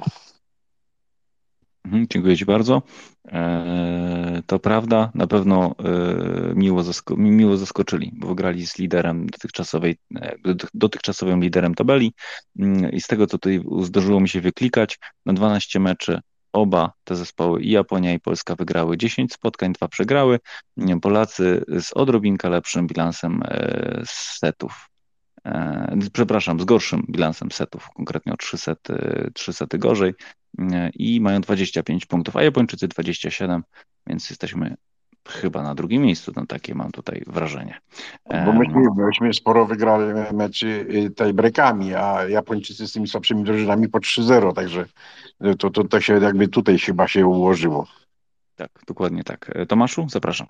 [1.85, 2.81] Mhm, dziękuję Ci bardzo.
[3.27, 9.97] E, to prawda, na pewno e, miło, zasko miło zaskoczyli, bo wygrali z liderem dotychczasowej,
[10.15, 10.35] e,
[10.73, 12.13] dotychczasowym liderem tabeli
[12.59, 16.19] mm, i z tego, co tutaj zdarzyło mi się wyklikać, na 12 meczy
[16.53, 20.39] Oba te zespoły, i Japonia, i Polska, wygrały 10 spotkań, dwa przegrały.
[21.01, 23.43] Polacy z odrobinkę lepszym bilansem
[24.05, 24.89] setów.
[26.13, 28.93] Przepraszam, z gorszym bilansem setów, konkretnie o 3 sety,
[29.33, 30.13] 3 sety gorzej
[30.95, 33.63] i mają 25 punktów, a Japończycy 27,
[34.07, 34.75] więc jesteśmy
[35.27, 37.79] chyba na drugim miejscu, no takie mam tutaj wrażenie.
[38.45, 43.99] Bo myśmy, myśmy sporo wygrali meczy y, tiebreakami, a Japończycy z tymi słabszymi drużynami po
[43.99, 44.85] 3-0, także
[45.59, 47.87] to, to, to się jakby tutaj chyba się ułożyło.
[48.55, 49.51] Tak, dokładnie tak.
[49.55, 50.47] E, Tomaszu, zapraszam.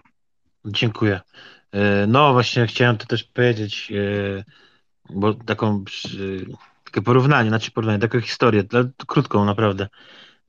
[0.65, 1.21] Dziękuję.
[1.71, 4.43] E, no właśnie chciałem to też powiedzieć, e,
[5.09, 5.83] bo taką
[6.91, 8.63] takie porównanie, znaczy porównanie, taką historię,
[9.07, 9.87] krótką naprawdę.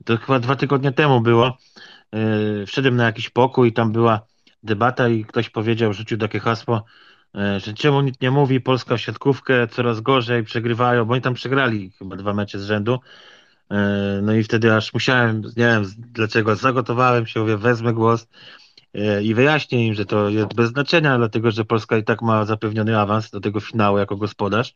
[0.05, 1.57] To chyba dwa tygodnie temu było.
[2.67, 4.21] Wszedłem na jakiś pokój i tam była
[4.63, 6.85] debata i ktoś powiedział, rzucił takie hasło,
[7.33, 12.15] że czemu nikt nie mówi, Polska siatkówkę coraz gorzej, przegrywają, bo oni tam przegrali chyba
[12.15, 12.99] dwa mecze z rzędu
[13.71, 18.27] E, no i wtedy aż musiałem, nie wiem dlaczego, zagotowałem się, mówię, wezmę głos
[19.23, 22.99] i wyjaśnię im, że to jest bez znaczenia, dlatego że Polska i tak ma zapewniony
[22.99, 24.75] awans do tego finału jako gospodarz.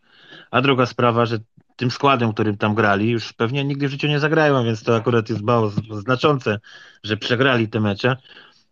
[0.51, 1.39] A druga sprawa, że
[1.76, 5.30] tym składem, którym tam grali, już pewnie nigdy w życiu nie zagrają, więc to akurat
[5.30, 6.59] jest mało znaczące,
[7.03, 8.17] że przegrali te mecze.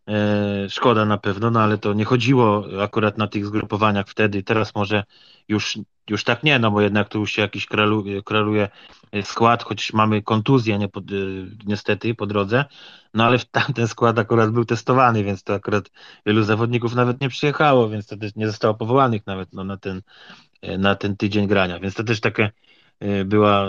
[0.08, 4.44] E, szkoda na pewno, no ale to nie chodziło akurat na tych zgrupowaniach wtedy.
[4.44, 5.04] Teraz może
[5.48, 5.78] już,
[6.10, 8.70] już tak nie, no bo jednak tu już się jakiś kraluje, kraluje
[9.22, 12.66] skład, choć mamy kontuzję nie, pod, y, niestety po drodze,
[13.14, 15.90] no ale tamten skład akurat był testowany, więc to akurat
[16.26, 20.02] wielu zawodników nawet nie przyjechało, więc to też nie zostało powołanych nawet no, na, ten,
[20.64, 22.52] y, na ten tydzień grania, więc to też takie
[23.26, 23.68] była,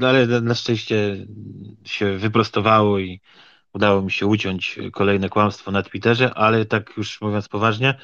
[0.00, 1.26] no, ale na szczęście
[1.84, 3.20] się wyprostowało i
[3.72, 7.94] udało mi się uciąć kolejne kłamstwo na Twitterze, ale tak już mówiąc poważnie,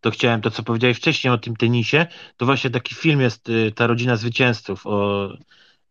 [0.00, 2.06] to chciałem to, co powiedziałeś wcześniej o tym tenisie,
[2.36, 5.28] to właśnie taki film jest ta rodzina zwycięzców o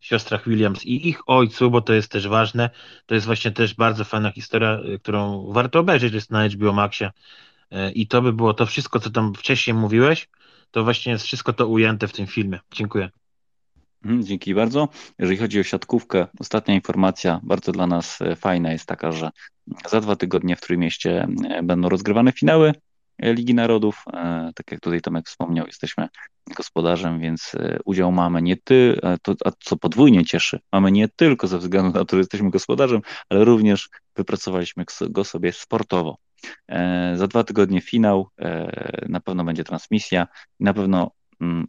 [0.04, 2.70] siostrach Williams i ich ojcu, bo to jest też ważne.
[3.06, 7.12] To jest właśnie też bardzo fajna historia, y, którą warto obejrzeć, jest na HBO Maxie.
[7.72, 10.30] Y, I to by było to wszystko, co tam wcześniej mówiłeś,
[10.72, 12.60] to właśnie jest wszystko to ujęte w tym filmie.
[12.72, 13.10] Dziękuję.
[14.06, 14.90] Mhm, dzięki bardzo.
[15.20, 19.30] Jeżeli chodzi o siatkówkę, ostatnia informacja, bardzo dla nas y, fajna jest taka, że
[19.90, 21.28] za dwa tygodnie w Trójmieście
[21.64, 22.74] będą rozgrywane finały
[23.20, 24.04] Ligi Narodów.
[24.14, 26.08] E, tak jak tutaj Tomek wspomniał, jesteśmy
[26.56, 31.48] gospodarzem, więc e, udział mamy nie ty, to, a co podwójnie cieszy, mamy nie tylko
[31.48, 36.18] ze względu na to, że jesteśmy gospodarzem, ale również wypracowaliśmy go sobie sportowo.
[36.68, 38.30] E, za dwa tygodnie finał,
[39.10, 40.28] na pewno będzie transmisja
[40.60, 41.12] na pewno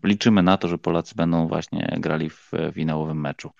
[0.05, 3.51] liczymy na to, że Polacy będą właśnie grali w finałowym meczu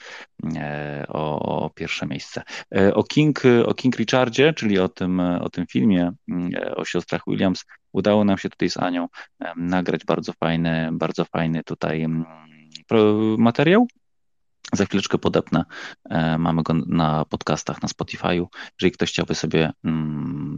[0.57, 2.43] e, o, o, pierwsze miejsce.
[2.77, 6.85] E, o King, o King Richardzie, czyli o tym, o tym filmie mm, e, o
[6.85, 9.09] siostrach Williams, udało nam się tutaj z Anią
[9.57, 12.25] nagrać bardzo fajny, bardzo fajny tutaj mm,
[13.39, 13.87] materiał.
[14.73, 15.65] Za chwileczkę podepnę.
[16.39, 18.47] Mamy go na podcastach, na Spotify'u.
[18.81, 19.73] Jeżeli ktoś chciałby sobie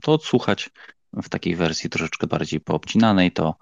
[0.02, 0.70] to odsłuchać
[1.12, 3.54] w takiej wersji troszeczkę bardziej poobcinanej, to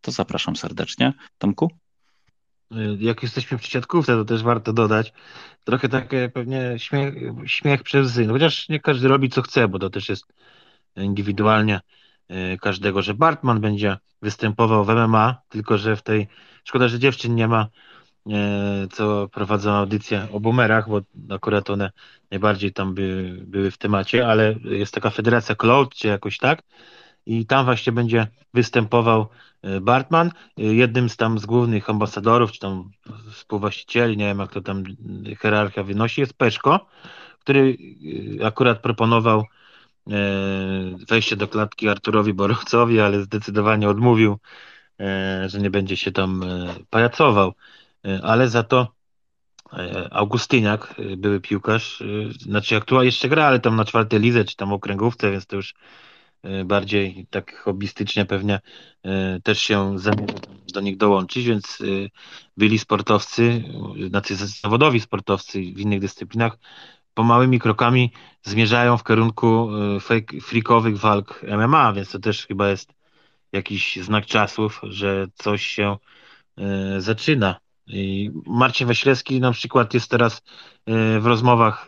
[0.00, 1.12] to zapraszam serdecznie.
[1.38, 1.70] Tomku?
[2.98, 5.12] Jak jesteśmy w siatkówce, to też warto dodać,
[5.64, 7.14] trochę takie pewnie śmiech,
[7.46, 8.26] śmiech przez łzy.
[8.26, 10.24] No chociaż nie każdy robi co chce, bo to też jest
[10.96, 11.80] indywidualnie
[12.28, 16.28] e, każdego, że Bartman będzie występował w MMA, tylko że w tej,
[16.64, 17.68] szkoda, że dziewczyn nie ma,
[18.30, 21.00] e, co prowadzą audycję o boomerach, bo
[21.30, 21.90] akurat one
[22.30, 26.62] najbardziej tam by, były w temacie, ale jest taka federacja Cloud, czy jakoś tak,
[27.26, 29.28] i tam właśnie będzie występował
[29.62, 30.28] e, Bartman.
[30.28, 32.90] E, jednym z tam z głównych ambasadorów, czy tam
[33.32, 34.84] współwłaścicieli, nie wiem jak to tam
[35.42, 36.86] hierarchia wynosi, jest Peszko,
[37.38, 37.76] który
[38.44, 39.44] akurat proponował
[41.08, 44.38] wejście do klatki Arturowi Borowcowi, ale zdecydowanie odmówił,
[45.46, 46.44] że nie będzie się tam
[46.90, 47.54] pajacował.
[48.04, 48.94] E, ale za to
[49.72, 52.02] e, Augustyniak, e, były piłkarz,
[52.38, 55.74] znaczy aktualnie jeszcze gra, ale tam na czwartej lidze, czy tam okręgówce, więc to już
[56.64, 58.60] bardziej tak hobbystycznie pewnie
[59.42, 59.96] też się
[60.74, 61.78] do nich dołączyć, więc
[62.56, 63.64] byli sportowcy,
[64.08, 66.58] znaczy zawodowi sportowcy w innych dyscyplinach
[67.14, 68.12] pomałymi krokami
[68.42, 69.70] zmierzają w kierunku
[70.42, 72.92] frikowych walk MMA, więc to też chyba jest
[73.52, 75.96] jakiś znak czasów, że coś się
[76.98, 77.60] zaczyna.
[77.86, 80.42] I Marcin Waślewski na przykład jest teraz
[81.20, 81.86] w rozmowach,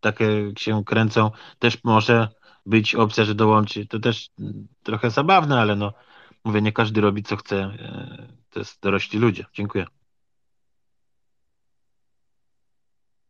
[0.00, 2.28] takie się kręcą, też może
[2.66, 3.86] być opcja, że dołączy.
[3.86, 4.30] To też
[4.82, 5.92] trochę zabawne, ale no
[6.44, 7.56] mówię, nie każdy robi co chce.
[7.56, 9.44] E, to jest dorośli ludzie.
[9.54, 9.86] Dziękuję.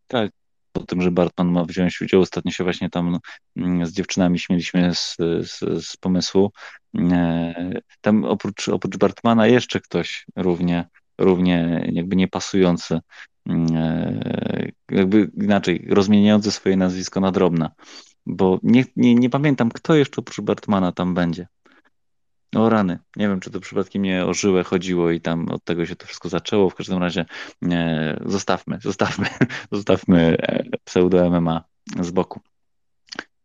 [0.06, 0.32] Tak,
[0.74, 2.20] o tym, że Bartman ma wziąć udział.
[2.20, 3.18] Ostatnio się właśnie tam
[3.56, 6.52] mm, z dziewczynami śmieliśmy z, z, z pomysłu.
[8.00, 10.88] Tam oprócz, oprócz Bartmana jeszcze ktoś równie
[11.18, 13.00] równie jakby niepasujący,
[13.46, 17.70] mm, e, jakby inaczej, rozmieniający swoje nazwisko na drobne.
[18.26, 21.46] Bo nie, nie, nie pamiętam, kto jeszcze oprócz Bartmana tam będzie.
[22.54, 25.86] O rany, nie wiem, czy to przypadkiem nie o żyłę chodziło i tam od tego
[25.86, 26.70] się to wszystko zaczęło.
[26.70, 27.26] W każdym razie
[27.62, 29.26] e, zostawmy, zostawmy,
[29.72, 31.60] zostawmy e, pseudo-MMA
[32.00, 32.40] z boku.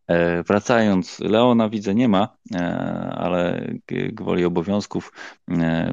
[0.08, 2.38] E, wracając, Leona widzę nie ma,
[3.12, 3.68] ale
[4.12, 5.14] gwoli obowiązków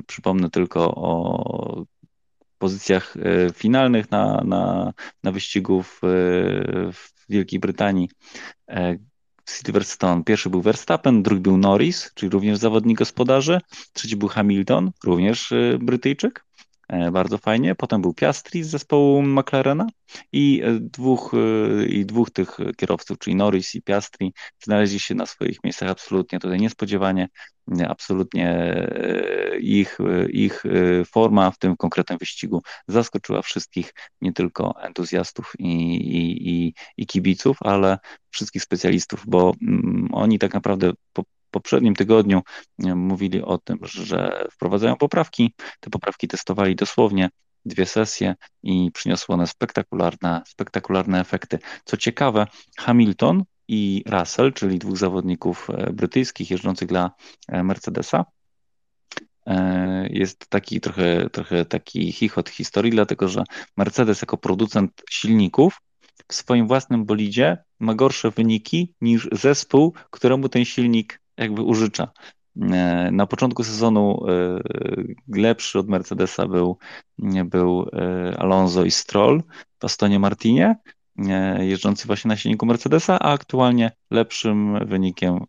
[0.06, 1.84] przypomnę tylko o
[2.58, 3.14] pozycjach
[3.54, 4.92] finalnych na, na,
[5.22, 6.00] na wyścigu w,
[6.92, 8.08] w Wielkiej Brytanii.
[9.48, 10.24] Silverstone.
[10.24, 13.60] Pierwszy był Verstappen, drugi był Norris, czyli również zawodnik gospodarzy,
[13.92, 16.45] trzeci był Hamilton, również Brytyjczyk.
[16.88, 17.74] E, bardzo fajnie.
[17.74, 19.86] Potem był Piastri z zespołu McLarena
[20.32, 24.32] i e, dwóch, e, i dwóch tych kierowców, czyli Norris i Piastri,
[24.64, 27.28] znaleźli się na swoich miejscach absolutnie tutaj niespodziewanie.
[27.88, 28.76] Absolutnie
[29.60, 29.98] ich,
[30.28, 30.62] ich
[31.12, 37.56] forma w tym konkretnym wyścigu zaskoczyła wszystkich, nie tylko entuzjastów i, i, i, i kibiców,
[37.60, 37.98] ale
[38.30, 41.24] wszystkich specjalistów, bo mm, oni tak naprawdę po,
[41.56, 42.42] poprzednim tygodniu
[42.84, 45.54] e, mówili o tym, że wprowadzają poprawki.
[45.80, 47.28] Te poprawki testowali dosłownie
[47.64, 51.58] dwie sesje i przyniosły one spektakularne, spektakularne efekty.
[51.84, 52.46] Co ciekawe,
[52.78, 57.10] Hamilton i Russell, czyli dwóch zawodników e, brytyjskich jeżdżących dla
[57.48, 58.24] e, Mercedesa,
[60.10, 63.44] jest taki trochę, trochę taki chichot historii, dlatego że
[63.76, 65.80] Mercedes jako producent silników
[66.28, 72.08] w swoim własnym bolidzie ma gorsze wyniki niż zespół, któremu ten silnik jakby użycza.
[72.62, 76.78] E, na początku sezonu e, lepszy od Mercedesa był,
[77.44, 79.42] był e, Alonso i Stroll
[79.80, 80.76] w Astonie Martinie,
[81.58, 85.40] jeżdżący właśnie na silniku Mercedesa, a aktualnie lepszym wynikiem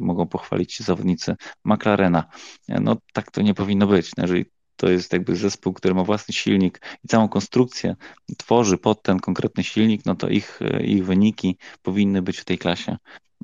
[0.00, 2.24] mogą pochwalić się zawodnicy McLarena.
[2.68, 4.10] No tak to nie powinno być.
[4.16, 4.44] No, jeżeli
[4.76, 7.96] to jest jakby zespół, który ma własny silnik i całą konstrukcję
[8.38, 12.96] tworzy pod ten konkretny silnik, no to ich, ich wyniki powinny być w tej klasie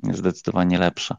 [0.03, 1.15] zdecydowanie lepsze.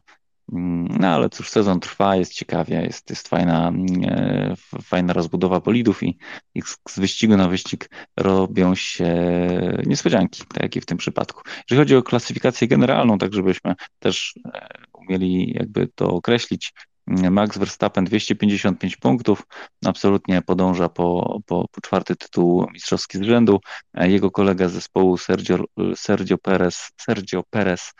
[0.51, 3.71] Mm, no ale cóż, sezon trwa, jest ciekawie, jest, jest fajna,
[4.05, 4.53] e,
[4.83, 6.17] fajna rozbudowa bolidów i,
[6.55, 9.15] i z wyścigu na wyścig robią się
[9.85, 11.41] niespodzianki, tak jak i w tym przypadku.
[11.69, 16.73] Jeżeli chodzi o klasyfikację generalną, tak żebyśmy też e, umieli jakby to określić,
[17.07, 19.43] Max Verstappen 255 punktów,
[19.85, 23.59] absolutnie podąża po, po, po czwarty tytuł mistrzowski z rzędu.
[23.93, 25.63] E, jego kolega z zespołu Sergio,
[25.95, 27.93] Sergio, Perez, Sergio Perez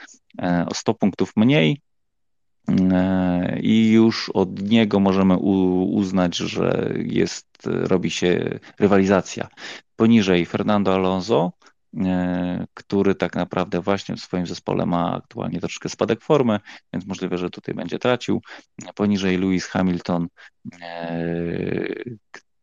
[0.68, 1.93] o 100 punktów mniej, E,
[3.62, 9.48] i już od niego możemy uznać, że jest, robi się rywalizacja.
[9.96, 11.52] Poniżej Fernando Alonso,
[11.98, 16.60] e, który tak naprawdę właśnie w swoim zespole ma aktualnie troszkę spadek formy,
[16.94, 18.42] więc możliwe, że tutaj będzie tracił.
[18.96, 20.28] Poniżej Lewis Hamilton,
[20.82, 21.86] e,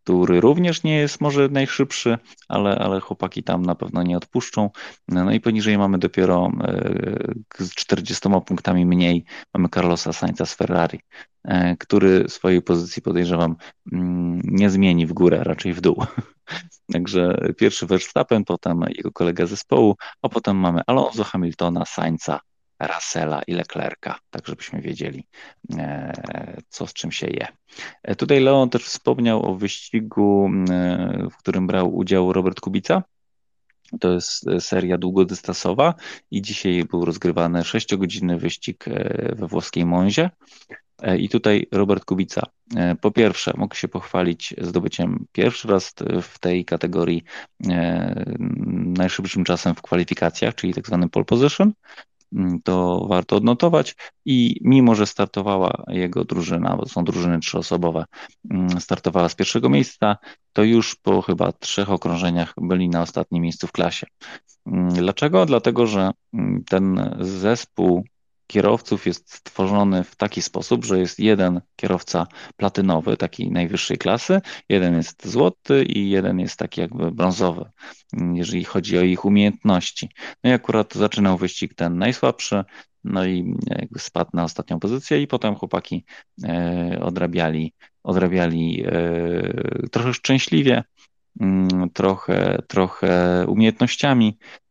[0.04, 2.18] który również nie jest może najszybszy,
[2.48, 4.70] ale, ale chłopaki tam na pewno nie odpuszczą.
[5.08, 9.24] No i poniżej mamy dopiero e, z 40 punktami mniej
[9.54, 11.00] mamy Carlosa Sainza z Ferrari,
[11.44, 13.56] e, który swojej pozycji podejrzewam
[13.92, 16.04] mm, nie zmieni w górę, raczej w dół.
[16.92, 22.40] Także pierwszy Verstappen, potem jego kolega zespołu, a potem mamy Alonso, Hamiltona, Sainza
[22.80, 25.26] Russella i Leclerca, tak żebyśmy wiedzieli,
[26.68, 27.46] co z czym się je.
[28.16, 30.50] Tutaj Leon też wspomniał o wyścigu,
[31.32, 33.02] w którym brał udział Robert Kubica.
[34.00, 35.94] To jest seria długodystansowa
[36.30, 38.84] i dzisiaj był rozgrywany 6-godzinny wyścig
[39.32, 40.30] we włoskiej Monzie.
[41.02, 42.42] E, I tutaj Robert Kubica.
[42.76, 47.24] E, po pierwsze, mógł się pochwalić zdobyciem pierwszy raz w tej kategorii
[47.68, 48.24] e,
[48.98, 51.72] najszybszym czasem w kwalifikacjach, czyli tak zwany pole position.
[52.36, 53.96] Mm, to warto odnotować.
[54.24, 58.04] I mimo, że startowała jego drużyna, bo są drużyny trzyosobowe,
[58.50, 60.16] mm, startowała z pierwszego miejsca,
[60.52, 64.06] to już po chyba trzech okrążeniach byli na ostatnim miejscu w klasie.
[64.66, 65.46] Mm, dlaczego?
[65.46, 66.10] Dlatego, że
[66.68, 68.04] ten zespół
[68.50, 74.96] kierowców jest stworzony w taki sposób, że jest jeden kierowca platynowy, taki najwyższej klasy, jeden
[74.96, 77.70] jest złoty i jeden jest taki jakby brązowy,
[78.34, 80.08] jeżeli chodzi o ich umiejętności.
[80.44, 82.64] No i akurat zaczynał wyścig ten najsłabszy,
[83.04, 86.04] no i jakby spadł na ostatnią pozycję i potem chłopaki
[86.44, 90.84] e, odrabiali, odrabiali e, trochę szczęśliwie,
[91.40, 94.69] mm, trochę, trochę umiejętnościami, E,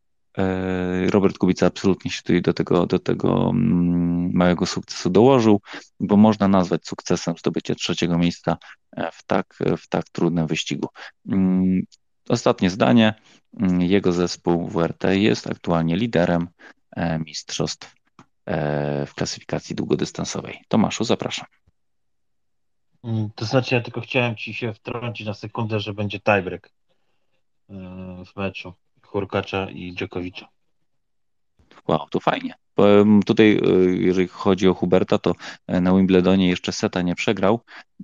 [1.10, 5.60] Robert Kubica absolutnie się tutaj do tego, do tego mm, małego sukcesu dołożył,
[6.00, 8.56] bo można nazwać sukcesem zdobycie trzeciego miejsca
[8.96, 10.88] e, w tak, w tak trudnym wyścigu.
[11.28, 11.82] Mm,
[12.28, 13.14] ostatnie zdanie.
[13.60, 16.48] Mm, jego zespół WRT jest aktualnie liderem
[16.90, 17.94] e, mistrzostw
[19.06, 20.58] w klasyfikacji długodystansowej.
[20.68, 21.46] Tomaszu, zapraszam.
[23.34, 26.70] To znaczy, ja tylko chciałem Ci się wtrącić na sekundę, że będzie tiebreak
[28.26, 28.74] w meczu.
[29.10, 30.48] Hurkacza i Dziokowicza.
[31.88, 32.54] Wow, to fajnie.
[33.26, 35.34] Tutaj, e, jeżeli chodzi o Huberta, to
[35.66, 37.60] e, na Wimbledonie jeszcze seta nie przegrał,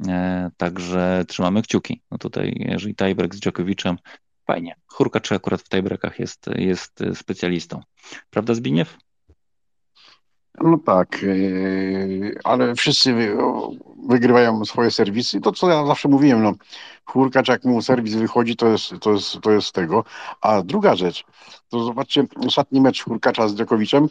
[0.09, 2.03] e, także trzymamy kciuki.
[2.11, 3.99] No tutaj, jeżeli tiebreak z Djokoviczem,
[4.47, 4.77] fajnie.
[4.87, 7.81] Hurkacz akurat w tiebreakach jest, jest specjalistą.
[8.31, 8.99] Prawda, Zbigniew?
[10.61, 11.25] No tak,
[12.45, 13.15] ale wszyscy
[14.09, 15.41] wygrywają swoje serwisy.
[15.41, 16.53] To, co ja zawsze mówiłem, no,
[17.05, 20.05] Hurkacz, jak mu serwis wychodzi, to jest, to jest, to jest tego.
[20.41, 21.25] A druga rzecz,
[21.69, 24.09] to zobaczcie, ostatni mecz Hurkacza z Djokowiczem,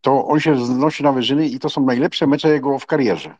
[0.00, 3.36] to on się wznosi na wyżyny i to są najlepsze mecze jego w karierze.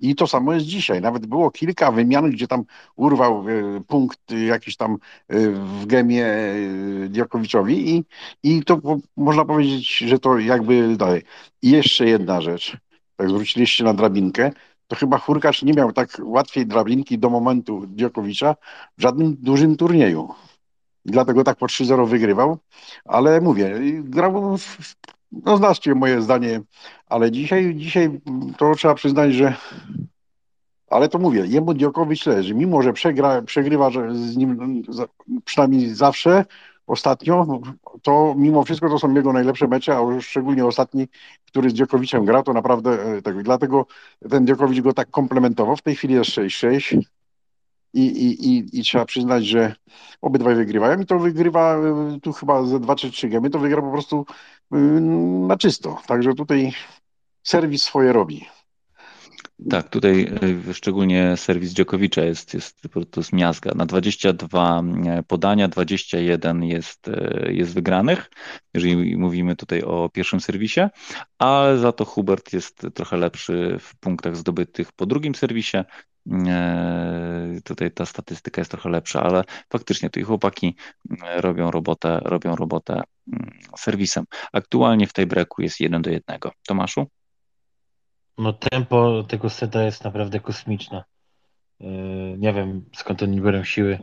[0.00, 1.00] I to samo jest dzisiaj.
[1.00, 2.64] Nawet było kilka wymian, gdzie tam
[2.96, 4.92] urwał e, punkt jakiś tam
[5.28, 8.04] e, w gemie e, Diakowiczowi i,
[8.42, 8.80] i to
[9.16, 11.22] można powiedzieć, że to jakby dalej.
[11.62, 12.76] I jeszcze jedna rzecz.
[13.16, 14.50] Tak zwróciliście na drabinkę
[14.90, 18.56] to chyba Hurkacz nie miał tak łatwiej drabinki do momentu Dziokowicza
[18.98, 20.28] w żadnym dużym turnieju.
[21.04, 22.58] Dlatego tak po 3-0 wygrywał,
[23.04, 24.56] ale mówię, grał,
[25.32, 26.60] no znacie moje zdanie,
[27.06, 28.20] ale dzisiaj, dzisiaj
[28.58, 29.54] to trzeba przyznać, że
[30.90, 34.82] ale to mówię, jemu Diokowicz leży, mimo że przegra, przegrywa z nim
[35.44, 36.44] przynajmniej zawsze,
[36.86, 37.60] ostatnio,
[38.02, 41.08] to mimo wszystko to są jego najlepsze mecze, a szczególnie ostatni,
[41.46, 43.42] który z Dziokowiczem gra, to naprawdę e, tego.
[43.42, 43.86] Dlatego
[44.30, 45.76] ten Dziokowicz go tak komplementował.
[45.76, 47.00] W tej chwili jest 6-6
[47.94, 49.74] i, i, i, i trzeba przyznać, że
[50.20, 53.82] obydwaj wygrywają i to wygrywa e, tu chyba ze 2 czy 3 gemy, to wygra
[53.82, 54.26] po prostu
[54.70, 55.98] na czysto.
[56.06, 56.72] Także tutaj
[57.42, 58.46] serwis swoje robi.
[59.70, 60.32] Tak, tutaj
[60.68, 63.72] e, szczególnie serwis Dziokowicza jest, jest po prostu z miazga.
[63.74, 67.10] Na 22 e, podania 21 jest,
[67.48, 68.30] jest wygranych,
[68.74, 70.80] jeżeli mówimy tutaj o pierwszym serwisie,
[71.38, 75.76] ale za to Hubert jest trochę lepszy w punktach zdobytych po drugim serwisie.
[77.64, 80.76] Tutaj ta statystyka jest trochę lepsza, ale faktycznie tutaj chłopaki
[81.36, 83.02] robią robotę, robią robotę
[83.32, 84.24] mm, serwisem.
[84.52, 86.38] Aktualnie w tej breku jest 1 do 1.
[86.66, 87.06] Tomaszu?
[88.38, 91.04] No tempo tego seta jest naprawdę kosmiczne.
[91.80, 91.88] Yy,
[92.38, 93.98] nie wiem skąd oni biorą siły,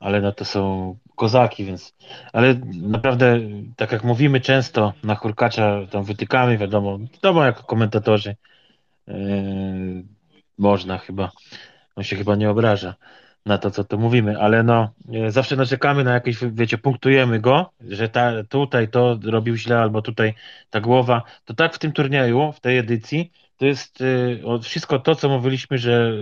[0.00, 1.94] ale no to są kozaki, więc
[2.32, 3.40] ale naprawdę
[3.76, 8.36] tak jak mówimy często na Hurkacza tam wytykamy, wiadomo, wiadomo jako komentatorzy
[10.60, 11.30] można chyba,
[11.96, 12.94] on się chyba nie obraża
[13.46, 17.72] na to, co to mówimy, ale no yy, zawsze narzekamy na jakieś, wiecie, punktujemy go,
[17.80, 20.34] że ta, tutaj to robił źle, albo tutaj
[20.70, 25.14] ta głowa, to tak w tym turnieju, w tej edycji to jest y, wszystko to,
[25.14, 26.12] co mówiliśmy, że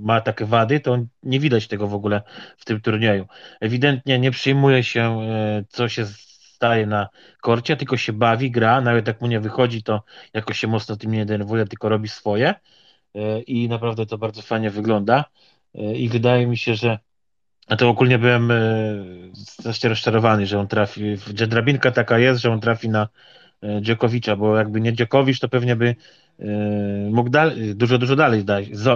[0.00, 2.22] ma takie wady, to nie widać tego w ogóle
[2.58, 3.26] w tym turnieju.
[3.60, 5.22] Ewidentnie nie przyjmuje się,
[5.60, 6.06] y, co się
[6.54, 7.08] staje na
[7.40, 10.02] korcie, tylko się bawi, gra, nawet jak mu nie wychodzi, to
[10.34, 12.54] jakoś się mocno tym nie denerwuje, tylko robi swoje
[13.46, 15.24] i naprawdę to bardzo fajnie wygląda.
[15.94, 16.98] I wydaje mi się, że
[17.68, 18.52] a to ogólnie byłem
[19.34, 23.08] strasznie rozczarowany, że on trafi, że drabinka taka jest, że on trafi na
[23.80, 25.96] Dziokowicza, bo jakby nie Dziokowicz, to pewnie by
[26.40, 28.44] E, mógł dal, dużo, dużo dalej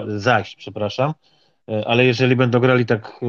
[0.07, 1.15] zajść, przepraszam,
[1.69, 3.27] e, ale jeżeli będą grali tak e,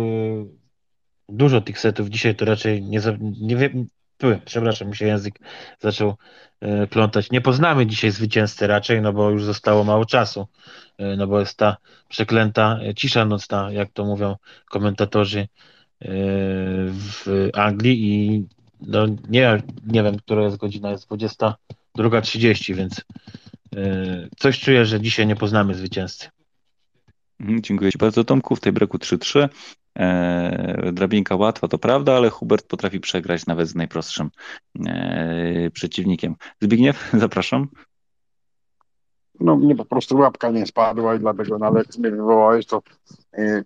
[1.29, 2.99] dużo tych setów dzisiaj, to raczej nie,
[3.41, 3.87] nie, Tu,
[4.45, 5.39] przepraszam, mi się język
[5.79, 6.15] zaczął
[6.61, 7.31] e, plątać.
[7.31, 10.47] Nie poznamy dzisiaj zwycięzcy raczej, no bo już zostało mało czasu.
[10.97, 11.77] E, no bo jest ta
[12.09, 14.35] przeklęta cisza nocna, jak to mówią
[14.69, 15.47] komentatorzy e,
[16.89, 18.45] w Anglii i
[18.81, 23.01] no nie, nie wiem, która jest godzina, jest 22.30, więc
[24.37, 26.29] coś czuję, że dzisiaj nie poznamy zwycięzcy.
[27.39, 28.55] Mhm, dziękuję Ci bardzo, Tomku.
[28.55, 29.49] W tej breku 3-3.
[29.99, 34.29] E, drabinka łatwa, to prawda, ale Hubert potrafi przegrać nawet z najprostszym
[34.85, 36.35] e, przeciwnikiem.
[36.61, 37.67] Zbigniew, zapraszam.
[39.39, 42.81] No mnie po prostu łapka nie spadła i dlatego nawet mnie wywołałeś, to
[43.37, 43.63] yy,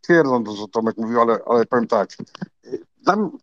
[0.00, 2.08] twierdzą to, co Tomek mówił, ale, ale powiem tak,
[3.04, 3.38] tam,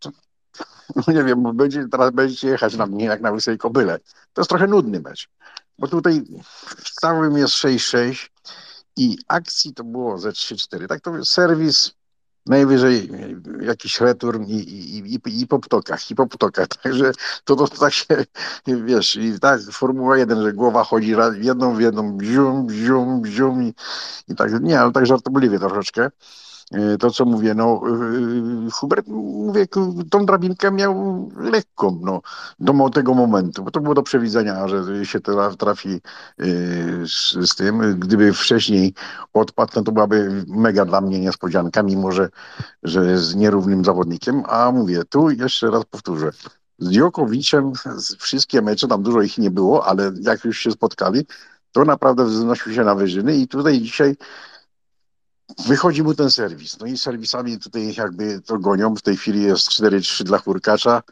[0.96, 4.00] no nie wiem, będzie, teraz będziecie jechać na mnie jak na Wysej Kobyle.
[4.34, 5.30] To jest trochę nudny mecz,
[5.80, 6.22] bo tutaj
[6.78, 8.30] w całym jest 6-6
[9.00, 10.88] i akcji to było ze 3-4.
[10.88, 11.92] Tak to serwis,
[12.46, 13.10] najwyżej
[13.62, 16.68] jakiś return i, i, i, i po ptokach, i po ptokach.
[16.84, 17.12] Także
[17.44, 18.06] to, to, to tak się,
[18.68, 23.74] wiesz, i tak Formuła 1, że głowa chodzi jedną w jedną, bzium, bzium, bzium i,
[24.28, 26.12] i tak, nie, ale tak żartobliwie troszeczkę.
[26.72, 27.82] E, to, co mówię, no
[28.68, 29.68] e, Hubert, mówię,
[30.10, 32.22] tą drabinkę miał lekką, no,
[32.60, 35.20] do tego momentu, bo to było do przewidzenia, że się
[35.58, 36.46] trafi e,
[37.08, 38.00] z, z tym.
[38.00, 38.94] Gdyby wcześniej
[39.34, 42.30] odpadł, no to byłaby mega dla mnie niespodzianka, mimo że,
[42.84, 46.32] że z nierównym zawodnikiem, a mówię, tu jeszcze raz powtórzę,
[46.80, 47.72] z Djokowiczem
[48.20, 51.26] wszystkie mecze, tam dużo ich nie było, ale jak już się spotkali,
[51.72, 54.16] to naprawdę wznosił się na wyżyny i tutaj dzisiaj
[55.68, 56.80] wychodzi mu ten serwis.
[56.80, 58.96] No i serwisami tutaj jakby to gonią.
[58.96, 61.04] W tej chwili jest 4-3 dla Hurkacza.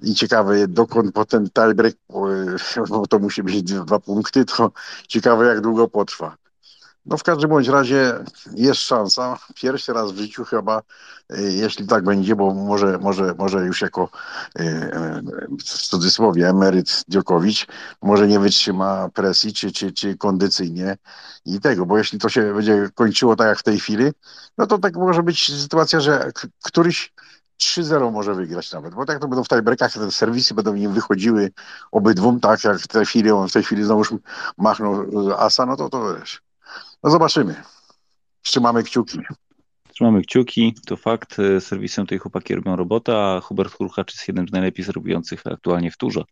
[0.00, 1.94] I ciekawe, dokąd potem tiebreak,
[2.88, 4.72] bo to musi być dwa punkty, to
[5.08, 6.36] ciekawe, jak długo potrwa.
[7.06, 8.24] No w każdym bądź razie
[8.54, 9.38] jest szansa.
[9.54, 10.82] Pierwszy raz w życiu chyba,
[11.30, 14.08] e, jeśli tak będzie, bo może, może, może już jako
[14.58, 15.22] e, e,
[15.58, 17.66] w cudzysłowie emeryt Dziokowicz
[18.02, 20.96] może nie wytrzyma presji czy, czy, czy kondycyjnie
[21.44, 24.04] i tego, bo jeśli to się będzie kończyło tak jak w tej chwili,
[24.58, 26.30] no to tak może być sytuacja, że
[26.64, 27.12] któryś
[27.62, 31.52] 3-0 może wygrać nawet, bo tak to będą w tiebreakach, te serwisy będą im wychodziły
[31.92, 34.02] obydwum, tak jak w tej chwili, on w tej chwili znowu
[34.58, 35.06] machnął
[35.38, 36.53] asa, no to to wiesz.
[37.04, 37.54] No zobaczymy.
[38.42, 39.18] Trzymamy kciuki.
[39.94, 41.36] Trzymamy kciuki, to fakt.
[41.60, 45.96] Serwisem tej chłopaki robią robotę, a Hubert Hurkacz jest jednym z najlepiej zrobiących aktualnie w
[45.96, 46.22] turze.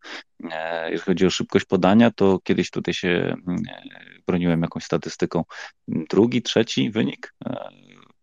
[0.50, 3.82] E, jeśli chodzi o szybkość podania, to kiedyś tutaj się mm, e,
[4.26, 5.44] broniłem jakąś statystyką.
[5.88, 7.68] Drugi, trzeci wynik, e,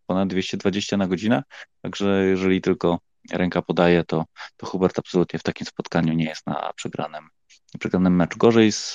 [0.05, 1.43] ponad 220 na godzinę,
[1.81, 2.99] także jeżeli tylko
[3.31, 4.25] ręka podaje, to,
[4.57, 7.29] to Hubert absolutnie w takim spotkaniu nie jest na przegranym
[7.79, 8.37] przegranym mecz.
[8.37, 8.93] Gorzej z,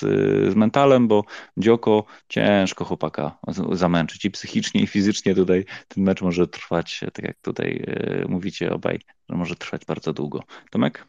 [0.49, 1.23] z mentalem, bo
[1.57, 3.37] Dzioko ciężko chłopaka
[3.71, 8.73] zamęczyć i psychicznie, i fizycznie tutaj ten mecz może trwać, tak jak tutaj e, mówicie
[8.73, 8.99] obaj,
[9.29, 10.43] że może trwać bardzo długo.
[10.71, 11.07] Tomek?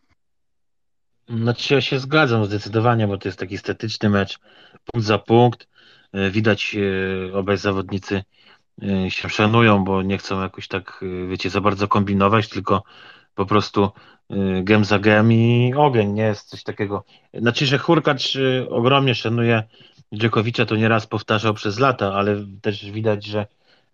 [1.28, 4.38] Znaczy ja się zgadzam zdecydowanie, bo to jest taki estetyczny mecz,
[4.84, 5.68] punkt za punkt.
[6.12, 6.76] E, widać
[7.32, 8.22] obaj zawodnicy
[9.08, 12.82] się szanują, bo nie chcą jakoś tak, wiecie, za bardzo kombinować, tylko
[13.36, 13.90] po prostu
[14.30, 17.04] Y, gem za gem i ogień, nie jest coś takiego.
[17.34, 19.62] Znaczy, że Hurkacz y, ogromnie szanuje
[20.12, 23.46] Dziokowicza, to nieraz powtarzał przez lata, ale też widać, że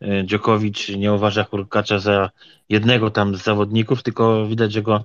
[0.03, 2.31] y, Dziokowicz nie uważa Hurkacza za
[2.69, 5.05] jednego tam z zawodników, tylko widać, że go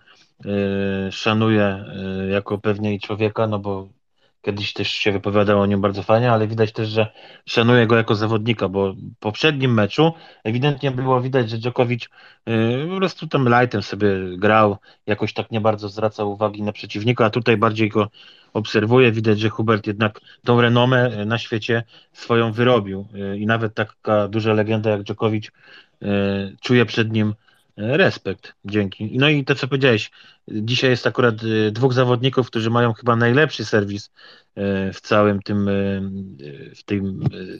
[1.11, 1.85] szanuje
[2.31, 3.87] jako pewnie i człowieka, no bo
[4.41, 7.07] Kiedyś też się wypowiadał o nim bardzo fajnie, ale widać też, że
[7.45, 12.09] szanuje go jako zawodnika, bo w poprzednim meczu ewidentnie było widać, że Djokovic
[12.45, 17.25] yy, po prostu tam lightem sobie grał, jakoś tak nie bardzo zwracał uwagi na przeciwnika,
[17.25, 18.07] a tutaj bardziej go
[18.53, 19.11] obserwuje.
[19.11, 21.83] Widać, że Hubert jednak tą renomę na świecie
[22.13, 25.51] swoją wyrobił yy, i nawet taka duża legenda jak Djokovic
[26.61, 27.33] czuje przed nim
[27.77, 29.17] Respekt, dzięki.
[29.17, 30.11] No i to, co powiedziałeś,
[30.47, 34.11] dzisiaj jest akurat y, dwóch zawodników, którzy mają chyba najlepszy serwis y,
[34.93, 37.19] w całym tym, y, w tym,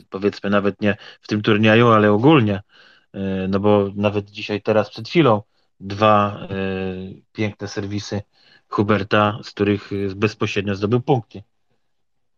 [0.10, 2.62] powiedzmy nawet nie w tym turnieju, ale ogólnie,
[3.50, 5.42] no bo nawet dzisiaj, teraz przed chwilą,
[5.80, 6.48] dwa
[7.34, 8.22] piękne serwisy
[8.70, 11.44] Huberta, z których bezpośrednio zdobył punkty.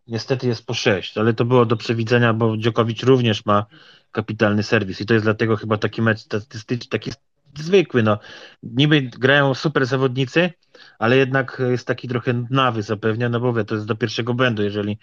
[0.07, 3.65] Niestety jest po sześć, ale to było do przewidzenia, bo Dziokowicz również ma
[4.11, 7.11] kapitalny serwis i to jest dlatego chyba taki mecz statystyczny, taki
[7.57, 8.19] zwykły, no.
[8.63, 10.53] Niby grają super zawodnicy,
[10.99, 14.63] ale jednak jest taki trochę nawy zapewnia, no bo wie, to jest do pierwszego błędu,
[14.63, 14.97] jeżeli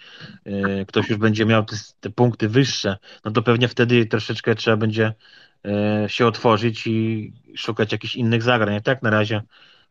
[0.47, 4.77] y, ktoś już będzie miał te, te, punkty wyższe, no to pewnie wtedy troszeczkę trzeba
[4.77, 5.13] będzie
[6.05, 8.81] y, się otworzyć i szukać jakichś innych zagrań.
[8.81, 9.41] Tak na razie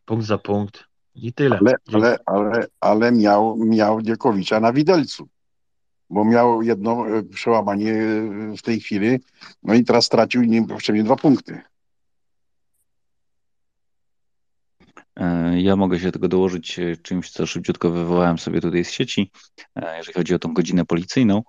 [0.05, 0.83] punkt za punkt
[1.15, 1.59] i tyle.
[1.61, 5.27] Ale, ale, ale, ale miał, miał Dziekowicza na widelcu
[6.09, 7.93] bo miał jedno e, przełamanie
[8.57, 9.19] w tej chwili,
[9.63, 11.61] no i teraz stracił nim poprzednie dwa punkty.
[14.97, 15.03] E,
[15.57, 19.31] ja mogę się tego dołożyć e, czymś, co szybciutko wywołałem sobie tutaj z sieci,
[19.75, 21.43] e, jeżeli chodzi o tą godzinę policyjną.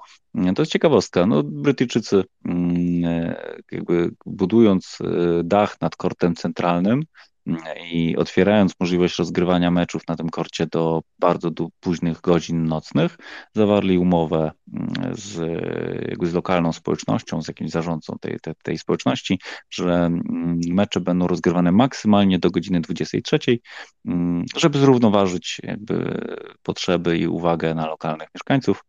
[0.55, 1.27] To jest ciekawostka.
[1.27, 3.35] No, Brytyjczycy, mm,
[3.73, 4.99] jakby budując
[5.45, 7.03] dach nad kortem centralnym,
[7.91, 13.17] i otwierając możliwość rozgrywania meczów na tym korcie do bardzo do późnych godzin nocnych,
[13.55, 15.39] zawarli umowę mm, z,
[16.09, 19.39] jakby z lokalną społecznością, z jakimś zarządcą tej, tej, tej społeczności,
[19.71, 23.39] że mm, mecze będą rozgrywane maksymalnie do godziny 23,
[24.07, 26.21] mm, żeby zrównoważyć jakby
[26.63, 28.85] potrzeby i uwagę na lokalnych mieszkańców.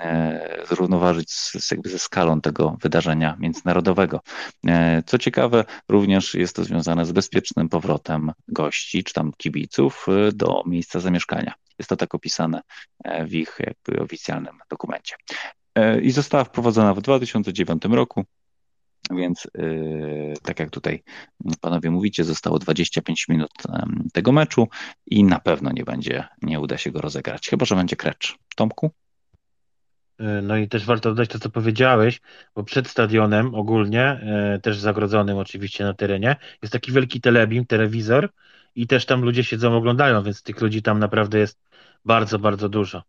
[0.00, 4.20] E, zrównoważyć z, jakby ze skalą tego wydarzenia międzynarodowego.
[4.66, 10.32] E, co ciekawe, również jest to związane z bezpiecznym powrotem gości czy tam kibiców e,
[10.32, 11.54] do miejsca zamieszkania.
[11.78, 12.60] Jest to tak opisane
[13.26, 15.16] w ich jakby oficjalnym dokumencie.
[16.02, 18.24] I została wprowadzona w 2009 roku.
[19.10, 19.46] Więc
[20.42, 21.02] tak jak tutaj
[21.60, 23.50] panowie mówicie, zostało 25 minut
[24.12, 24.68] tego meczu
[25.06, 28.38] i na pewno nie będzie, nie uda się go rozegrać, chyba że będzie krecz.
[28.56, 28.90] Tomku?
[30.22, 32.20] E, no i też warto dodać to, co powiedziałeś,
[32.54, 38.28] bo przed stadionem ogólnie, e, też zagrodzonym oczywiście na terenie, jest taki wielki telebim, telewizor
[38.74, 41.58] i też tam ludzie siedzą, oglądają, więc tych ludzi tam naprawdę jest
[42.04, 43.02] bardzo, bardzo dużo.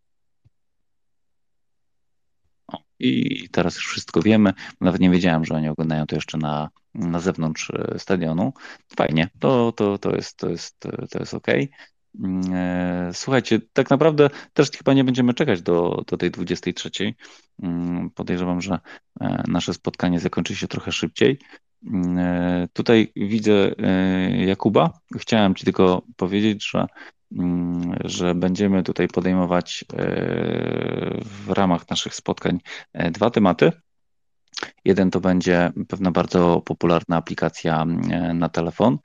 [3.00, 4.54] I teraz już wszystko wiemy.
[4.82, 8.54] Nawet nie wiedziałem, że oni oglądają to jeszcze na, na zewnątrz e, stadionu.
[8.98, 10.80] Fajnie, to, to, to, jest, to, jest,
[11.12, 11.48] to jest ok.
[12.20, 16.92] Mm, e, słuchajcie, tak naprawdę też chyba nie będziemy czekać do, do tej 23.
[17.64, 18.80] Mm, podejrzewam, że
[19.22, 21.40] e, nasze spotkanie zakończy się trochę szybciej.
[21.88, 23.72] Mm, e, tutaj widzę
[24.46, 25.00] Jakuba.
[25.18, 26.88] Chciałem Ci tylko powiedzieć, że,
[28.04, 29.86] że będziemy tutaj podejmować
[31.24, 32.60] w ramach naszych spotkań
[33.12, 33.72] dwa tematy.
[34.86, 38.98] Jeden to będzie pewna bardzo popularna aplikacja e, na telefon.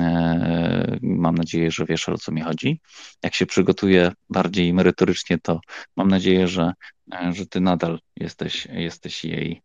[0.00, 2.80] E, mam nadzieję, że wiesz o co mi chodzi.
[3.22, 5.60] Jak się przygotuję bardziej merytorycznie, to
[5.96, 6.72] mam nadzieję, że,
[7.12, 9.62] e, że ty nadal jesteś, jesteś jej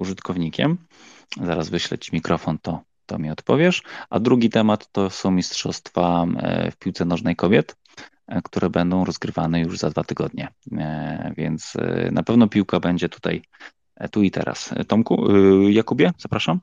[0.00, 0.78] użytkownikiem.
[1.42, 3.82] Zaraz wyślę ci mikrofon, to, to mi odpowiesz.
[4.10, 6.26] A drugi temat to są mistrzostwa
[6.72, 7.76] w piłce nożnej kobiet
[8.44, 10.48] które będą rozgrywane już za dwa tygodnie.
[11.36, 11.72] Więc
[12.12, 13.42] na pewno piłka będzie tutaj
[14.08, 14.70] tu i teraz.
[14.88, 16.60] Tomku, e, Jakubie, zapraszam.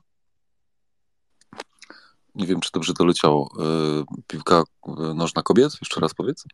[2.34, 3.50] Nie wiem, czy dobrze doleciało.
[4.26, 4.62] Piłka
[5.14, 5.72] nożna kobiet?
[5.80, 6.44] Jeszcze raz powiedz.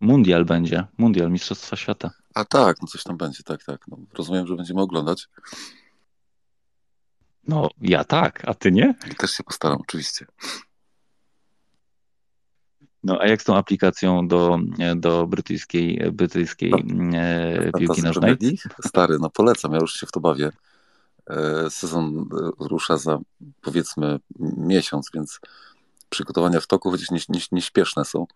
[0.00, 0.86] Mundial będzie.
[0.98, 2.10] Mundial, Mistrzostwa Świata.
[2.34, 3.88] A tak, no coś tam będzie, tak, tak.
[3.88, 5.28] No, rozumiem, że będziemy oglądać.
[7.48, 8.94] No, ja tak, a ty nie?
[9.12, 10.26] I też się postaram, oczywiście.
[13.06, 14.58] No a jak z tą aplikacją do,
[14.96, 18.36] do brytyjskiej, brytyjskiej no, e, piłki nożnej?
[18.86, 20.50] Stary, no polecam, ja już się w to bawię.
[21.30, 23.18] E, sezon e, rusza za
[23.60, 24.18] powiedzmy
[24.56, 25.40] miesiąc, więc
[26.08, 27.10] przygotowania w toku, chociaż
[27.50, 28.26] nieśpieszne nie, nie są,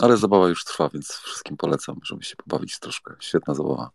[0.00, 3.14] ale zabawa już trwa, więc wszystkim polecam, żeby się pobawić troszkę.
[3.20, 3.90] Świetna zabawa.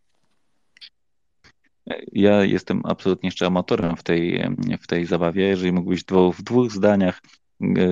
[2.12, 4.50] Ja jestem absolutnie jeszcze amatorem w tej,
[4.82, 5.44] w tej zabawie.
[5.48, 7.41] Jeżeli mógłbyś w dwóch zdaniach E,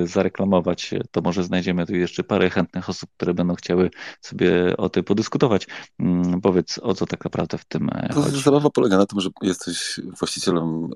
[0.06, 3.90] zareklamować, to może znajdziemy tu jeszcze parę chętnych osób, które będą chciały
[4.22, 5.68] sobie o tym podyskutować.
[6.00, 8.41] Mm, powiedz, o co tak naprawdę w tym e, to chodzi?
[8.41, 10.90] Zabawa polega na tym, że jesteś właścicielem e,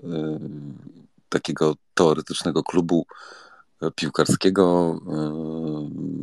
[1.29, 3.05] takiego teoretycznego klubu
[3.95, 4.99] piłkarskiego,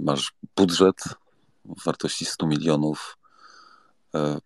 [0.05, 0.97] masz budżet
[1.64, 3.18] w wartości 100 milionów,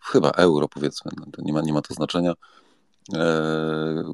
[0.01, 2.35] chyba euro powiedzmy, no nie ma, nie ma to znaczenia.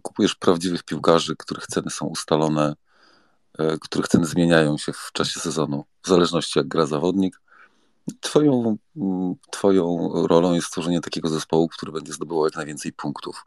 [0.02, 2.89] Kupujesz prawdziwych piłkarzy, których ceny są ustalone E,
[3.80, 7.40] których ceny zmieniają się w czasie sezonu, w zależności jak gra zawodnik.
[8.20, 13.44] Twoją, mm, twoją rolą jest stworzenie takiego zespołu, który będzie zdobywał jak najwięcej punktów.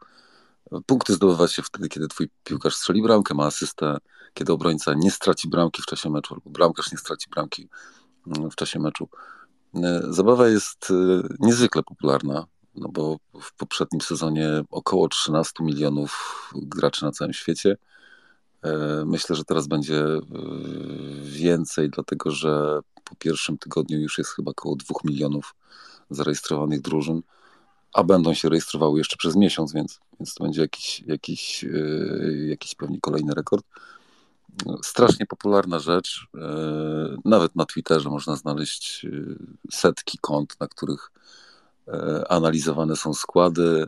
[0.86, 3.98] Punkty zdobywa się wtedy, kiedy twój piłkarz strzeli bramkę, ma asystę,
[4.34, 7.68] kiedy obrońca nie straci bramki w czasie meczu, albo bramkarz nie straci bramki
[8.26, 9.08] mm, w czasie meczu.
[9.74, 10.94] E, zabawa jest e,
[11.40, 17.76] niezwykle popularna, no bo w poprzednim sezonie około 13 milionów graczy na całym świecie E,
[19.06, 20.20] myślę, że teraz będzie e,
[21.22, 25.54] więcej, dlatego że po pierwszym tygodniu już jest chyba około 2 milionów
[26.10, 27.22] zarejestrowanych drużyn,
[27.92, 31.68] a będą się rejestrowały jeszcze przez miesiąc, więc, więc to będzie jakiś, jakiś, e,
[32.46, 33.66] jakiś pewnie kolejny rekord.
[34.82, 36.26] Strasznie popularna rzecz.
[37.24, 39.06] Nawet na Twitterze można znaleźć
[39.70, 41.10] setki kont, na których
[42.28, 43.86] analizowane są składy,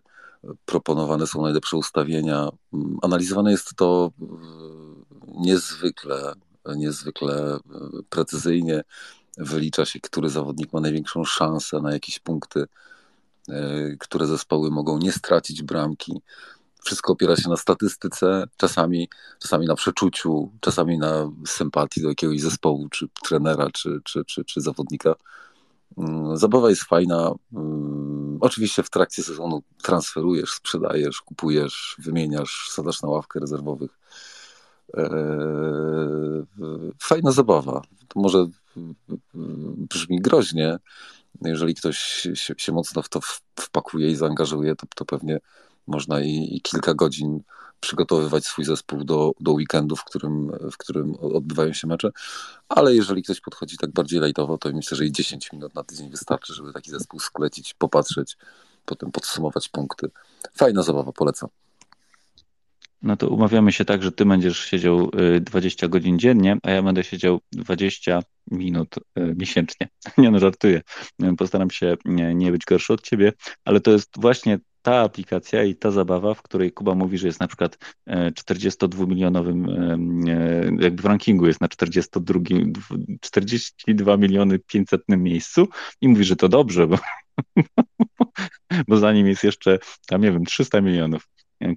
[0.65, 2.49] proponowane są najlepsze ustawienia.
[3.03, 4.27] Analizowane jest to e,
[5.37, 6.33] niezwykle,
[6.77, 7.59] niezwykle e,
[8.11, 8.83] precyzyjnie.
[9.39, 12.67] Wylicza się, który zawodnik ma największą szansę na jakieś punkty,
[13.49, 16.21] e, które zespoły mogą nie stracić bramki.
[16.85, 19.09] wszystko opiera się na statystyce, czasami,
[19.39, 24.61] czasami na przeczuciu, czasami na sympatii do jakiegoś zespołu, czy trenera, czy, czy, czy, czy
[24.61, 25.15] zawodnika.
[25.99, 27.35] Mm, zabawa jest fajna.
[27.53, 33.91] Mm, oczywiście w trakcie sezonu transferujesz, sprzedajesz, kupujesz, wymieniasz, sadasz na ławkę rezerwowych.
[34.95, 35.09] E,
[37.03, 37.83] fajna zabawa.
[38.09, 38.47] To może
[39.77, 40.79] brzmi groźnie,
[41.45, 41.99] jeżeli ktoś
[42.35, 43.21] się, się mocno w to
[43.61, 45.39] wpakuje i zaangażuje, to, to pewnie
[45.87, 47.41] można i, i, kilka godzin
[47.81, 52.11] przygotowywać swój zespół do, do weekendu, w którym, w którym odbywają się mecze.
[52.69, 56.11] Ale jeżeli ktoś podchodzi tak bardziej lajtowo, to myślę, że i 10 minut na tydzień
[56.11, 58.37] wystarczy, żeby taki zespół sklecić, popatrzeć,
[58.85, 60.11] potem podsumować punkty.
[60.55, 61.49] Fajna zabawa, polecam.
[63.07, 65.11] No to umawiamy się tak, że ty będziesz siedział
[65.41, 68.21] 20 y, godzin dziennie, a ja będę siedział 20
[68.51, 69.89] minut y, miesięcznie.
[70.19, 70.83] Nie no, żartuję.
[71.39, 73.33] Postaram się nie, być gorszy od ciebie,
[73.65, 77.41] ale to jest właśnie ta aplikacja i ta zabawa, w której Kuba mówi, że jest
[77.41, 77.79] na przykład
[78.09, 79.95] 42-milionowym, e,
[80.33, 82.41] e, jakby w rankingu jest na 42,
[83.21, 85.69] 42 miliony 500 miejscu
[86.01, 86.99] i mówi, że to dobrze, bo,
[88.89, 91.29] bo za nim jest jeszcze, tam nie wiem, 300 milionów.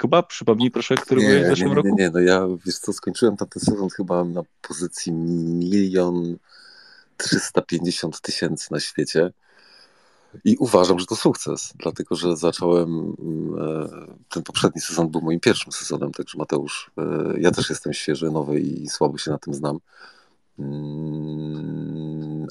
[0.02, 1.88] Kuba, przypomnij proszę, który byłeś w zeszłym nie, roku?
[1.88, 6.38] Nie, nie, no ja, wiesz co, skończyłem tamten sezon chyba na pozycji milion
[7.18, 9.32] 350 tysięcy na świecie.
[10.46, 13.16] I uważam, że to sukces, dlatego że zacząłem,
[13.60, 13.88] e,
[14.30, 17.04] ten poprzedni sezon był moim pierwszym sezonem, także Mateusz, e,
[17.40, 19.80] ja też jestem świeży, nowy i słabo się na tym znam.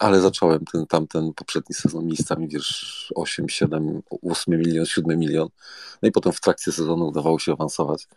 [0.00, 5.48] Ale zacząłem ten tamten poprzedni sezon miejscami, wiesz, 8, 7, 8 milion, 7 milion.
[6.02, 8.08] No i potem w trakcie sezonu udawało się awansować.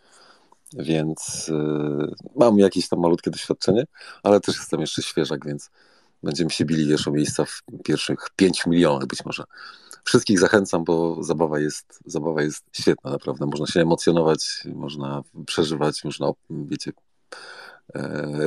[0.78, 3.84] Więc e, mam jakieś tam malutkie doświadczenie,
[4.22, 5.70] ale też jestem jeszcze świeżak, więc
[6.22, 9.44] będziemy się bili wiesz, o miejsca w pierwszych 5 milionach być może.
[10.04, 13.46] Wszystkich zachęcam, bo zabawa jest, zabawa jest świetna, naprawdę.
[13.46, 16.92] Można się emocjonować, można przeżywać, można, wiecie,
[17.94, 18.00] e,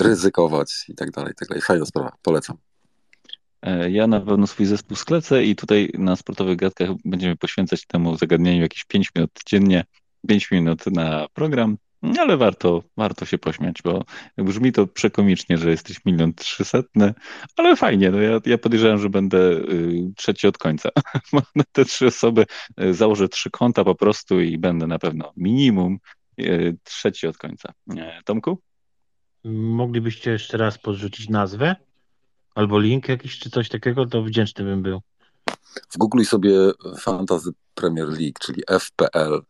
[0.04, 1.62] ryzykować i tak dalej, i tak dalej.
[1.62, 2.58] Fajna sprawa, polecam.
[3.66, 8.18] E, ja na pewno swój zespół sklecę i tutaj na sportowych gadkach będziemy poświęcać temu
[8.18, 9.84] zagadnieniu jakieś 5 minut dziennie,
[10.28, 11.78] 5 minut na program,
[12.20, 14.06] ale warto, warto się pośmiać, bo
[14.38, 17.14] brzmi to przekomicznie, że jesteś milion trzysetny,
[17.58, 20.90] ale fajnie, no ja, ja podejrzewam, że będę y, trzeci od końca.
[21.72, 22.46] Te trzy osoby
[22.82, 25.98] y, założę trzy konta po prostu i będę na pewno minimum
[26.40, 27.74] y, trzeci od końca.
[28.26, 28.60] Tomku?
[29.54, 31.76] Moglibyście jeszcze raz podrzucić nazwę?
[32.56, 35.02] Albo link jakiś, czy coś takiego, to wdzięczny bym był.
[35.90, 36.52] W Google sobie
[37.00, 39.42] Fantasy Premier League, czyli FPL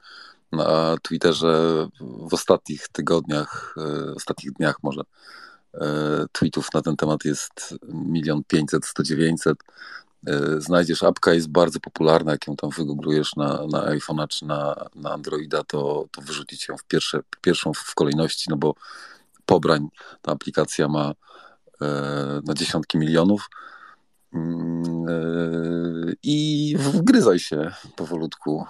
[0.51, 5.01] na Twitterze w ostatnich tygodniach, e, ostatnich dniach może
[5.73, 9.57] e, tweetów na ten temat jest milion pięćset, sto dziewięćset.
[10.27, 14.75] E, znajdziesz apka, jest bardzo popularna, jak ją tam wygooglujesz na, na iPhone'a czy na,
[14.95, 18.75] na Androida, to, to wyrzucić ją w pierwsze, pierwszą w kolejności, no bo
[19.45, 19.87] pobrań
[20.21, 21.13] ta aplikacja ma
[22.43, 23.49] na dziesiątki milionów
[24.35, 28.65] Mm, e, i wgryzaj się powolutku.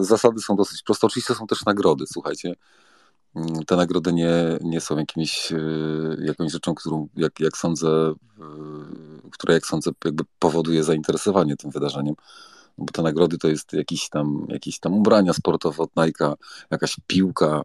[0.00, 1.06] Zasady są dosyć proste.
[1.06, 2.54] Oczywiście są też nagrody, słuchajcie.
[3.36, 5.04] Mm, te nagrody nie, nie są e,
[6.18, 8.44] jakąś rzeczą, którą, jak, jak sądzę, e,
[9.30, 12.14] która, jak sądzę, jakby powoduje zainteresowanie tym wydarzeniem.
[12.78, 16.34] Bo te nagrody to jest jakiś tam, jakieś tam ubrania sportowe od Nike'a,
[16.70, 17.62] jakaś piłka,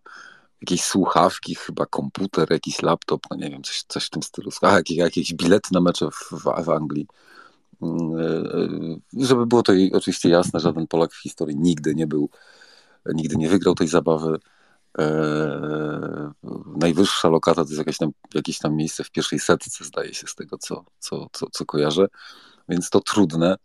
[0.61, 4.51] jakieś słuchawki, chyba komputer, jakiś laptop, no nie wiem, coś, coś w tym stylu.
[4.61, 7.07] A, jakieś, jakieś bilety na mecze w, w, w Anglii.
[7.81, 8.17] Mm,
[9.17, 12.29] e, żeby było to oczywiście jasne, żaden Polak w historii nigdy nie był,
[13.05, 14.39] nigdy nie wygrał tej zabawy.
[14.99, 16.31] E,
[16.77, 20.35] najwyższa lokata to jest jakieś tam, jakieś tam miejsce w pierwszej setce, zdaje się, z
[20.35, 22.07] tego co, co, co, co kojarzę,
[22.69, 23.55] więc to trudne.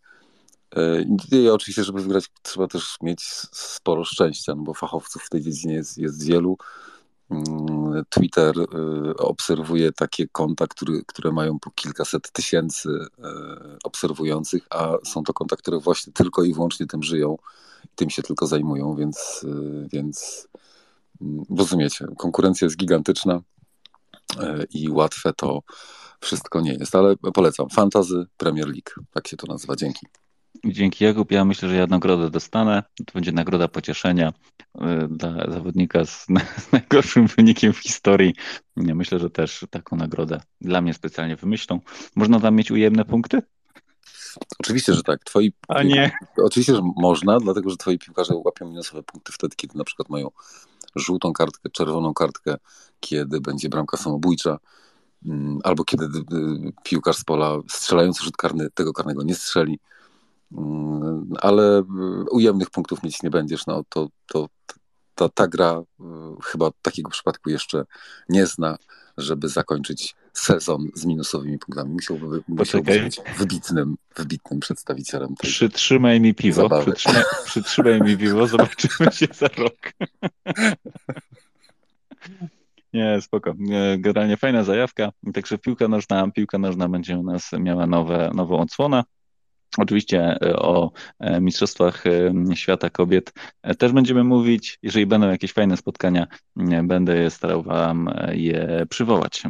[1.33, 3.23] I oczywiście, żeby wygrać, trzeba też mieć
[3.53, 6.57] sporo szczęścia, no bo fachowców w tej dziedzinie jest, jest wielu.
[7.31, 13.09] Mm, Twitter y, obserwuje takie konta, które, które mają po kilkaset tysięcy y,
[13.85, 17.37] obserwujących, a są to konta, które właśnie tylko i wyłącznie tym żyją
[17.85, 20.49] i tym się tylko zajmują, więc, y, więc
[21.21, 23.41] mm, rozumiecie, konkurencja jest gigantyczna
[24.71, 25.63] i łatwe to
[26.21, 27.69] wszystko nie jest, ale polecam.
[27.69, 29.77] Fantazy Premier League, tak się to nazywa.
[29.77, 30.07] Dzięki.
[30.65, 32.83] Dzięki Jakub, ja myślę, że ja nagrodę dostanę.
[33.07, 34.33] To będzie nagroda pocieszenia
[34.75, 36.27] y, dla zawodnika z,
[36.69, 38.35] z najgorszym wynikiem w historii.
[38.77, 41.81] Ja myślę, że też taką nagrodę dla mnie specjalnie wymyślą.
[42.17, 43.43] Można tam mieć ujemne punkty?
[44.59, 45.25] Oczywiście, że tak.
[45.25, 46.13] Twoi, A nie.
[46.45, 50.31] Oczywiście, że można, dlatego że twoi piłkarze łapią minusowe punkty wtedy, kiedy na przykład mają
[50.97, 52.57] żółtą kartkę, czerwoną kartkę,
[53.01, 54.59] kiedy będzie bramka samobójcza,
[55.27, 59.79] mm, albo kiedy y, piłkarz z pola strzelający rzut karny tego karnego nie strzeli.
[61.41, 61.83] Ale
[62.31, 64.49] ujemnych punktów mieć nie będziesz, no to, to
[65.15, 66.05] ta, ta gra y,
[66.45, 67.85] chyba takiego przypadku jeszcze
[68.29, 68.79] nie zna,
[69.17, 71.93] żeby zakończyć sezon z minusowymi punktami.
[71.93, 79.13] Musiałby, musiałby być wybitnym, wybitnym przedstawicielem tej Przytrzymaj mi piwo, przytrzymaj, przytrzymaj mi piwo, zobaczymy
[79.13, 79.93] się za rok.
[82.93, 83.55] Nie, spoko.
[83.99, 85.13] Generalnie fajna zajawka.
[85.35, 89.03] Także piłka nożna, piłka nożna będzie u nas miała nowe, nową odsłonę.
[89.79, 93.33] Oczywiście e, o e, Mistrzostwach e, Świata Kobiet
[93.79, 94.79] też będziemy mówić.
[94.83, 96.27] Jeżeli będą jakieś fajne spotkania,
[96.83, 99.43] będę starał Wam je przywołać.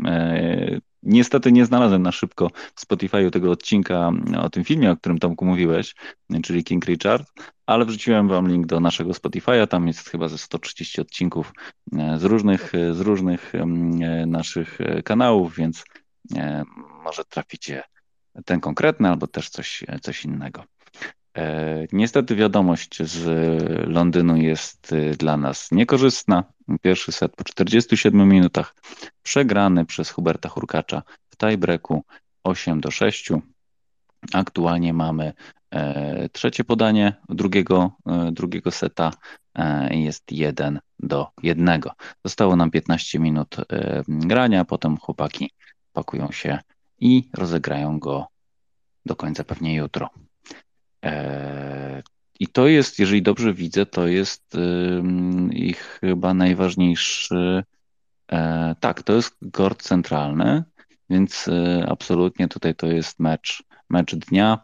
[1.03, 5.45] Niestety nie znalazłem na szybko w Spotify'u tego odcinka o tym filmie, o którym Tomku
[5.45, 5.95] mówiłeś,
[6.43, 7.29] czyli King Richard,
[7.67, 9.67] ale wrzuciłem Wam link do naszego Spotify'a.
[9.67, 11.53] Tam jest chyba ze 130 odcinków
[12.17, 13.53] z różnych, z różnych
[14.27, 15.85] naszych kanałów, więc
[17.05, 17.83] może traficie
[18.45, 20.65] ten konkretny, albo też coś, coś innego.
[21.37, 23.27] E, niestety wiadomość z
[23.89, 26.45] Londynu jest y, dla nas niekorzystna.
[26.83, 28.75] Pierwszy set po 47 minutach
[29.23, 32.05] przegrany przez Huberta Hurkacza w tiebreaku
[32.45, 33.31] 8 do 6.
[34.33, 35.33] Aktualnie mamy
[35.71, 39.11] e, trzecie podanie drugiego, e, drugiego seta
[39.91, 41.81] jest 1 do 1.
[42.25, 43.57] Zostało nam 15 minut
[44.09, 45.51] grania, potem chłopaki
[45.93, 46.59] pakują się
[47.03, 48.27] i rozegrają go
[49.07, 50.11] do końca pewnie jutro.
[51.05, 52.03] E,
[52.41, 54.57] I to jest, jeżeli dobrze widzę, to jest
[55.53, 57.65] ich chyba najważniejszy.
[58.33, 60.65] E, tak, to jest gord centralny,
[61.11, 64.59] więc e, absolutnie tutaj to jest mecz, mecz dnia.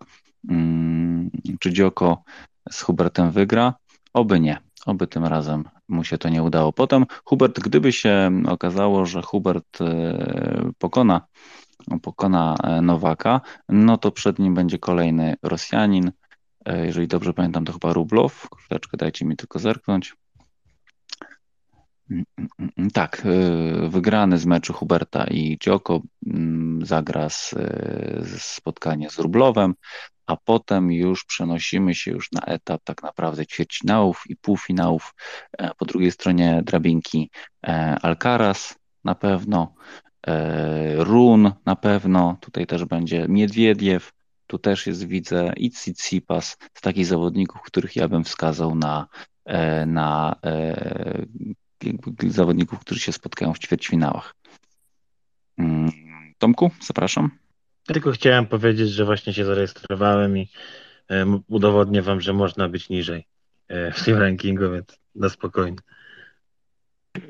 [0.48, 2.22] Mm, czy Dzioko
[2.70, 3.74] z Hubertem wygra?
[4.12, 4.58] Oby nie.
[4.86, 6.72] Oby tym razem mu się to nie udało.
[6.72, 9.78] Potem Hubert, gdyby się okazało, że Hubert
[10.78, 11.26] pokona
[12.02, 16.12] pokona e, Nowaka, no to przed nim będzie kolejny Rosjanin.
[16.64, 18.48] E, jeżeli dobrze pamiętam, to chyba Rublow.
[18.58, 20.14] Chwileczkę, dajcie mi tylko zerknąć.
[22.10, 26.00] Mm, mm, mm, tak, e, wygrany z meczu Huberta i Dzioko
[26.82, 27.54] zagra z,
[28.38, 29.74] spotkanie z Rublowem,
[30.26, 35.14] a potem już przenosimy się już na etap tak naprawdę ćwierćfinałów i półfinałów.
[35.78, 37.30] Po drugiej stronie drabinki
[38.02, 39.74] Alcaraz na pewno,
[40.96, 44.12] Run na pewno, tutaj też będzie Miedwiediew,
[44.46, 49.06] tu też jest, widzę, i Tsitsipas z takich zawodników, których ja bym wskazał na,
[49.44, 51.26] e, na e,
[52.28, 54.34] zawodników, którzy się spotkają w ćwierćfinałach.
[55.58, 55.92] Mm,
[56.38, 57.30] Tomku, zapraszam.
[57.86, 60.48] Tylko chciałem powiedzieć, że właśnie się zarejestrowałem i
[61.48, 63.26] udowodnię Wam, że można być niżej
[63.68, 65.78] w tym rankingu, więc na spokojnie.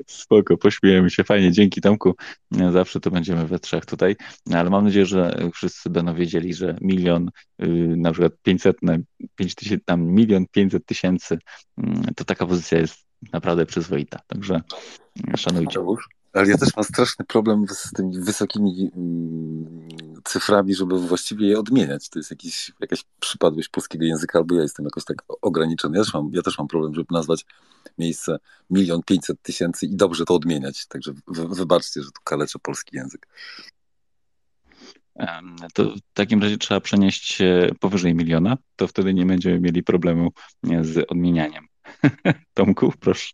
[0.07, 2.15] Spoko, pośmiejemy się, fajnie, dzięki Tomku.
[2.71, 4.15] Zawsze to będziemy we trzech tutaj,
[4.53, 7.29] ale mam nadzieję, że wszyscy będą wiedzieli, że milion,
[7.63, 7.67] y,
[7.97, 8.77] na przykład 500,
[9.35, 11.39] 5 tysięcy, tam milion 500 tysięcy,
[11.77, 14.61] mm, to taka pozycja jest naprawdę przyzwoita, także
[15.37, 15.79] szanujcie.
[16.33, 19.89] Ale ja też mam straszny problem z tymi wysokimi mm,
[20.23, 22.09] cyframi, żeby właściwie je odmieniać.
[22.09, 25.97] To jest jakiś, jakaś przypadłość polskiego języka, albo ja jestem jakoś tak ograniczony.
[25.97, 27.45] Ja też mam, ja też mam problem, żeby nazwać
[27.97, 28.39] miejsce
[28.69, 30.87] milion pięćset tysięcy i dobrze to odmieniać.
[30.87, 33.27] Także wy, wybaczcie, że tu kaleczę polski język.
[35.73, 40.31] To w takim razie trzeba przenieść się powyżej miliona, to wtedy nie będziemy mieli problemu
[40.81, 41.67] z odmienianiem.
[42.53, 43.31] Tomku, proszę.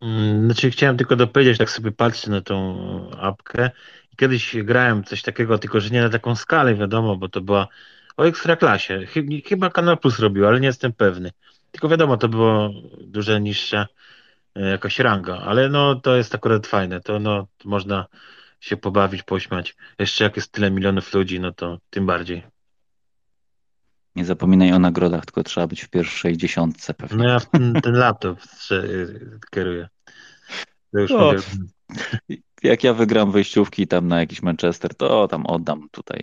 [0.00, 2.76] Mm, znaczy chciałem tylko dopowiedzieć, tak sobie patrzę na tą
[3.10, 3.70] apkę.
[4.16, 7.68] Kiedyś grałem coś takiego, tylko że nie na taką skalę, wiadomo, bo to była
[8.16, 9.06] o ekstraklasie.
[9.46, 11.30] Chyba Kanal Plus robił, ale nie jestem pewny.
[11.70, 12.70] Tylko wiadomo, to było
[13.00, 13.86] dużo niższa
[14.54, 17.00] e, jakaś ranga, ale no to jest akurat fajne.
[17.00, 18.06] To no można
[18.60, 19.76] się pobawić, pośmiać.
[19.98, 22.42] Jeszcze jak jest tyle milionów ludzi, no to tym bardziej.
[24.16, 27.18] Nie zapominaj o nagrodach, tylko trzeba być w pierwszej dziesiątce pewnie.
[27.18, 28.38] No ja ten, ten laptop
[29.50, 29.88] kieruję.
[30.92, 31.34] już o,
[32.62, 36.22] jak ja wygram wejściówki tam na jakiś Manchester, to tam oddam tutaj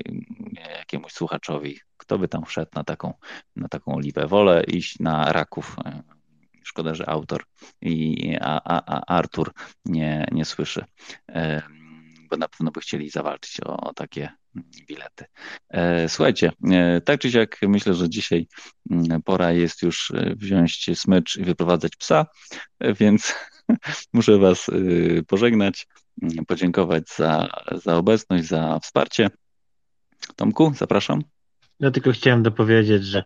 [0.78, 3.14] jakiemuś słuchaczowi, kto by tam wszedł na taką,
[3.56, 4.28] na taką oliwę.
[4.28, 5.76] Wolę iść na raków.
[6.64, 7.44] Szkoda, że autor
[7.82, 9.52] i a, a, a Artur
[9.86, 10.86] nie, nie słyszy,
[12.30, 14.30] bo na pewno by chcieli zawalczyć o, o takie
[14.88, 15.26] bilety.
[15.70, 18.48] E, słuchajcie, e, tak czy siak myślę, że dzisiaj
[18.92, 22.26] mm, pora jest już e, wziąć smycz i wyprowadzać psa,
[22.82, 23.36] więc
[24.14, 24.68] muszę Was
[25.28, 25.88] pożegnać,
[26.48, 27.48] podziękować za,
[27.84, 29.30] za obecność, za wsparcie.
[30.36, 31.22] Tomku, zapraszam.
[31.80, 33.24] Ja tylko chciałem dopowiedzieć, że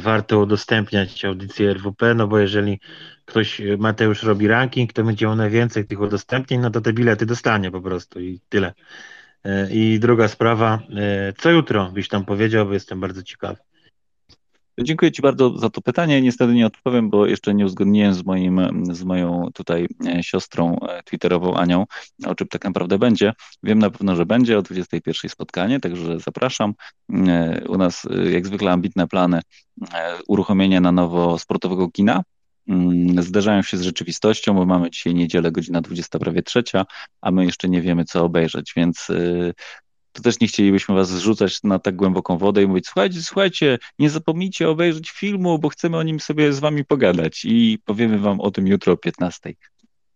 [0.00, 2.80] warto udostępniać audycję RWP, no bo jeżeli
[3.24, 7.70] ktoś, Mateusz robi ranking, to będzie miał najwięcej tych udostępnień, no to te bilety dostanie
[7.70, 8.74] po prostu i tyle.
[9.44, 13.56] E, I druga sprawa, e, co jutro byś tam powiedział, bo jestem bardzo ciekawy.
[14.78, 16.22] Dziękuję Ci bardzo za to pytanie.
[16.22, 18.60] Niestety nie odpowiem, bo jeszcze nie uzgodniłem z, moim,
[18.94, 21.84] z moją tutaj e, siostrą e, twitterową Anią,
[22.26, 23.32] o czym tak naprawdę będzie.
[23.62, 26.74] Wiem na pewno, że będzie o 21 spotkanie, także zapraszam.
[27.12, 29.40] E, u nas jak zwykle ambitne plany
[30.28, 32.22] uruchomienia na nowo sportowego kina.
[32.68, 36.84] Mm, zderzają się z rzeczywistością, bo mamy dzisiaj niedzielę, godzina 20, prawie trzecia,
[37.20, 39.06] a my jeszcze nie wiemy, co obejrzeć, więc
[40.12, 44.10] to też nie chcielibyśmy was zrzucać na tak głęboką wodę i mówić, słuchajcie, słuchajcie, nie
[44.10, 48.50] zapomnijcie obejrzeć filmu, bo chcemy o nim sobie z wami pogadać i powiemy wam o
[48.50, 49.54] tym jutro o 15.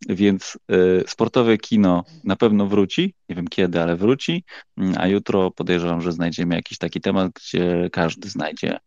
[0.09, 4.45] Więc y, sportowe kino na pewno wróci, nie wiem kiedy, ale wróci,
[4.77, 8.79] mm, a jutro podejrzewam, że znajdziemy jakiś taki temat, gdzie każdy znajdzie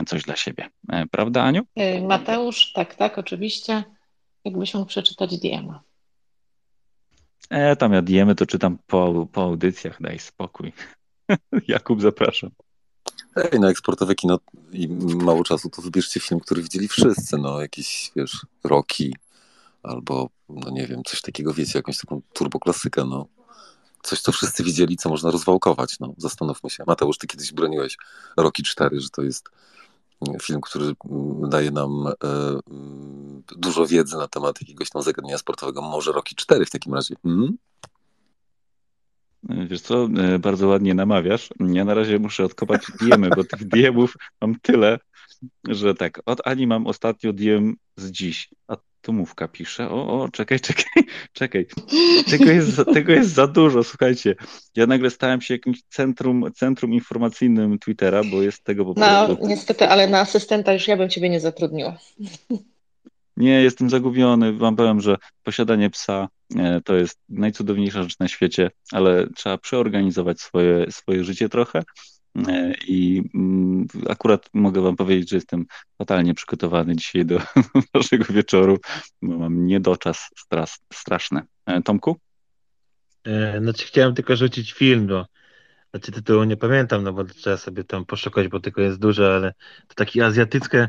[0.00, 0.68] y, coś dla siebie.
[0.92, 1.62] E, prawda, Aniu?
[1.76, 3.84] E, Mateusz, tak, tak, oczywiście.
[4.44, 5.89] Jakbyś mógł przeczytać DM-a.
[7.50, 10.72] E, tam ja diemy to czytam po, po audycjach, daj spokój.
[11.68, 12.50] Jakub, zapraszam.
[13.36, 14.38] Ej, na eksportowe kino
[14.72, 19.12] i mało czasu, to wybierzcie film, który widzieli wszyscy, no jakiś, wiesz, Rocky
[19.82, 23.26] albo, no nie wiem, coś takiego, wiecie, jakąś taką turboklasykę, no.
[24.02, 26.14] Coś, co wszyscy widzieli, co można rozwałkować, no.
[26.16, 26.84] Zastanówmy się.
[26.86, 27.96] Mateusz, ty kiedyś broniłeś
[28.36, 29.48] Rocky 4, że to jest
[30.42, 32.12] film, który mm, daje nam e,
[32.70, 35.82] mm, dużo wiedzy na temat jakiegoś tam zagadnienia sportowego.
[35.82, 37.14] Może Rocky 4 w takim razie.
[37.22, 37.58] Hmm?
[39.68, 41.48] Wiesz co, e, bardzo ładnie namawiasz.
[41.72, 44.98] Ja na razie muszę odkopać diemy, bo tych diemów mam tyle,
[45.68, 49.90] że tak, od Ani mam ostatnio diem z dziś, a Tomówka pisze.
[49.90, 51.66] O, o, czekaj, czekaj, czekaj.
[52.30, 54.34] Tego jest, za, tego jest za dużo, słuchajcie.
[54.76, 59.42] Ja nagle stałem się jakimś centrum, centrum informacyjnym Twittera, bo jest tego po no, prostu.
[59.42, 61.96] No, niestety, ale na asystenta już ja bym ciebie nie zatrudniła.
[63.40, 64.52] Nie, jestem zagubiony.
[64.52, 70.40] Wam powiem, że posiadanie psa e, to jest najcudowniejsza rzecz na świecie, ale trzeba przeorganizować
[70.40, 71.82] swoje, swoje życie trochę.
[72.48, 75.66] E, I mm, akurat mogę Wam powiedzieć, że jestem
[75.98, 77.40] totalnie przygotowany dzisiaj do
[77.94, 78.78] naszego wieczoru,
[79.22, 81.40] bo mam niedoczas stras, straszny.
[81.66, 82.16] E, Tomku?
[83.60, 85.26] Znaczy chciałem tylko rzucić film, bo
[85.90, 89.54] znaczy tytułu nie pamiętam, no bo trzeba sobie tam poszukać, bo tylko jest dużo, ale
[89.88, 90.88] to takie azjatyckie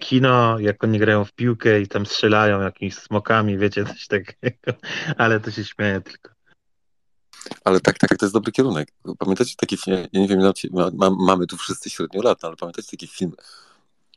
[0.00, 4.80] kino, jak oni grają w piłkę i tam strzelają jakimiś smokami, wiecie, coś takiego,
[5.18, 6.30] ale to się śmieje tylko.
[7.64, 8.88] Ale tak, tak, to jest dobry kierunek.
[9.18, 10.52] Pamiętacie taki film, ja nie wiem,
[10.92, 13.32] ma, mamy tu wszyscy średnio lat, ale pamiętacie taki film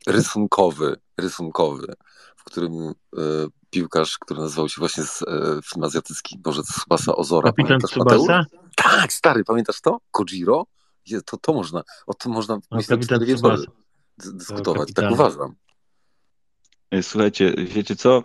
[0.06, 1.94] rysunkowy, rysunkowy,
[2.36, 2.92] w którym e,
[3.70, 5.26] piłkarz, który nazywał się właśnie z, e,
[5.64, 7.52] film azjatycki, Boże, Tsubasa Ozora.
[7.52, 8.44] Kapitan Tsubasa?
[8.76, 9.98] Tak, stary, pamiętasz to?
[10.10, 10.66] Kojiro?
[11.26, 13.64] To, to można, o tym można no, myślę, cztery wieczory
[14.18, 15.54] dyskutować, tak uważam.
[16.94, 18.22] E, słuchajcie, wiecie co?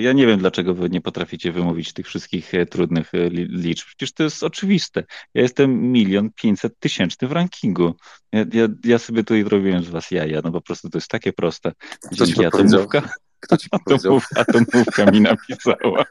[0.00, 3.86] Ja nie wiem, dlaczego wy nie potraficie wymówić tych wszystkich e, trudnych e, liczb.
[3.86, 5.04] Przecież to jest oczywiste.
[5.34, 7.94] Ja jestem milion pięćset tysięczny w rankingu.
[8.32, 11.32] Ja, ja, ja sobie tutaj robiłem z was jaja, no po prostu to jest takie
[11.32, 11.72] proste.
[12.12, 13.02] Kto Dzięki atomówka.
[13.40, 16.04] Kto ci atomówka, atomówka mi napisała.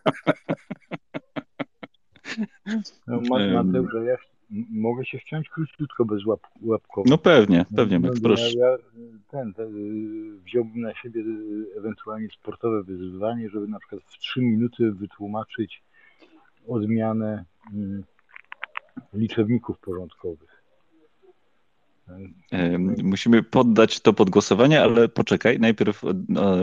[3.08, 4.18] No, Mateusz, ja
[4.69, 7.10] mogę się wciąć króciutko bez łap, łapkowo.
[7.10, 8.57] No pewnie, pewnie, no, proszę.
[8.57, 8.78] Ja, ja
[9.32, 9.74] ten, ten,
[10.45, 11.24] wziąłbym na siebie
[11.78, 15.84] ewentualnie sportowe wyzwanie, żeby na przykład w trzy minuty wytłumaczyć
[16.68, 18.03] odmianę mm,
[19.14, 20.64] liczebników porządkowych.
[23.03, 26.02] Musimy poddać to pod głosowanie, ale poczekaj, najpierw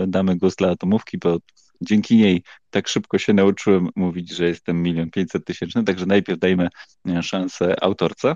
[0.06, 1.38] damy głos dla atomówki, bo
[1.84, 6.68] dzięki niej tak szybko się nauczyłem mówić, że jestem milion pięćset tysięczny, także najpierw dajmy
[7.08, 8.34] e, szansę autorce.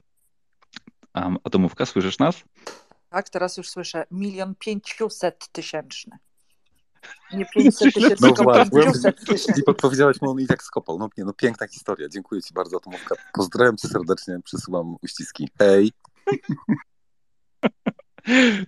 [1.45, 2.45] Atomówka, słyszysz nas?
[3.09, 6.19] Tak, teraz już słyszę milion pięciuset tysięczny.
[7.33, 9.63] Nie 500 tysięcy, no tylko 500 tysięcy.
[9.67, 10.99] I powiedziałaś mu, on i tak skopał.
[10.99, 12.09] No, nie, no piękna historia.
[12.09, 13.15] Dziękuję Ci bardzo, Atomówka.
[13.35, 15.49] Pozdrawiam Cię serdecznie, przesyłam uściski.
[15.59, 15.93] Hej!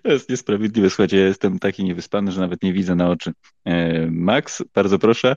[0.02, 0.90] To jest niesprawiedliwe.
[0.90, 3.32] Słuchajcie, ja jestem taki niewyspany, że nawet nie widzę na oczy.
[3.64, 5.34] E, Max, bardzo proszę,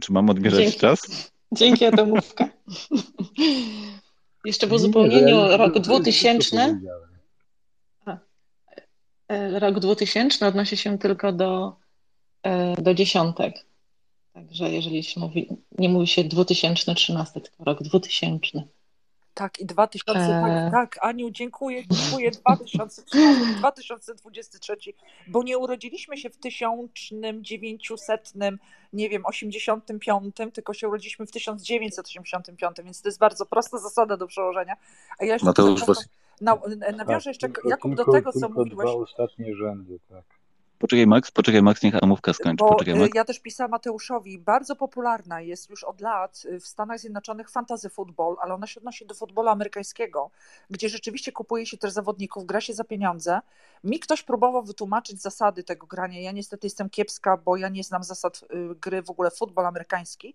[0.00, 0.78] czy mam odmierzać Dzięki.
[0.78, 1.32] czas?
[1.52, 2.48] Dzięki, Atomówka.
[4.44, 6.80] Jeszcze w uzupełnieniu rok 2000.
[9.28, 11.76] E, rok 2000 odnosi się tylko do,
[12.42, 13.66] e, do dziesiątek.
[14.32, 15.48] Także jeżeli się mówi,
[15.78, 18.62] nie mówi się 2013, tylko rok 2000.
[19.36, 22.30] Tak, i 2000, tak, tak, Aniu, dziękuję, dziękuję,
[23.58, 24.76] 2023,
[25.26, 28.32] bo nie urodziliśmy się w 1900,
[28.92, 34.26] nie wiem, 85, tylko się urodziliśmy w 1985, więc to jest bardzo prosta zasada do
[34.26, 34.76] przełożenia.
[35.18, 36.12] A ja Mateusz, właśnie...
[36.40, 36.54] na,
[36.96, 38.90] nawiążę tak, jeszcze, Jakub, do tego, co tylko mówiłeś.
[38.90, 40.35] dwa ostatnie rzędy, tak.
[40.78, 42.64] Poczekaj Max, poczekaj Max, niech Amówka skończy.
[42.64, 43.10] Bo Poczekaj y, Max.
[43.14, 47.88] ja też pisałam Mateuszowi, bardzo popularna jest już od lat y, w Stanach Zjednoczonych fantasy
[47.88, 50.30] football, ale ona się odnosi do futbolu amerykańskiego,
[50.70, 53.40] gdzie rzeczywiście kupuje się też zawodników, gra się za pieniądze.
[53.84, 56.20] Mi ktoś próbował wytłumaczyć zasady tego grania.
[56.20, 60.34] Ja niestety jestem kiepska, bo ja nie znam zasad y, gry w ogóle futbol amerykański,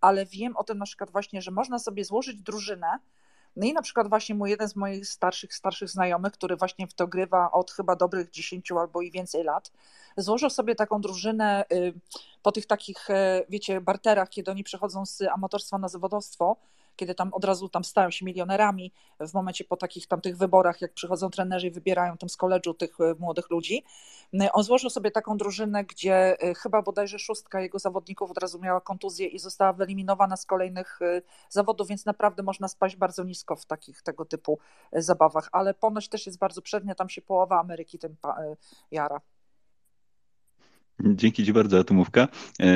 [0.00, 2.98] ale wiem o tym na przykład właśnie, że można sobie złożyć drużynę,
[3.56, 6.94] no i na przykład właśnie mój jeden z moich starszych, starszych znajomych, który właśnie w
[6.94, 9.72] to grywa od chyba dobrych 10 albo i więcej lat,
[10.16, 11.92] złożył sobie taką drużynę y,
[12.42, 13.14] po tych takich, y,
[13.48, 16.56] wiecie, barterach, kiedy oni przechodzą z amatorstwa na zawodowstwo,
[16.96, 20.80] kiedy tam od razu tam stają się milionerami w momencie po takich tam tych wyborach,
[20.80, 23.84] jak przychodzą trenerzy i wybierają tam z koledżu tych y, młodych ludzi.
[24.52, 29.26] On złożył sobie taką drużynę, gdzie chyba bodajże szóstka jego zawodników od razu miała kontuzję
[29.26, 30.98] i została wyeliminowana z kolejnych
[31.48, 34.58] zawodów, więc naprawdę można spaść bardzo nisko w takich tego typu
[34.92, 38.16] zabawach, ale ponoć też jest bardzo przednia, tam się połowa Ameryki tym
[38.90, 39.20] jara.
[41.04, 42.28] Dzięki Ci bardzo, Atomówka.
[42.60, 42.68] E,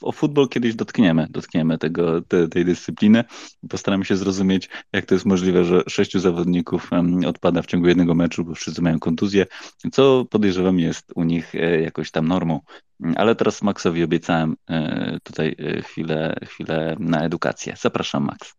[0.00, 3.24] o futbol kiedyś dotkniemy, dotkniemy tego, te, tej dyscypliny.
[3.68, 6.90] Postaramy się zrozumieć, jak to jest możliwe, że sześciu zawodników
[7.26, 9.46] odpada w ciągu jednego meczu, bo wszyscy mają kontuzję,
[9.92, 12.60] co podejrzewam jest u nich e, jakoś tam normą.
[13.16, 17.74] Ale teraz Maxowi obiecałem e, tutaj chwilę, chwilę na edukację.
[17.80, 18.54] Zapraszam, Max.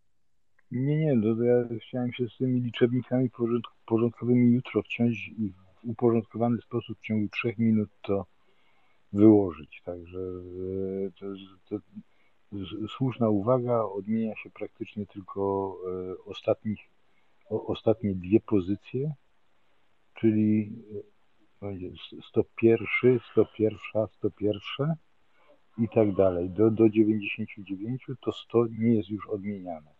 [0.70, 3.30] Nie, nie, to ja chciałem się z tymi liczebnikami
[3.86, 8.26] porządkowymi jutro wciąć i w uporządkowany sposób w ciągu trzech minut to
[9.16, 9.82] wyłożyć.
[9.84, 11.26] Także e, to,
[11.68, 11.78] to,
[12.88, 16.78] słuszna uwaga, odmienia się praktycznie tylko e, ostatnich,
[17.50, 19.14] ostatnie dwie pozycje,
[20.14, 20.72] czyli
[22.30, 22.86] 101,
[23.30, 23.78] 101,
[24.18, 24.94] 101
[25.78, 26.50] i tak dalej.
[26.50, 29.90] Do, do 99 to 100 nie jest już odmieniane.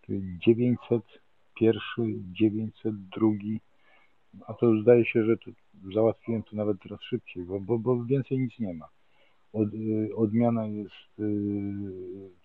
[0.00, 1.80] Czyli 901,
[2.32, 3.26] 902,
[4.46, 5.50] a to zdaje się, że to
[5.94, 8.88] załatwiłem to nawet teraz szybciej, bo, bo, bo więcej nic nie ma.
[9.52, 11.22] Od, y, odmiana jest y,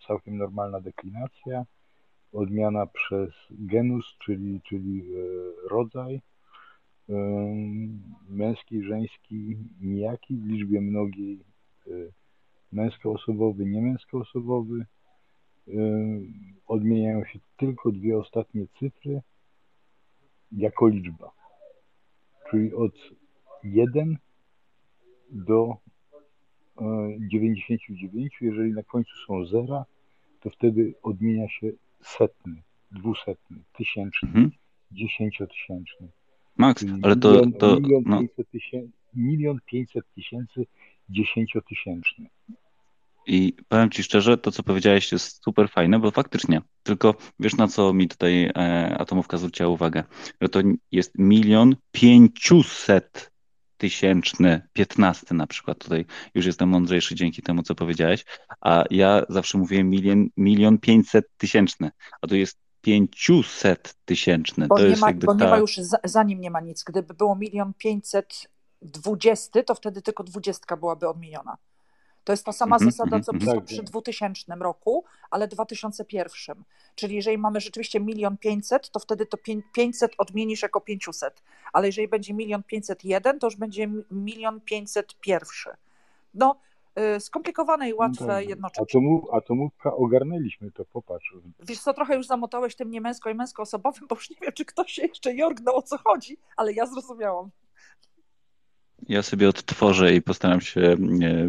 [0.07, 1.65] całkiem normalna deklinacja,
[2.33, 6.21] odmiana przez genus, czyli, czyli y, rodzaj,
[8.29, 11.39] męski, żeński, nijaki w liczbie mnogiej,
[12.71, 14.85] męskoosobowy, niemęskoosobowy.
[16.67, 19.21] Odmieniają się tylko dwie ostatnie cyfry
[20.51, 21.31] jako liczba,
[22.51, 22.93] czyli od
[23.63, 24.17] 1
[25.29, 25.77] do
[27.19, 28.33] 99.
[28.41, 29.85] E, Jeżeli na końcu są zera,
[30.39, 31.71] to wtedy odmienia się
[32.01, 32.61] setny,
[32.91, 34.51] dwusetny, tysięczny, mhm.
[34.91, 36.07] dziesięciotysięczny.
[36.57, 37.31] Max, ale to...
[37.31, 38.19] Milion, to milion, no.
[38.19, 40.65] 500 tysięcy, milion pięćset tysięcy
[41.09, 42.25] dziesięciotysięczny.
[43.27, 47.67] I powiem Ci szczerze, to co powiedziałeś jest super fajne, bo faktycznie, tylko wiesz na
[47.67, 50.03] co mi tutaj e, atomówka zwróciła uwagę,
[50.41, 50.59] że to
[50.91, 53.31] jest milion pięciuset
[53.77, 55.77] tysięczny, piętnasty na przykład.
[55.77, 56.05] Tutaj
[56.35, 58.25] już jestem mądrzejszy dzięki temu, co powiedziałeś,
[58.61, 61.91] a ja zawsze mówiłem milion, milion pięćset tysięczny,
[62.21, 64.67] a tu jest pięciuset tysięczny.
[64.67, 65.45] Bo, to nie, jest ma, bo ta...
[65.45, 66.83] nie ma już, za, za nim nie ma nic.
[66.83, 68.47] Gdyby było milion pięćset
[68.81, 71.57] dwudziesty, to wtedy tylko dwudziestka byłaby odmieniona.
[72.27, 73.61] To jest ta sama -hmm, zasada, co mm -hmm.
[73.61, 76.63] przy 2000 roku, ale 2001.
[76.95, 79.37] Czyli jeżeli mamy rzeczywiście milion pięćset, to wtedy to
[79.73, 81.43] 500 odmienisz jako 500.
[81.73, 85.69] Ale jeżeli będzie milion pięćset jeden, to już będzie milion pięćset pierwszy.
[86.33, 86.55] No,
[87.15, 88.83] y, skomplikowane i no łatwe no jednocześnie.
[88.83, 91.33] Atomów, atomówka ogarnęliśmy to, popatrz.
[91.59, 94.91] Wiesz co, trochę już zamotałeś tym niemęsko i męskoosobowym, bo już nie wiem, czy ktoś
[94.91, 97.49] się jeszcze jorgnął o co chodzi, ale ja zrozumiałam.
[99.09, 100.95] Ja sobie odtworzę i postaram się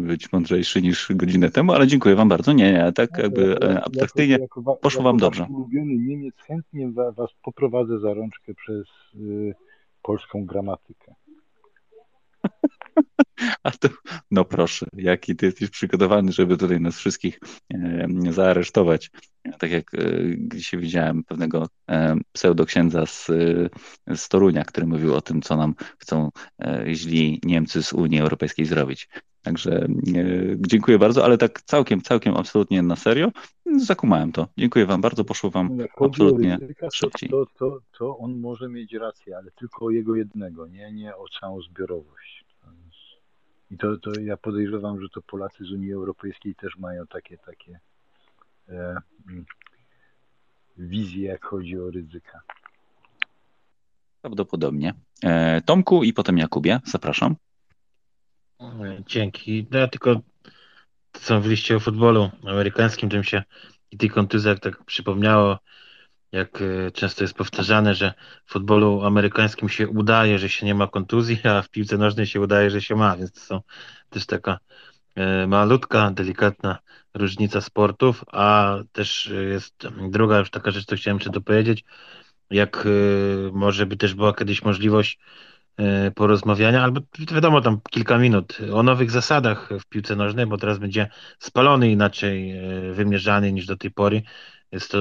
[0.01, 2.53] być mądrzejszy niż godzinę temu, ale dziękuję Wam bardzo.
[2.53, 5.47] Nie, nie, tak no, jakby jako, abstrakcyjnie jako, jako, poszło Wam dobrze.
[5.49, 9.55] ulubiony Niemiec chętnie Was poprowadzę za rączkę przez y,
[10.01, 11.15] polską gramatykę.
[13.63, 13.89] A to,
[14.31, 17.39] no proszę, jaki ty jesteś przygotowany, żeby tutaj nas wszystkich
[17.73, 19.11] e, zaaresztować.
[19.59, 19.99] Tak jak e,
[20.37, 23.27] dzisiaj widziałem pewnego e, pseudoksiędza z,
[24.15, 26.29] z Torunia, który mówił o tym, co nam chcą
[26.61, 29.09] e, źli Niemcy z Unii Europejskiej zrobić.
[29.41, 29.87] Także e,
[30.57, 33.31] dziękuję bardzo, ale tak całkiem, całkiem absolutnie na serio
[33.77, 34.47] zakumałem to.
[34.57, 37.29] Dziękuję Wam bardzo, poszło Wam absolutnie ryzyka, szybciej.
[37.29, 41.25] To, to, to on może mieć rację, ale tylko o jego jednego, nie, nie o
[41.39, 42.48] całą zbiorowość.
[43.71, 47.79] I to, to ja podejrzewam, że to Polacy z Unii Europejskiej też mają takie takie
[48.69, 48.95] e,
[49.29, 49.45] mm,
[50.77, 52.41] wizje, jak chodzi o ryzyka.
[54.21, 54.93] Prawdopodobnie.
[55.23, 57.35] E, Tomku i potem Jakubie, zapraszam.
[59.07, 59.67] Dzięki.
[59.71, 60.21] No ja tylko
[61.13, 63.43] co mówiliście o futbolu amerykańskim, tym się
[63.91, 65.59] i tych kontuzjach tak przypomniało.
[66.31, 68.13] Jak e, często jest powtarzane, że
[68.45, 72.41] w futbolu amerykańskim się udaje, że się nie ma kontuzji, a w piłce nożnej się
[72.41, 73.61] udaje, że się ma, więc to są
[74.09, 74.59] też taka
[75.15, 76.77] e, malutka, delikatna
[77.13, 81.83] różnica sportów, a też jest druga już taka rzecz, co chciałem jeszcze dopowiedzieć,
[82.49, 82.87] jak
[83.53, 85.19] może by też była kiedyś możliwość
[85.79, 87.01] E, porozmawiania, albo
[87.31, 92.51] wiadomo, tam kilka minut o nowych zasadach w piłce nożnej, bo teraz będzie spalony inaczej
[92.51, 94.21] e, wymierzany niż do tej pory.
[94.71, 94.97] Jest to,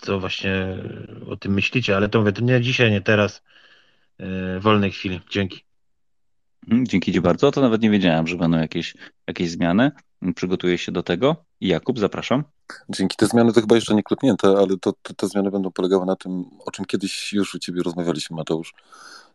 [0.00, 0.78] co właśnie
[1.26, 3.42] o tym myślicie, ale to mówię, to nie dzisiaj, nie teraz,
[4.18, 5.20] e, wolnej chwili.
[5.30, 5.60] Dzięki.
[6.70, 7.50] Mm, dzięki Ci bardzo.
[7.50, 8.94] To nawet nie wiedziałem, że będą jakieś,
[9.26, 9.90] jakieś zmiany.
[10.34, 11.44] Przygotuję się do tego.
[11.60, 12.44] Jakub, zapraszam.
[12.88, 13.16] Dzięki.
[13.16, 16.16] Te zmiany to chyba jeszcze nie klepnięte, ale to, to, te zmiany będą polegały na
[16.16, 18.74] tym, o czym kiedyś już u Ciebie rozmawialiśmy, Mateusz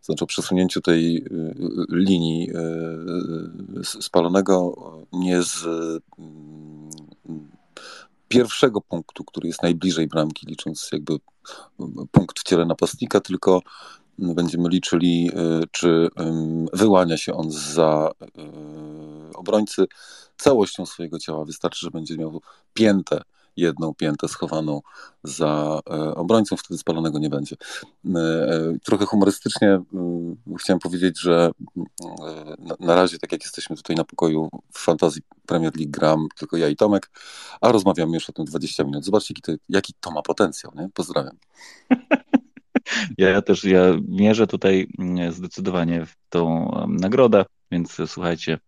[0.05, 2.49] znaczy o przesunięciu tej y, y, linii
[3.79, 4.75] y, spalonego
[5.13, 5.67] nie z
[8.27, 11.17] pierwszego punktu, który jest najbliżej bramki, licząc jakby
[12.11, 13.61] punkt w ciele napastnika, tylko
[14.19, 15.31] będziemy liczyli,
[15.71, 16.09] czy
[16.73, 18.11] wyłania się on za
[19.35, 19.85] obrońcy
[20.37, 21.45] całością swojego ciała.
[21.45, 22.41] Wystarczy, że będzie miał
[22.73, 23.21] piętę
[23.57, 24.81] jedną piętę schowaną
[25.23, 27.55] za e, obrońcą, wtedy spalonego nie będzie.
[28.05, 29.81] E, e, trochę humorystycznie
[30.59, 31.51] chciałem powiedzieć, że
[32.79, 36.69] na razie, tak jak jesteśmy tutaj na pokoju w Fantazji Premier League gram, tylko ja
[36.69, 37.09] i Tomek,
[37.61, 39.05] a rozmawiamy już o tym 20 minut.
[39.05, 40.89] Zobaczcie, jaki to, jaki to ma potencjał, nie?
[40.93, 41.37] Pozdrawiam.
[43.17, 48.59] Ja, ja też ja mierzę tutaj mm, zdecydowanie w tą nagrodę, więc słuchajcie,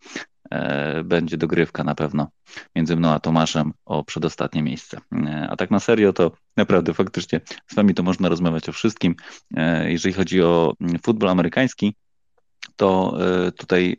[1.03, 2.27] będzie dogrywka na pewno
[2.75, 4.97] między mną a Tomaszem o przedostatnie miejsce.
[5.13, 9.15] E, a tak na serio, to naprawdę faktycznie z wami to można rozmawiać o wszystkim.
[9.55, 11.95] E, jeżeli chodzi o mm, futbol amerykański,
[12.75, 13.17] to
[13.57, 13.95] tutaj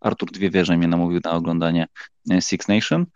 [0.00, 1.86] Artur Dwie Wieże mnie namówił na oglądanie
[2.40, 3.06] Six Nation,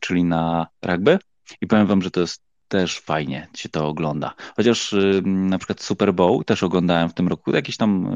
[0.00, 1.18] czyli na rugby.
[1.60, 4.34] I powiem wam, że to jest też fajnie się to ogląda.
[4.56, 8.06] Chociaż y, na przykład Super Bowl też oglądałem w tym roku, jakieś tam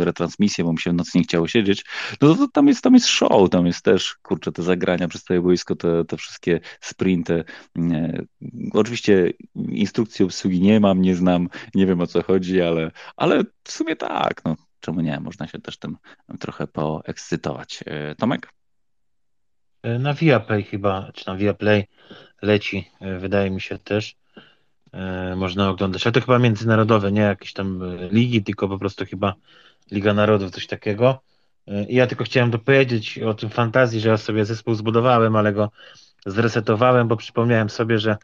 [0.00, 1.84] y, retransmisje, bo mi się w nocy nie chciało siedzieć,
[2.20, 5.40] no to tam jest, tam jest show, tam jest też, kurczę, te zagrania przez całe
[5.40, 7.44] boisko, te, te wszystkie sprinty.
[7.78, 8.26] Y,
[8.72, 13.72] oczywiście instrukcji obsługi nie mam, nie znam, nie wiem o co chodzi, ale, ale w
[13.72, 15.96] sumie tak, no czemu nie, można się też tym
[16.40, 17.84] trochę poekscytować.
[18.18, 18.48] Tomek?
[19.98, 21.86] Na Viaplay chyba, czy na Viaplay
[22.44, 24.16] leci, e, wydaje mi się też.
[24.92, 29.04] E, można oglądać, ale to chyba międzynarodowe, nie jakieś tam e, ligi, tylko po prostu
[29.06, 29.34] chyba
[29.90, 31.20] Liga Narodów, coś takiego.
[31.88, 35.70] I ja tylko chciałem dopowiedzieć o tym fantazji, że ja sobie zespół zbudowałem, ale go
[36.26, 38.16] zresetowałem, bo przypomniałem sobie, że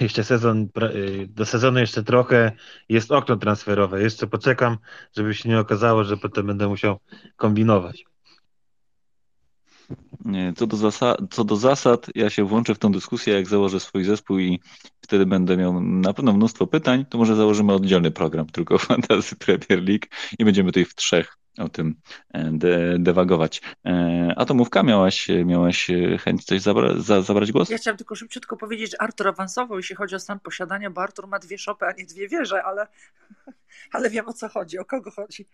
[0.00, 0.68] jeszcze sezon,
[1.28, 2.52] do sezonu jeszcze trochę
[2.88, 4.02] jest okno transferowe.
[4.02, 4.78] Jeszcze poczekam,
[5.16, 6.98] żeby się nie okazało, że potem będę musiał
[7.36, 8.04] kombinować.
[10.56, 10.92] Co do,
[11.30, 14.60] co do zasad, ja się włączę w tą dyskusję, jak założę swój zespół i
[15.00, 19.82] wtedy będę miał na pewno mnóstwo pytań, to może założymy oddzielny program, tylko Fantasy Premier
[19.88, 20.06] League
[20.38, 21.94] i będziemy tutaj w trzech o tym
[22.34, 23.62] e, de, dewagować.
[23.86, 25.86] E, a to mówka, miałaś, miałaś
[26.20, 27.70] chęć coś zabra, za, zabrać głos?
[27.70, 31.28] Ja chciałam tylko szybciutko powiedzieć, że Artur awansował, jeśli chodzi o stan posiadania, bo Artur
[31.28, 32.86] ma dwie szopy, a nie dwie wieże, ale,
[33.92, 35.46] ale wiem o co chodzi, o kogo chodzi.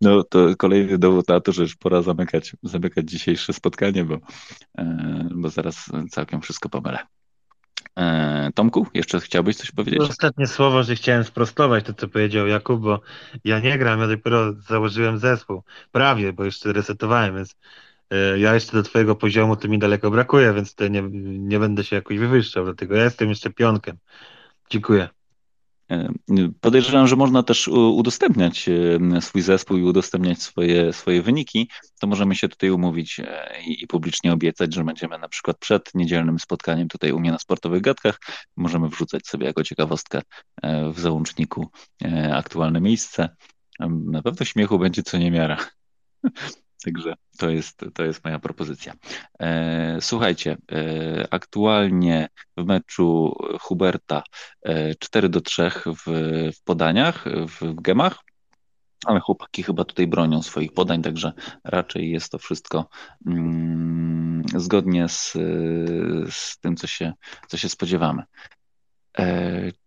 [0.00, 4.18] No to kolejny dowód na to, że już pora zamykać, zamykać dzisiejsze spotkanie, bo,
[4.78, 6.98] e, bo zaraz całkiem wszystko pomylę.
[7.96, 10.00] E, Tomku, jeszcze chciałbyś coś powiedzieć?
[10.00, 13.00] Ostatnie słowo, że chciałem sprostować to, co powiedział Jakub, bo
[13.44, 15.62] ja nie gram, ja dopiero założyłem zespół.
[15.92, 17.56] Prawie, bo jeszcze resetowałem, więc
[18.10, 21.84] e, ja jeszcze do twojego poziomu to mi daleko brakuje, więc to nie, nie będę
[21.84, 23.96] się jakoś wywyższał, dlatego ja jestem jeszcze pionkiem.
[24.70, 25.08] Dziękuję.
[25.90, 26.08] E,
[26.60, 31.70] podejrzewam, że można też udostępniać e, swój zespół i udostępniać swoje, swoje wyniki.
[32.00, 36.38] To możemy się tutaj umówić e, i, publicznie obiecać, że będziemy na przykład przed niedzielnym
[36.38, 38.18] spotkaniem tutaj u mnie na sportowych gadkach.
[38.56, 40.22] Możemy wrzucać sobie jako ciekawostkę
[40.92, 41.70] w załączniku
[42.32, 43.28] aktualne miejsce.
[43.88, 45.56] Na pewno śmiechu będzie co niemiara.
[46.84, 48.92] Także to jest, to jest moja propozycja.
[49.40, 54.22] E, słuchajcie, e, aktualnie w meczu Huberta
[54.98, 56.04] 4 e, do 3 w,
[56.56, 58.18] w podaniach, w gemach,
[59.06, 61.32] ale chłopaki chyba tutaj bronią swoich podań, także
[61.64, 62.88] raczej jest to wszystko
[63.26, 65.32] mm, zgodnie z,
[66.30, 67.12] z tym, co się,
[67.48, 68.22] co się spodziewamy.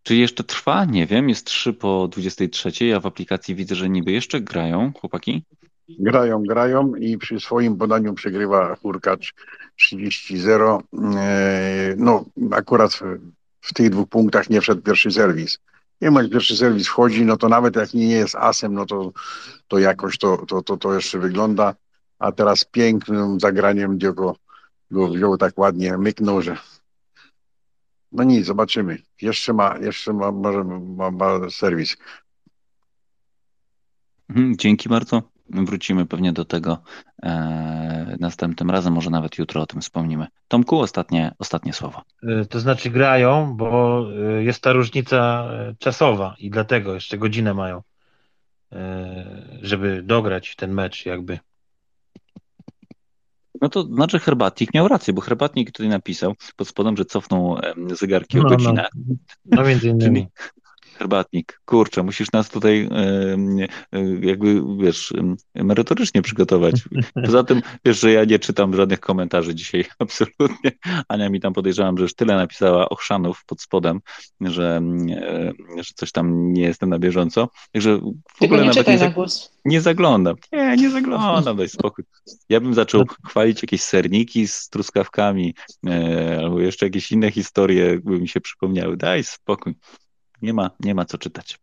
[0.04, 0.86] Czy jeszcze trwa?
[0.86, 2.86] Nie wiem, jest 3 po 23.
[2.86, 5.44] Ja w aplikacji widzę, że niby jeszcze grają chłopaki.
[5.90, 9.34] Grają, grają i przy swoim podaniu przegrywa Hurkacz
[9.82, 10.82] 30-0.
[11.18, 13.02] E, no, akurat w,
[13.62, 15.60] w tych dwóch punktach nie wszedł pierwszy serwis.
[16.02, 19.12] Nie ma pierwszy serwis wchodzi, no to nawet jak nie jest asem, no to,
[19.68, 21.76] to jakoś to, to, to, to jeszcze wygląda.
[22.20, 24.36] A teraz pięknym zagraniem, gdzie go,
[24.92, 26.58] go wziął tak ładnie, myknął, że
[28.12, 28.98] No nic, zobaczymy.
[29.22, 31.98] Jeszcze ma, jeszcze ma, może ma, ma serwis.
[34.30, 35.37] Mhm, Dzięki bardzo.
[35.50, 36.78] Wrócimy pewnie do tego
[37.24, 40.28] e, następnym razem, może nawet jutro o tym wspomnimy.
[40.48, 42.02] Tomku, ostatnie, ostatnie słowo.
[42.24, 44.06] Y, To znaczy grają, bo
[44.40, 47.82] y, jest ta różnica y, czasowa i dlatego jeszcze godzinę mają,
[49.62, 51.40] żeby dograć ten mecz jakby.
[53.62, 57.96] No to znaczy Herbatnik miał rację, bo Herbatnik tutaj napisał pod spodem, że cofnął em,
[57.96, 58.56] zegarki o No, no.
[58.56, 58.88] godzinę.
[59.46, 60.22] No między innymi.
[60.22, 60.48] Czyli
[60.98, 63.38] Herbatnik, kurczę, musisz nas tutaj e,
[64.22, 65.14] jakby, wiesz,
[65.56, 66.76] merytorycznie przygotować.
[67.26, 70.72] Poza tym, wiesz, że ja nie czytam żadnych komentarzy dzisiaj, absolutnie.
[71.08, 74.00] Ania mi tam podejrzewam, że już tyle napisała ochrzanów pod spodem,
[74.42, 77.50] że, e, że coś tam nie jestem na bieżąco.
[77.72, 79.26] Także w Tylko ogóle nie nawet nie, na
[79.66, 80.36] nie zaglądam.
[80.52, 82.06] Nie, nie zaglądam, daj spokój.
[82.50, 85.56] Ja bym zaczął chwalić jakieś serniki z truskawkami,
[85.88, 88.98] e, albo jeszcze jakieś inne historie, by mi się przypomniały.
[88.98, 89.76] Daj spokój.
[90.42, 91.60] Nie ma, nie ma co czytać.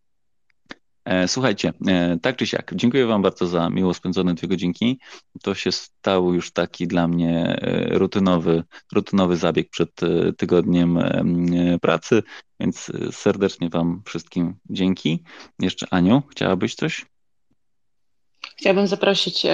[1.04, 5.00] E, Słuchajcie, e, tak czy siak, dziękuję Wam bardzo za miło spędzone dwie godzinki.
[5.42, 9.90] To się stał już taki dla mnie e, rutynowy, rutynowy zabieg przed
[10.36, 11.46] tygodniem em,
[11.82, 12.22] pracy,
[12.60, 15.22] więc serdecznie Wam wszystkim dzięki.
[15.58, 17.06] Jeszcze Aniu, chciałabyś coś?
[18.56, 19.46] Chciałabym zaprosić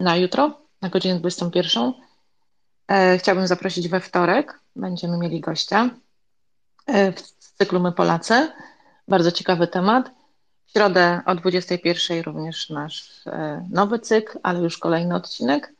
[0.00, 1.92] na jutro, na godzinę 21.
[2.88, 4.60] E, Chciałabym zaprosić we wtorek.
[4.76, 5.90] Będziemy mieli gościa
[6.88, 7.12] e,
[7.54, 8.52] w cyklu My Polacy.
[9.08, 10.10] Bardzo ciekawy temat.
[10.66, 15.72] W środę o 21 również nasz e, nowy cykl, ale już kolejny odcinek.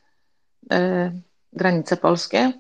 [0.73, 1.13] e,
[1.53, 2.53] Granice polskie.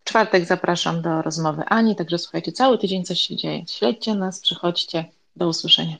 [0.00, 3.64] W czwartek zapraszam do rozmowy Ani, także słuchajcie, cały tydzień coś się dzieje.
[3.68, 5.04] Śledźcie nas, przychodźcie.
[5.36, 5.96] Do usłyszenia.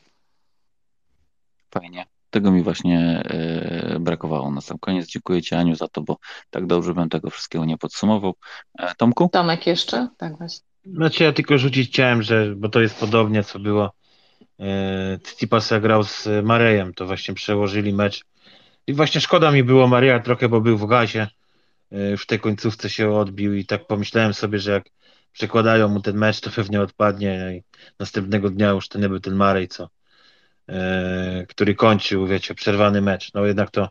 [1.71, 2.05] Fajnie.
[2.29, 5.07] Tego mi właśnie e, brakowało na sam koniec.
[5.07, 6.17] Dziękuję Ci, Aniu, za to, bo
[6.49, 8.33] tak dobrze bym tego wszystkiego nie podsumował.
[8.79, 9.29] E, Tomku?
[9.31, 10.07] Tomek jeszcze?
[10.17, 10.66] Tak właśnie.
[10.93, 13.93] Znaczy ja tylko rzucić chciałem, że, bo to jest podobnie, co było
[14.59, 18.23] e, grał z Marejem, to właśnie przełożyli mecz.
[18.87, 21.27] I właśnie szkoda mi było Mareja trochę, bo był w gazie,
[21.91, 24.89] e, już w tej końcówce się odbił i tak pomyślałem sobie, że jak
[25.33, 27.63] przekładają mu ten mecz, to pewnie odpadnie i
[27.99, 29.89] następnego dnia już to nie był ten Marej, co,
[30.69, 33.33] e, który kończył, wiecie, przerwany mecz.
[33.33, 33.89] No jednak to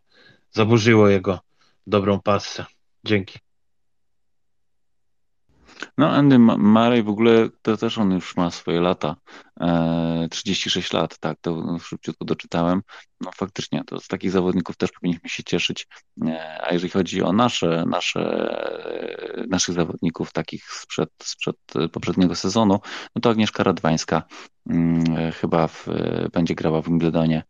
[0.51, 1.41] zaburzyło jego
[1.87, 2.65] dobrą pasę.
[3.05, 3.46] Dzięki.
[5.99, 9.17] No, Andy Murray w ogóle to też on już ma swoje lata.
[9.61, 12.83] E, 36 lat, tak, to szybciutko doczytałem.
[13.21, 15.87] No faktycznie, to z takich zawodników też powinniśmy się cieszyć.
[16.27, 18.21] E, a jeżeli chodzi o nasze, nasze,
[19.35, 21.57] e, naszych zawodników, takich sprzed, sprzed
[21.93, 22.81] poprzedniego sezonu,
[23.15, 24.23] no to Agnieszka Radwańska
[24.71, 25.89] mm, e, chyba w,
[26.33, 27.43] będzie grała w Wimbledonie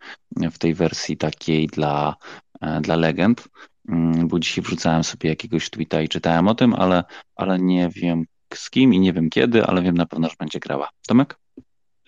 [0.52, 2.16] w tej wersji takiej dla,
[2.60, 3.48] e, dla legend.
[3.88, 7.04] Mm, Bo dzisiaj wrzucałem sobie jakiegoś tweeta i czytałem o tym, ale,
[7.36, 10.58] ale nie wiem z kim i nie wiem kiedy, ale wiem na pewno, że będzie
[10.58, 10.88] grała.
[11.08, 11.38] Tomek?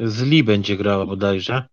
[0.01, 1.69] z Lee będzie grała bodajże.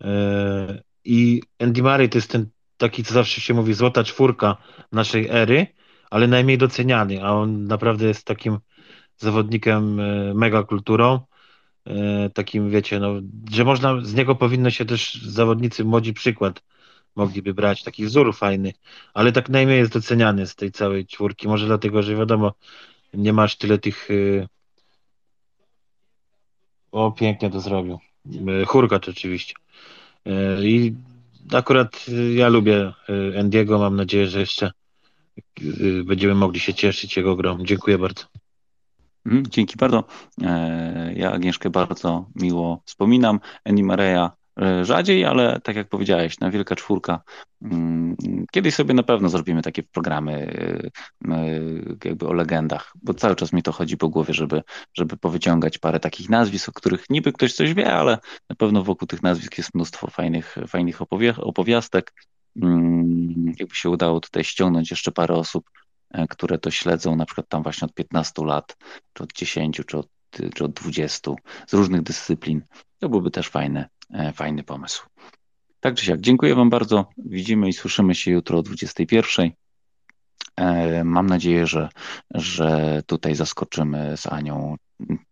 [0.00, 2.46] E, I Andy Murray to jest ten
[2.76, 4.56] taki, co zawsze się mówi, złota czwórka
[4.92, 5.66] naszej ery,
[6.10, 8.58] ale najmniej doceniany, a on naprawdę jest takim
[9.16, 11.20] zawodnikiem e, mega kulturą.
[11.86, 13.14] e, Takim, wiecie, no,
[13.50, 16.62] że można, z niego powinno się też zawodnicy młodzi przykład
[17.16, 18.72] mogliby brać, taki wzór fajny,
[19.14, 21.48] ale tak najmniej jest doceniany z tej całej czwórki.
[21.48, 22.52] Może dlatego, że wiadomo,
[23.14, 24.48] nie masz tyle tych e,
[26.92, 27.98] o, pięknie to zrobił.
[28.62, 29.54] E, Hurkacz oczywiście.
[30.26, 30.94] E, I
[31.52, 32.92] akurat ja lubię
[33.34, 33.78] e, Andiego.
[33.78, 34.72] Mam nadzieję, że jeszcze
[36.04, 37.58] będziemy mogli się cieszyć jego grą.
[37.64, 38.24] Dziękuję bardzo.
[39.26, 40.04] Mhm, Dzięki bardzo.
[40.42, 43.40] E, Ja Agnieszkę bardzo miło wspominam.
[43.64, 44.30] Andy Mareya e,
[44.82, 47.22] rzadziej, ale tak jak powiedziałeś, na Wielka Czwórka.
[47.62, 48.16] mm,
[48.52, 50.32] Kiedyś sobie na pewno zrobimy takie programy
[51.28, 51.60] e, e,
[52.04, 54.62] jakby o legendach, bo cały czas mi to chodzi po głowie, żeby,
[54.94, 58.18] żeby powyciągać parę takich nazwisk, o których niby ktoś coś wie, ale
[58.50, 62.12] na pewno wokół tych nazwisk jest mnóstwo fajnych, fajnych opowie- opowiastek.
[62.62, 65.70] Mm, Jakby się udało tutaj ściągnąć jeszcze parę osób,
[66.10, 68.76] e, które to śledzą, na przykład tam właśnie od 15 lat,
[69.12, 70.08] czy od 10, czy od,
[70.54, 71.30] czy od 20,
[71.66, 72.62] z różnych dyscyplin.
[72.98, 75.06] To byłby też fajny, e, fajny pomysł.
[75.80, 77.08] Tak czy siak, dziękuję Wam bardzo.
[77.16, 79.50] Widzimy i słyszymy się jutro o 21.
[80.56, 81.88] E, Mam nadzieję, że,
[82.30, 84.76] że tutaj zaskoczymy z Anią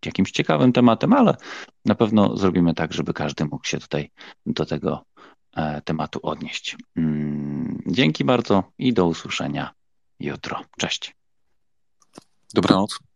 [0.06, 1.36] jakimś ciekawym tematem, ale
[1.84, 4.10] na pewno zrobimy tak, żeby każdy mógł się tutaj
[4.46, 5.04] do tego
[5.56, 6.76] e, tematu odnieść.
[6.96, 9.70] Mm, Dzięki bardzo i do usłyszenia
[10.20, 10.60] jutro.
[10.78, 11.14] Cześć.
[12.54, 13.11] Dobranoc.